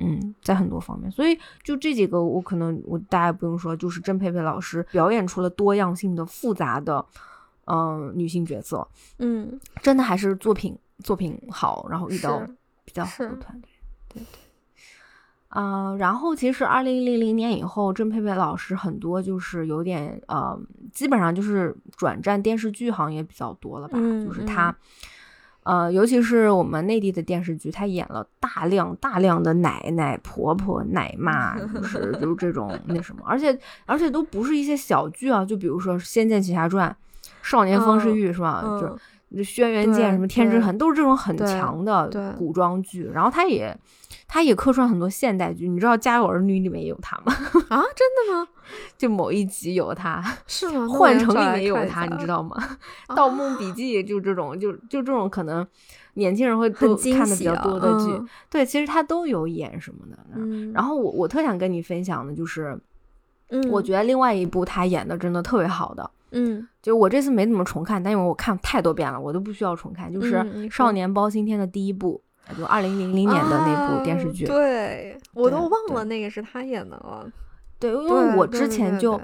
[0.00, 7.04] 嗯，在很多方面，所以就这几个，我可能我大家不用说，就是郑佩佩老师表演出了多样性的复杂的，
[7.66, 8.86] 嗯，女性角色，
[9.18, 12.40] 嗯，真的还是作品作品好，然后遇到
[12.84, 13.68] 比较好的团队，
[14.08, 14.26] 对对，
[15.48, 20.56] 啊，然后其实二零零零年以后，郑佩佩老师很多就是有点呃，
[20.92, 24.72] 基本上就是转战电视剧行业比较多了吧，就是他。
[25.68, 36.88] 呃，尤其是我们内地的电视剧，他演了大量大量的奶奶、婆婆、奶妈，就 是就是这种那什么，而且而且都不是一些小剧啊，就比如说《仙剑奇侠传》
[37.42, 38.62] 《少年风世玉》是吧？
[38.80, 38.86] 就
[39.44, 43.10] 《轩辕剑》什么《天之痕》，都是这种很强的古装剧。
[43.12, 43.76] 然后他也
[44.26, 47.32] 他也客串很多现代剧，你知道《家有儿女》里面也有他吗？
[47.68, 48.48] 啊，真的吗？
[48.98, 50.86] 就某一集有他，是吗？
[50.88, 52.56] 幻城里面也有他，你知道吗？
[53.14, 55.66] 《盗墓笔记》就这种，就就这种可能
[56.14, 58.12] 年轻人会都看的比较多的剧，
[58.50, 60.18] 对，其实他都有演什么的。
[60.72, 62.78] 然后我我特想跟你分享的就是，
[63.50, 70.12] 嗯，我觉得另外一部他演的真的特别好的，嗯，就我这次没怎么重看，但因为我看太多遍了，我都不需要重看。
[70.12, 70.36] 就是
[70.70, 72.20] 《少年包青天》的第一部，
[72.56, 77.26] 就二零零零年的那部电视剧，对我都忘了那个是他演的了。
[77.78, 79.20] 对，因为我之前就，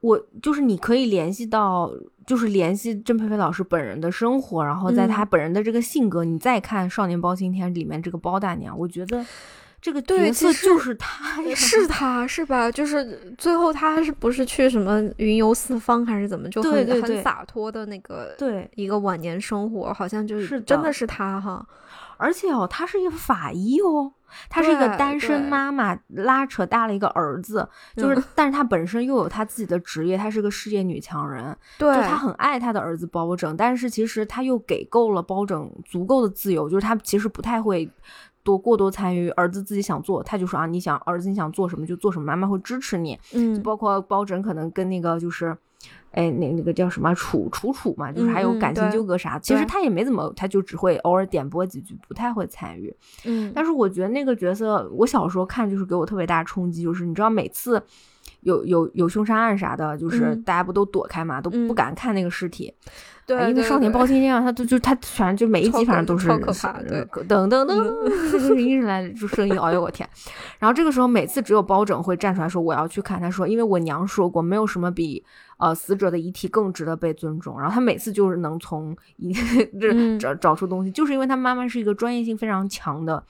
[0.00, 1.92] 我就是你可以联系到，
[2.26, 9.24] 就是联系郑佩佩老师本人的生活，然后在他本人的这个性格，你再看《少年包青天》里面这个包大娘，我觉得
[9.86, 12.68] 这个角色就是他，是他是吧？
[12.68, 21.64] 就是最后他是不是去什么云游四方还是怎么，就很很洒脱的那个，对一个晚年生活，好像就是真的是他哈。
[22.18, 24.12] 而且哦，他是一个法医哦。
[24.50, 37.88] 他是一个单身妈妈，拉扯大了一个儿子，就是，嗯但是他本身又有他自己的职业，他是个事业女强人，对就她很爱他的儿子包拯，但是其实他又给够了包拯足够的自由，就是他其实不太会
[38.46, 43.60] 多过多参与儿子自己想做，他就说啊，你想儿子你想做什么就做什么，妈妈会支持你，嗯。
[43.62, 45.56] 包括包拯可能跟那个就是。
[46.12, 52.92] 哎，那那个叫什么楚楚楚嘛，就是还有感情纠葛啥，其实他也没怎么，他就只会偶尔点播几句，不太会参与。
[53.26, 53.52] 嗯。
[53.54, 57.80] 但是我觉得那个角色，我小时候看就是给我特别大冲击，就是你知道每次
[58.40, 60.42] 有有有凶杀案啥的，就是嗯。
[60.42, 61.74] 大家不都躲开嘛，都不嗯。
[61.74, 62.72] 敢看那个尸体，
[63.26, 67.76] 对哎因为少年包青天啊，他都就他反正就每一集反正都是超可怕对嗯噔噔噔，
[68.30, 70.08] 就是一直来就声音，哎呦我天！
[70.60, 75.24] 然后这个时候每次只有包拯会站出来说我要去看，他说因为我娘说过，没有什么比
[75.58, 77.58] 呃死者的遗体更值得被尊重。
[77.58, 79.32] 然后他每次就是能从遗
[79.80, 83.22] 这嗯找找出东西，就是因为他妈妈是一个专业性非常强的。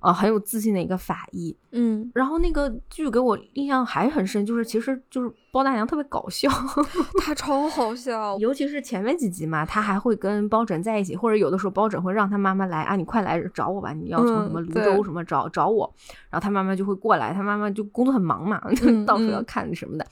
[0.00, 6.48] 呃，很有自信的一个法医，嗯，然后那个剧给我印象还很深，就是其实就是包大娘特别搞笑，
[7.20, 15.92] 她超好笑，尤其是前面几集嘛，她还会跟包拯在一起，或者有的时候包拯会让他妈妈来啊，你快来找我吧，你要从什么泸州什么找找我，
[16.30, 20.06] 然后他妈妈就会过来，他妈妈就工作很忙嘛，嗯 到处要嗯看什么的。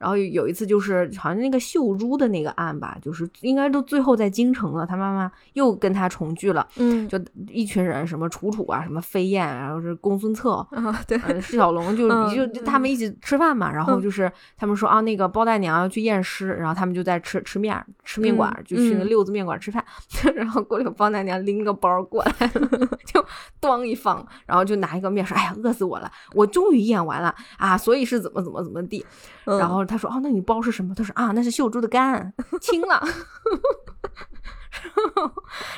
[0.00, 19.84] 然后有一次就是好像那个秀珠的那个案吧，就是应该都最后在京城了，他妈妈又跟他重聚了，嗯，就一群人，什么楚楚啊，什么飞燕，然后是公孙策，啊，对，呃，释小龙就 嗯就就他们一起吃饭嘛，然后就是他们说啊，那个包大娘要去验尸，然后他们就在吃吃面吃面馆，嗯就去那六子面馆吃饭，
[20.34, 23.22] 然后过来包大娘拎个包过来了， 就
[23.60, 29.04] 咣一放，然后就拿一个面说，哎呀，饿死我了，我终于验完了啊，所以是怎么怎么怎么地，
[29.44, 29.58] 嗯。
[29.58, 30.94] 然后他说哦，那你包是什么？
[30.94, 33.02] 他说啊，那是秀珠的肝， 清了。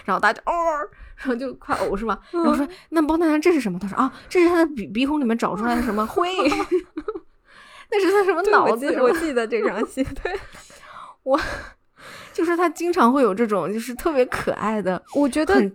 [0.04, 0.54] 然后大家就哦，
[1.16, 2.18] 然后就快呕是吧？
[2.30, 3.78] 然后说那包大娘这是什么？
[3.78, 6.28] 他说啊，这是他的鼻鼻孔里面找出来的什么灰？
[7.90, 8.86] 那是他什么脑子？
[9.00, 10.38] 我记得这场戏，对，
[11.24, 11.38] 我
[12.32, 15.72] 就是他经常会有这种就是特别可爱的，我觉得很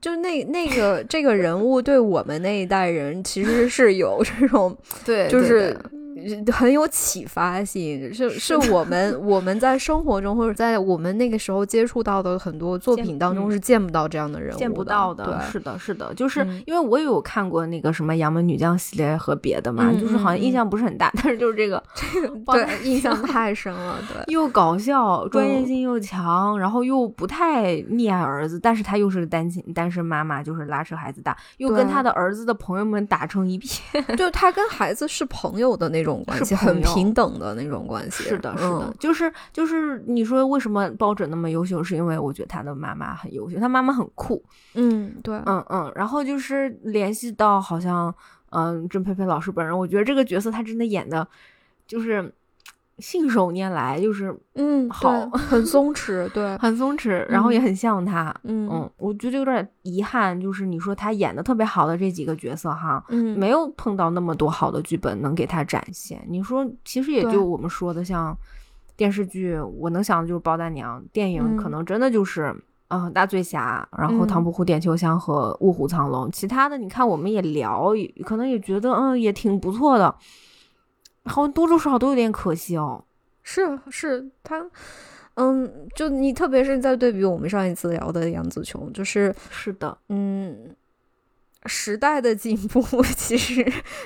[0.00, 5.76] 就那那个这个人物对我们那一代人其实是有这种，对就是
[6.52, 16.62] 很有启发性，是是我们我们在生活中或者在我们那个时候接触到的很多作品当中嗯是见不到这样的人物，见不到的，对，是的，是的，就是嗯。
[16.66, 24.32] 因为我也有看过那个什么《杨门女将》系列和别的嘛，嗯就是好像印象不是很大，但是就是这个这 个对，印象 太深了，对。
[24.32, 25.66] 又搞笑，专业嗯。
[25.66, 34.04] 性又强，然后又不太溺爱儿子，但是他又是个单亲单身妈妈，就是拉扯孩子大，又跟他的儿子的朋友们打成一片。
[34.16, 38.24] 就他跟孩子是朋友的那种关系，很平等的那种关系。
[38.24, 44.42] 是的，是的，嗯就是就是你说为什么包拯那么优秀，是因为我觉得他的妈妈很优秀，他妈妈很酷，
[44.74, 48.14] 嗯，对，嗯嗯，然后就是联系到好像
[48.50, 51.26] 嗯郑佩佩老师本人，我觉得这个角色他真的演的
[51.86, 52.32] 就是
[53.00, 58.34] 信手拈来，就是嗯，好很松弛，对， 很松弛，然后也嗯很像他。
[58.44, 66.20] 嗯嗯，我觉得有点遗憾，就是你说他演的特别好的这几个角色哈，嗯，没有碰到那么多好的剧本能给他展现。
[66.28, 68.36] 你说，其实也就我们说的像
[68.96, 72.54] 电视剧，我能想的就是包大娘，电影可嗯能真的就是。
[72.92, 77.92] 嗯，大醉侠，然后唐嗯伯虎点秋香和卧虎藏龙，其他的你看我们也聊，
[78.24, 80.12] 可能也觉得嗯也挺不错的，
[81.24, 83.04] 好像多多少少都有点可惜哦。
[83.42, 84.70] 是是他。
[85.34, 90.74] 嗯，就你特别是在对比我们上一次聊的杨紫琼，就是是的，嗯，
[91.64, 92.82] 时代的进步，
[93.16, 93.64] 其实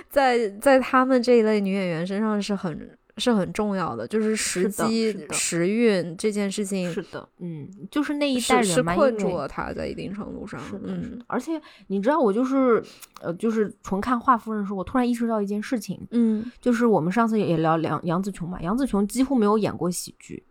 [0.08, 10.58] 在在他们这一类女演员身上是很是很重要的，就是时机时运这件事情是的，嗯，就是那一代人困住了他在一定程度上。
[10.60, 11.22] 是的，嗯。
[11.26, 12.82] 而且你知道，我就是
[13.20, 20.42] 呃，就是纯看华夫人的时候，我突然意识到一件事情，嗯就是我们上次也聊杨杨紫琼嘛，杨紫琼几乎没有演过喜剧，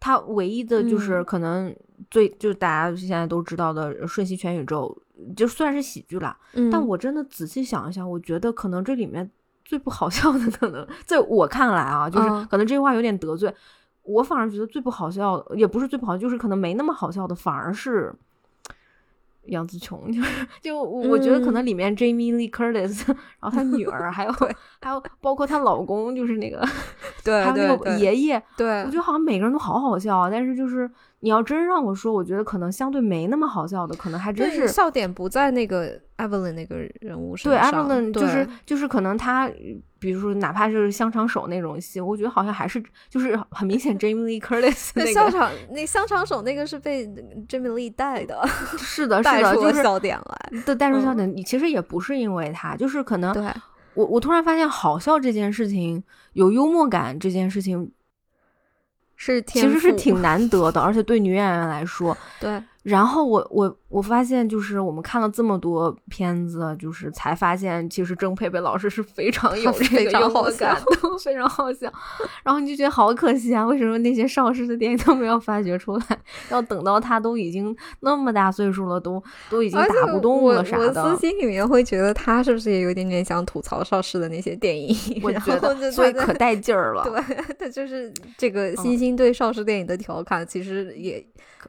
[0.00, 1.74] 她唯一的就是嗯可能
[2.10, 4.96] 最、就是大家现在都知道的《瞬息全宇宙》，
[5.34, 9.30] 就虽然是喜剧啦，嗯，但我真的仔细想一想，我觉得可能这里面
[9.72, 13.50] 最不好笑的，可能在我看来啊，就是嗯可能这句话有点得罪，
[14.02, 18.14] 我反而觉得最不好笑，也不是最不好，就是可能没那么好笑的，反而是。
[19.46, 23.08] 杨紫琼 就是，就我觉得可嗯能里面 Jamie Lee Curtis，
[23.40, 24.32] 然后她女儿，还有
[24.80, 26.64] 还有包括她老公，就是那个
[27.24, 30.88] 对还有那个爷爷，对我觉得好像每个人都好好笑啊，但是就是
[31.24, 37.88] 你要真让我说，我觉得可能相对没那么好笑的，可能还真是笑点不在那个 Evelyn 那个人物身对上。
[37.88, 39.48] Evelyn 就是就是可能他，
[40.00, 47.06] 比如说哪怕是香肠手那种戏，我觉得好像还是就是很明显 Jamie Lee Curtis 那个香肠那香肠手那个是被
[47.48, 48.44] Jamie Lee 带的，
[48.76, 50.60] 是的，是带的，就是笑点来。
[50.66, 53.48] 对带出笑点，你其实也不是因为他，就是可能对，
[53.94, 57.92] 我我突然发现好笑这件事情，有幽默感这件事情，
[59.24, 62.16] 是其实是挺难得的，而且对女演员来说。
[62.40, 62.60] 对。
[62.82, 71.92] 然后我我我发现，就是我们看了这么多片子，就是才发现，其实郑佩佩老师是非常有这非个幽常好笑默感的，非常好笑。
[72.42, 76.04] 然后你就觉得好可惜啊，为什么那些邵氏的电影都没有发掘出来？
[76.50, 81.02] 要等到他都已经那么大岁数了，都都已经打不动我了啥的。
[81.04, 84.96] 我私心里面会觉得他是不是也有点点想吐槽邵氏的那些电影？
[85.22, 87.04] 我觉得，就觉得所以可带劲儿了。
[87.04, 91.24] 对， 他就是这个星星对邵氏电影的调侃，其实也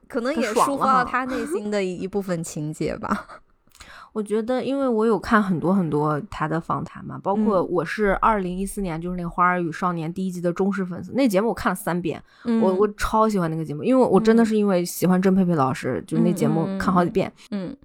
[0.07, 3.27] 可能也抒发了他内心的一一部分情节吧。
[4.13, 12.21] 我觉得，因为我有看很多很多他的访谈嘛，包括嗯我是二零一四年就是那个《花儿与少年》第一季的忠实粉丝，那节目我看了三遍，
[12.61, 17.31] 我我超喜欢那个节目，因为我真的嗯是因为喜欢郑佩佩老师，就那节目看好几遍。
[17.49, 17.75] 嗯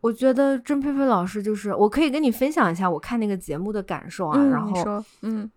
[0.00, 4.36] 我觉得郑佩佩老师就是，我可以跟你分享一下我看那个节目的感受啊。
[4.36, 5.48] 嗯，然后嗯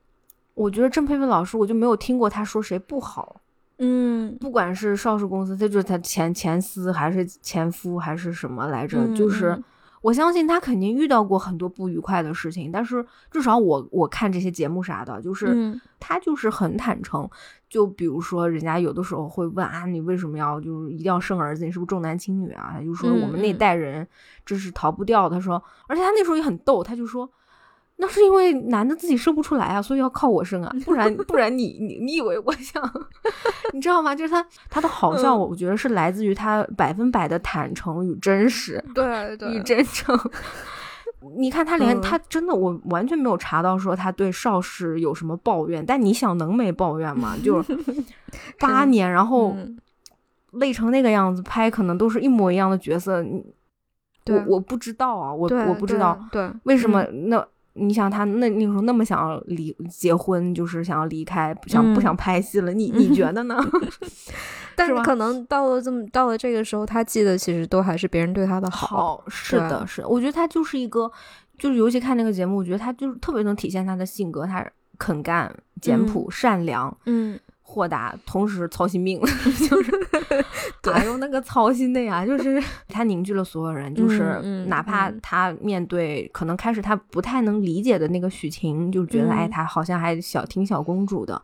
[0.53, 3.41] 我觉得郑佩佩老师，我就没有听过他说谁不好，
[3.80, 9.64] 嗯不管是邵氏公司，他就是他前前司还是前夫还是什么来着，嗯就是嗯
[10.02, 17.27] 我相信他肯定遇到过很多不愉快的事情，但是至少我我看这些节目啥的，就是、嗯他就是很坦诚。
[17.68, 21.65] 就比如说，人家有的时候会问啊，你为什么要就是一定要生儿子？
[21.65, 22.69] 你是不是重男轻女啊？
[22.77, 24.07] 他就说嗯我们那嗯代人
[24.45, 25.27] 这是逃不掉。
[25.27, 27.30] 他说，而且他那时候也很逗，他就说。
[27.97, 32.84] 那是因为男的自己生不出来啊，所以要靠我生啊，不然 不然你你你以为我想，
[33.73, 34.13] 你知道吗？
[34.13, 38.84] 就是他他的好笑，嗯我觉得是来自于他百分百的坦诚与真实。
[38.93, 40.17] 对对与真诚。
[41.38, 47.35] 你看他连、嗯他真的，我完全没有查到说他对邵氏有什么抱怨，但你想能没抱怨吗？
[47.41, 47.76] 就是
[48.59, 49.76] 八年，然后嗯
[50.51, 53.41] 累成那个样子，拍可能都是一模一样的角色，你
[54.27, 57.47] 我我不知道啊，我我不知道对为什么嗯那。
[57.76, 62.73] 你想他那那个时候那么想要离结婚，就是想要离开，想不嗯想拍戏了？
[62.73, 63.57] 你 你觉得呢？
[64.77, 69.23] 但是可能到了这么到了这个时候，他记得其实都还是别人对他的好。
[69.27, 71.10] 是的，是的，我觉得他就是一个，
[71.57, 74.65] 就是尤其看那个节目，我觉得他就是特别能体现他的性格，他
[74.97, 77.39] 肯干、简朴、善良、嗯，
[77.76, 79.19] 豁达，同时操心病，
[79.69, 79.91] 就是
[80.93, 91.41] 哎呦那个操心的呀，就是 他凝聚了所有人，就是嗯哪怕嗯他面对可能开始他不太能理解的那个许晴，就觉得、哎，嗯她好像还小挺小公主的。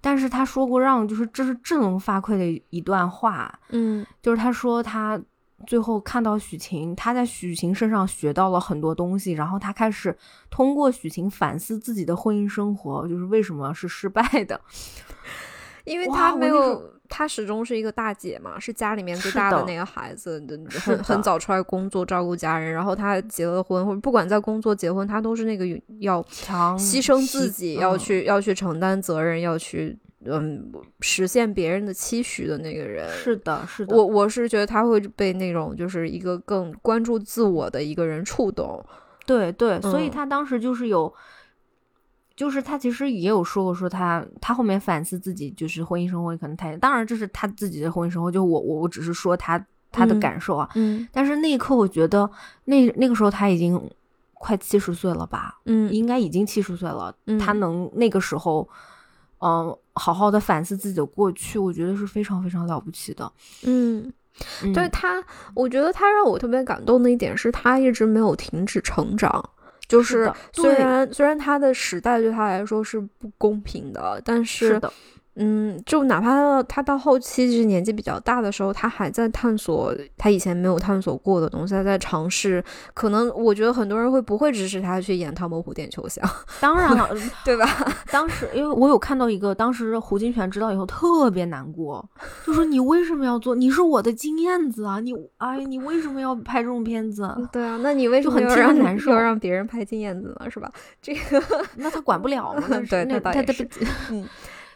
[0.00, 5.20] 但是他说过让就是这是振聋发聩的一段话，嗯就是他说他
[5.66, 10.16] 最后看到许晴，他在许晴身上学到了很多东西，然后他开始
[10.50, 14.60] 通过许晴反思自己的婚姻生活，就是为什么是失败的。
[15.88, 20.40] 因为她没有，她始终是一个大姐嘛，是家里面最大的那个孩子，
[20.70, 25.64] 很很早出来工作照顾家人，然后她结了婚，或者不管在工作结婚，她都是那个
[26.00, 30.70] 要牺牲自己，要嗯去要去承担责任，要去嗯
[31.00, 33.08] 实现别人的期许的那个人。
[33.10, 38.84] 是的，是的，我我是觉得他会被那种就是一个更关注自我的一个人触动。
[39.24, 41.12] 对对，所以嗯他当时就是有。
[42.38, 49.58] 就是他其实也有说过，说他他后面反思自己，就是婚姻生活可能太，当然这是他自己的婚姻生活，就我我我只是说他
[49.90, 50.70] 他的嗯感受啊。
[50.76, 52.30] 嗯但是那一刻，我觉得
[52.66, 53.90] 那那个时候他已经
[54.34, 58.68] 快七十岁了吧，嗯应该已经七十岁了，嗯他能那个时候，
[59.40, 63.32] 嗯、好好的反思自己的过去，我觉得是非常非常了不起的。
[63.64, 64.12] 嗯，
[64.62, 65.20] 嗯、对他，
[65.54, 69.44] 我觉得他让我特别感动的一点是他一直没有停止成长。
[69.88, 70.78] 就是虽对。
[70.84, 74.92] 然虽然他的时代对他来说是不公平的，但是的，
[75.38, 82.62] 嗯，就哪怕到他到后期就是年纪比较大的时候，他还在探索他以前没有探索过的东西，他在尝试。
[82.92, 86.24] 可能我觉得很多人会不会支持他去演《汤姆虎点秋香》，
[86.60, 87.08] 当然了，
[87.44, 87.66] 对吧？
[88.10, 92.04] 当时因为我有看到一个，当时胡金铨知道以后特别难过，
[92.44, 93.54] 就说你为什么要做？
[93.54, 97.32] 你是我的金燕子啊，你哎，你为什么要拍这种片子？
[97.52, 100.50] 对啊，那你为什就很让难受要让别人拍金燕子呢？
[100.50, 100.68] 是吧？
[101.00, 101.40] 这个，
[101.76, 102.62] 那他管不了嘛？
[102.90, 103.68] 对那他他那倒也是
[104.10, 104.24] 嗯。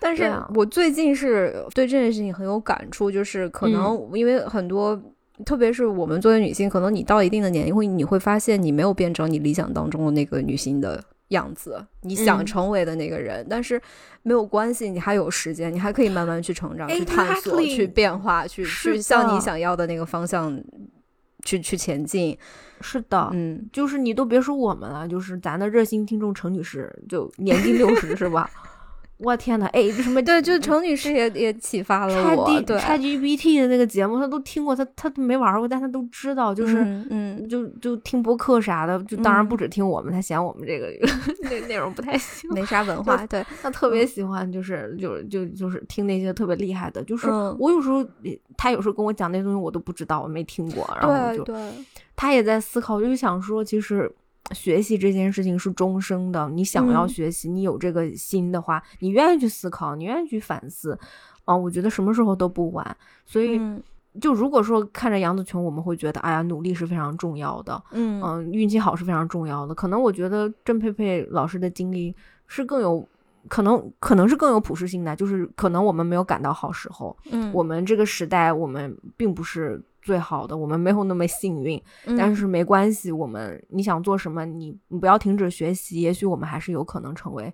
[0.03, 3.73] 但是我最近是对这件事情很有感触，就是可嗯。
[3.73, 5.01] 能因为很多，
[5.47, 12.47] 特别是我们作为女性，可能你到一定的年龄会，你会发现你没有变成你理想当中的那个女性的样子，你想嗯。
[12.47, 13.81] 成为的那个人，但是
[14.25, 20.61] 没有关系，你还有时间，你还可以慢慢去成长、去探索、去变化、去去向你想要的那个方向
[21.45, 22.37] 去去前进。
[22.81, 28.51] 是的，嗯，就是你都别说我们了，就是咱的热心听众程女士，就年近六十是吧？
[29.23, 36.83] 我天呐，哎，什么对，就是程女士也也启发了拆我，D 对，拆 GPT 的那个节目，他都听过，他他没玩过，但他都知道，就是。
[36.83, 37.49] 嗯嗯。
[37.49, 39.49] 就就听播客啥的，就当然嗯。
[39.49, 40.87] 不止听我们，他嫌我们这个
[41.43, 47.55] 那内容不太行，没啥文化，对，他特别喜欢就是就就就是听那些特别厉害的，就是嗯。
[47.59, 48.05] 我有时候
[48.57, 51.45] 他有时候跟我讲那东西我都不知道，我没听过，然后就
[52.17, 54.11] 他也在思考，就是想说，其实
[54.51, 56.49] 学习这件事情是终生的。
[56.51, 60.99] 你想要嗯学习，你有这个心的话，你愿意去思考，你愿意去反思，
[61.45, 62.97] 啊、我觉得什么时候都不晚。
[63.25, 63.83] 所以，嗯
[64.21, 69.75] 就如果说看着杨紫琼，我们会觉得，哎呀，努力是非常重要的，嗯嗯、运气好是非常重要的。
[69.75, 72.15] 可能我觉得郑佩佩老师的经历
[72.47, 73.09] 是更有。
[73.49, 87.51] 可能可能是更有普适性的，就是可能我们没有赶到好时候，嗯，我们这个时代我们并不是最好的，我们没有那么幸运，但嗯是没关系，我们你想做什么，你你不要停止学习，也许我们还是有可能成为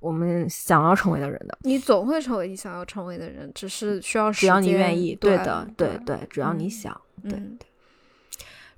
[0.00, 5.14] 我们想要成为的人的，你总会成为你想要成为的人，只是需要只要你愿意。
[5.14, 7.00] 对的，对对，只要你嗯想。
[7.22, 7.58] 对嗯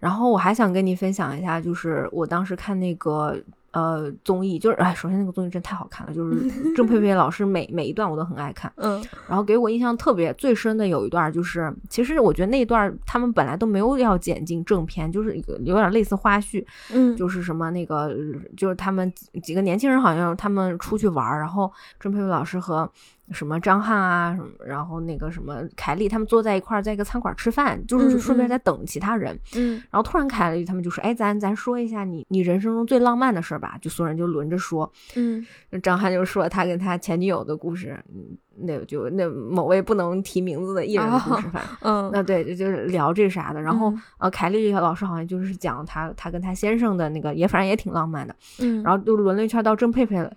[0.00, 3.40] 然后我还想跟你分享一下，就是我当时看那个
[3.74, 8.72] 呃综艺，就是哎，首先那个综艺真太好看了，就是 郑佩佩老师每每一段我都很爱看。
[8.76, 18.14] 嗯然后给我印象特别最深的有一段，就是其实我觉得那一段他们本来都没有要剪进正片，就是有点类似花絮，嗯就是什么那个，
[18.56, 22.88] 就是他们几几个年轻人好像他们出去玩，然后郑佩佩老师和
[23.30, 29.38] 什么张翰啊，什么然后那个什么凯莉他们坐在一块儿，在一个餐馆吃饭，就是顺便在等其他人。
[29.54, 34.90] 嗯然后突然凯莉他们就说：“哎，咱咱说一下你你人生中最浪漫的事儿吧。”就所有人就轮着说。
[35.16, 35.44] 嗯
[35.82, 41.76] 张翰就说他跟他前女友的故事，嗯，那就那某位不能提名字的艺人的故事，反正。
[41.80, 43.60] 嗯，那对，就是聊这啥的。
[43.60, 48.36] 然后嗯呃，凯丽老师好像就是讲他他跟他先生的那个，也反正也挺浪漫的。
[48.60, 50.30] 嗯，然后就轮了一圈到郑佩佩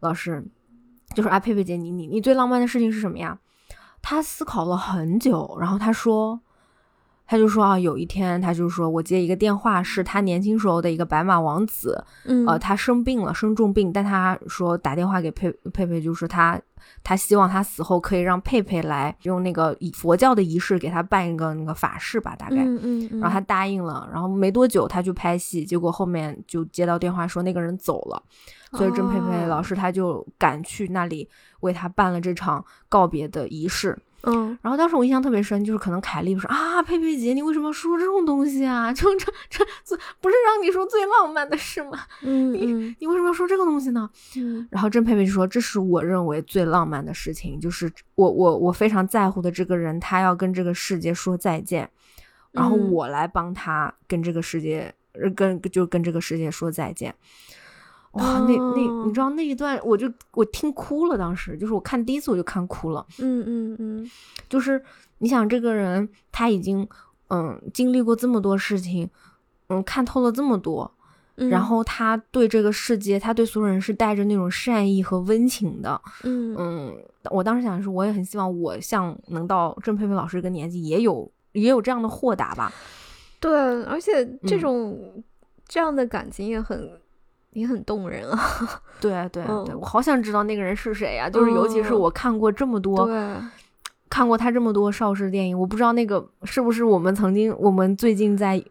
[0.00, 0.44] 老师，
[1.16, 3.38] 就是啊，佩佩姐，你你你最浪漫的事情是什么呀？
[4.02, 6.38] 他思考了很久，然后他说，
[7.26, 16.60] 他就说啊，有一天他就说我接一个电话，是他年轻时候的一个白马王子，嗯呃，他生病了，生重病，但他说打电话给佩佩佩，就是他
[17.02, 22.56] 他希望他死后可以让佩佩来用那个以佛教的仪式给他办一个那个法事吧，大概。
[22.58, 28.22] 嗯嗯，然后他答应了，然后没多久他就拍戏，结果后面就接到电话说那个人走了，
[28.72, 31.28] 所以郑佩佩老哦师他就赶去那里
[31.60, 33.98] 为他办了这场告别的仪式。
[34.22, 38.92] 嗯然后当时我印象特别深，就是可能凯莉说啊，佩佩姐，你为什么要说这种东西啊？
[38.92, 41.98] 就 这这这不是让你说最浪漫的事吗？
[42.22, 44.10] 嗯你你为什么要说这个东西呢？
[44.36, 51.88] 嗯然后郑佩佩就说：“这是我认为最浪漫的事情，就是我我我非常在乎的这个人，他要跟这个世界说再见，
[52.50, 57.14] 然后嗯我来帮他跟这个世界，呃跟就跟这个世界说再见。”
[58.16, 64.10] 哇，那那哦你知道那一段，我就我听哭了，当时就是我看第一次我就看哭了，嗯嗯嗯
[64.48, 64.82] 就是
[65.18, 66.86] 你想这个人他已经
[67.28, 69.08] 嗯经历过这么多事情，
[69.68, 70.90] 嗯看透了这么多，
[71.36, 76.00] 嗯，然后他对这个世界，他对所有人是带着那种善意和温情的。
[76.24, 76.96] 嗯嗯，
[77.30, 82.72] 我当时想的是，我也很希望我像能到郑佩佩老师这个年纪，也有也有这样的豁达吧。
[83.38, 83.52] 对，
[83.84, 85.24] 而且这嗯种
[85.68, 86.90] 这样的感情也很
[87.56, 88.38] 也很动人啊。
[89.00, 93.36] 对对对，嗯我好想知道那个人是谁呀、就是尤其是嗯我看过这么多，对，
[94.08, 98.62] 看过他这么多邵氏电影，我不知道那个是不是我们曾经我们最近在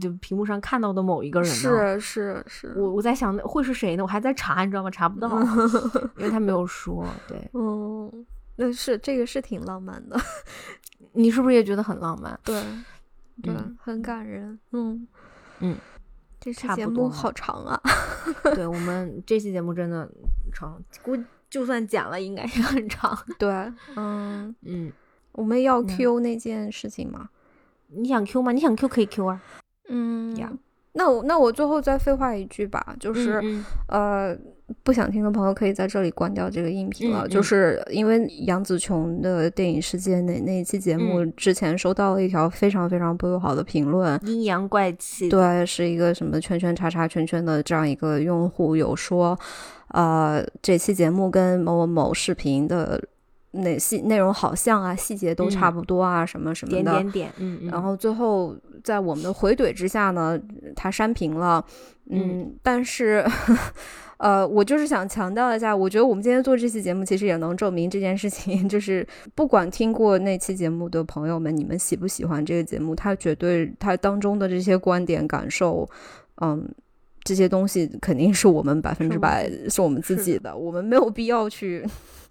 [0.00, 1.54] 就屏幕上看到的某一个人呢？
[1.54, 4.02] 是是是，我我在想会是谁呢？
[4.02, 4.90] 我还在查，你知道吗？
[4.90, 5.28] 查不到，
[6.18, 7.06] 因为他没有说。
[7.26, 10.20] 对嗯，那是这个是挺浪漫的，
[11.12, 12.38] 你是不是也觉得很浪漫？
[12.44, 12.60] 对
[13.42, 14.58] 对嗯，很感人。
[14.72, 15.06] 嗯
[15.60, 15.76] 嗯，
[16.40, 17.80] 这期节目好长啊。
[18.54, 20.08] 对 我们这期节目真的
[20.52, 21.16] 长，估
[21.50, 23.18] 就算剪了应该也很长。
[23.38, 23.50] 对，
[23.96, 24.92] 嗯，嗯，
[25.32, 27.28] 我们要嗯 Q 那件事情吗？
[27.88, 28.52] 你想 Q 吗？
[28.52, 29.42] 你想 Q 可以 Q 啊。
[29.90, 30.52] 嗯呀
[30.92, 34.36] 那我那我最后再废话一句吧，就是、嗯呃，
[34.82, 37.26] 不想听的朋友可以在这里关掉这个音频了。
[37.26, 49.38] 嗯嗯就是因为杨紫琼的电影世界那那一期节目嗯之前收到了一条非常非常不友好的评论，阴阳怪气。，对，是一个什么圈圈叉叉圈圈的这样一个用户有说，
[49.88, 53.02] 呃，这期节目跟某某某视频的
[53.52, 56.82] 哪细内容好像啊，细节都差嗯不多啊，什么什么的。
[56.82, 57.32] 点点点。
[57.38, 57.70] 嗯嗯。
[57.70, 58.54] 然后最后
[58.84, 60.38] 在我们的回怼之下呢，
[60.76, 61.64] 他删评了。
[62.10, 63.22] 嗯，但是
[64.18, 75.88] 呃，我就是想强调一下，我觉得我们今天做这期节目，其实也能证明这件事情， 就是不管听过那期节目的朋友们，你们喜不喜欢这个节目，它绝对它当中的这些观点、感受，
[76.42, 76.68] 嗯，
[77.22, 81.86] 这些东西肯定是我们百分之百是我们自己的，我们没有必要去。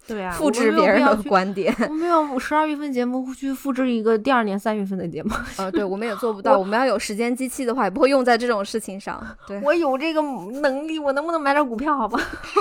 [0.08, 1.72] 对啊，复制别人的观点。
[1.88, 5.30] 我没有十二月份节目去复制一个第二年三月份的节目。
[5.58, 6.58] 呃， 对，我们也做不到。
[6.58, 9.22] 我们要有时间机器的话，也不会用在这种事情上。
[9.46, 10.22] 对，我有这个
[10.60, 11.94] 能力，我能不能买点股票？
[11.98, 12.18] 好吧，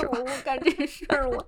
[0.09, 1.45] 我干这事儿，我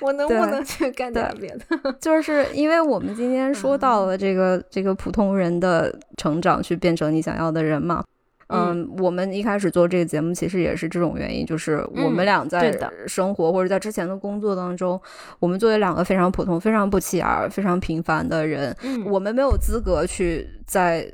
[0.00, 1.92] 我能不能去干点别的？
[2.00, 8.04] 就是因为我们今天说到了这个这个普通人的成长，去变成你想要的人嘛。
[8.48, 12.76] 嗯，我们一开始做这个节目，其实也是这种原因，就是我们俩在
[13.06, 15.00] 生活或者在之前的工作当中，
[15.38, 18.76] 我们作为两个非常普通、非常不起眼、非常平凡的人，
[19.06, 21.10] 我们没有资格去在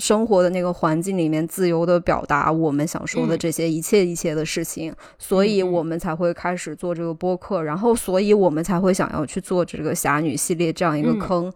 [0.00, 11.52] 生活的那个环境里面自由的表达我们想说的这些一切一切的事情，所以我们才会开始做这个播客，然后，所以我们才会想要去做这个侠女系列这样一个坑。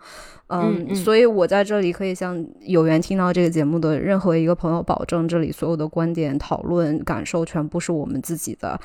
[0.49, 8.79] 嗯，所以我在这里可以向有缘听到这个节目的任何一个朋友保证，这里所有的观点、讨论、感受全部是我们自己的。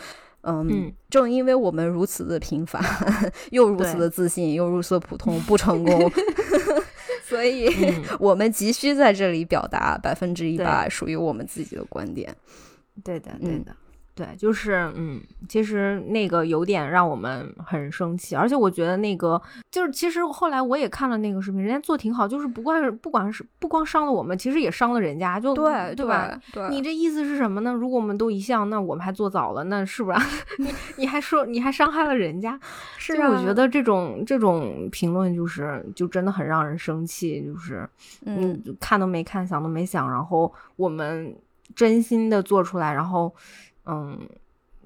[0.43, 2.81] 嗯，正因为我们如此的平凡，
[3.51, 6.09] 又如此的自信，又如此的普通，不成功，
[7.39, 7.69] 所以
[8.19, 12.35] 我们急需在这里表达百分之一百属于我们自己的观点。
[13.01, 13.73] 对的，对的。
[14.19, 19.41] 对，就是嗯，其实那个有点让我们很生气，而且我觉得那个
[19.71, 26.37] 就是，其实后来我也看了那个视频，人家做挺好，就是不管是不管是不光伤了我们，其实也伤了人家，就对对吧？
[26.51, 27.71] 对，你这意思是什么呢？
[27.71, 30.19] 如果我们都一向，那我们还做早了，那是不是？
[30.59, 30.67] 你
[30.97, 32.59] 你还说你还伤害了人家？
[32.97, 37.87] 是啊，我觉得这种这种评论就是就真的很让人生气，就是
[38.25, 41.33] 嗯，看都没看，想都没想，然后我们
[41.73, 43.33] 真心的做出来，然后。
[43.89, 44.19] 嗯，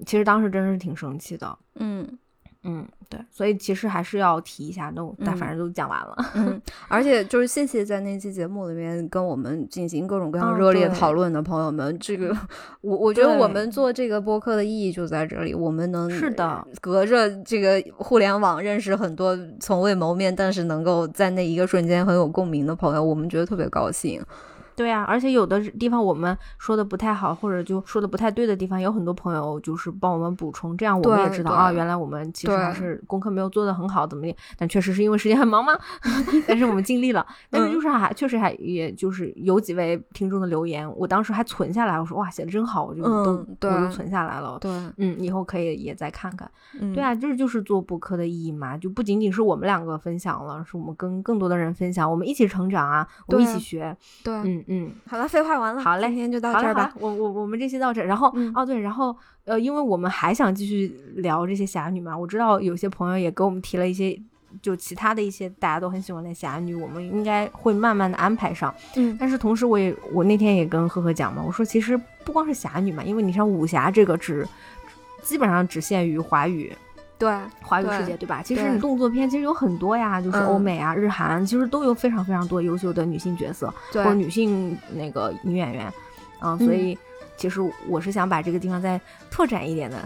[0.06, 1.58] 其实当时真是挺生气的。
[1.74, 2.18] 嗯
[2.66, 6.16] 嗯，对，所以其实还是要提一下，都但反正都讲完了。
[6.34, 6.58] 嗯，
[6.88, 11.94] 而且就是谢谢在那期节目里面跟我们进行各种各样热烈讨论的朋友们。
[11.98, 12.34] 这个
[12.80, 24.24] 我我觉得我们做这个播客的意义就在这里，我们能是的，隔着这个互联网认识很多从未谋面，但是能够在那一个瞬间很有共鸣的朋友，我们觉得特别高兴。
[24.76, 34.36] 对啊，而且有的地方我们说的不太好，或者就说的不太对的地方，有很多朋友就是帮我们补充，这样我们也知道啊，原来我们其实还是功课没有做的很好，怎么的？
[34.58, 35.72] 但确实是因为时间很忙嘛，
[36.48, 37.24] 但是我们尽力了。
[37.50, 44.58] 但是就是还确实还也就是有几位听众的留言，我当时还存下来，我说哇写的真好，我就都我就存下来了。
[44.60, 46.50] 对，嗯，以后可以也再看看。
[46.94, 53.96] 对啊，这就是做播客的意义嘛，就不仅仅是我们两个分享了，是我们跟更多的人分享，我们一起成长啊，我们一起学。
[54.22, 54.63] 对，嗯。
[54.66, 56.92] 嗯，好了，废话完了，好嘞，今天就到这儿吧。
[56.98, 59.14] 我我我们这期到这儿，然后哦对，然后
[59.44, 64.18] 呃，因为我们还想继续聊这些侠女嘛，我知道有些朋友也给我们提了一些，
[64.62, 68.74] 就其他的一些大家都很喜欢的侠女，我们应该会慢慢的安排上。
[68.96, 74.46] 嗯，但是同时我也我那天也跟呵呵讲嘛，我说其实不光是侠女嘛，因为你像武侠这个只
[75.22, 76.72] 基本上只限于华语。
[77.18, 77.32] 对
[77.62, 78.42] 华语世界，对吧？
[78.44, 85.92] 其实你动作片其实有很多呀，就是欧美啊、日韩，其实都有非常非常多优秀的女性角色或者女性那个女演员，
[86.42, 86.98] 嗯，所以
[87.36, 89.00] 其实我是想把这个地方再
[89.30, 89.96] 拓展一点的。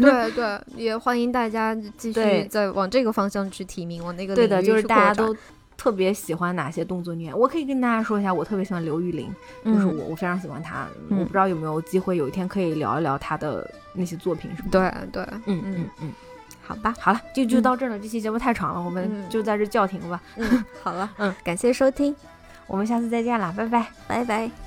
[0.00, 5.34] 对对， 也欢迎大家继续再往这个方向去提名，往那个对的，就是大家都
[5.76, 9.32] 特别喜欢哪些动作女演员，我可以跟大家说一下，我特别喜欢刘玉玲，
[9.64, 14.92] 就是我我非常喜欢她，我不知道有没有机会有一天可以聊一聊她的那些作品什么的。
[15.12, 16.12] 对对，嗯嗯嗯。
[16.66, 17.98] 好吧，好了，就就到这儿了。
[17.98, 20.20] 这期节目太长了，我们就在这叫停吧。
[20.36, 22.14] 嗯，好了，嗯，感谢收听，
[22.66, 24.65] 我们下次再见了，拜拜，拜拜。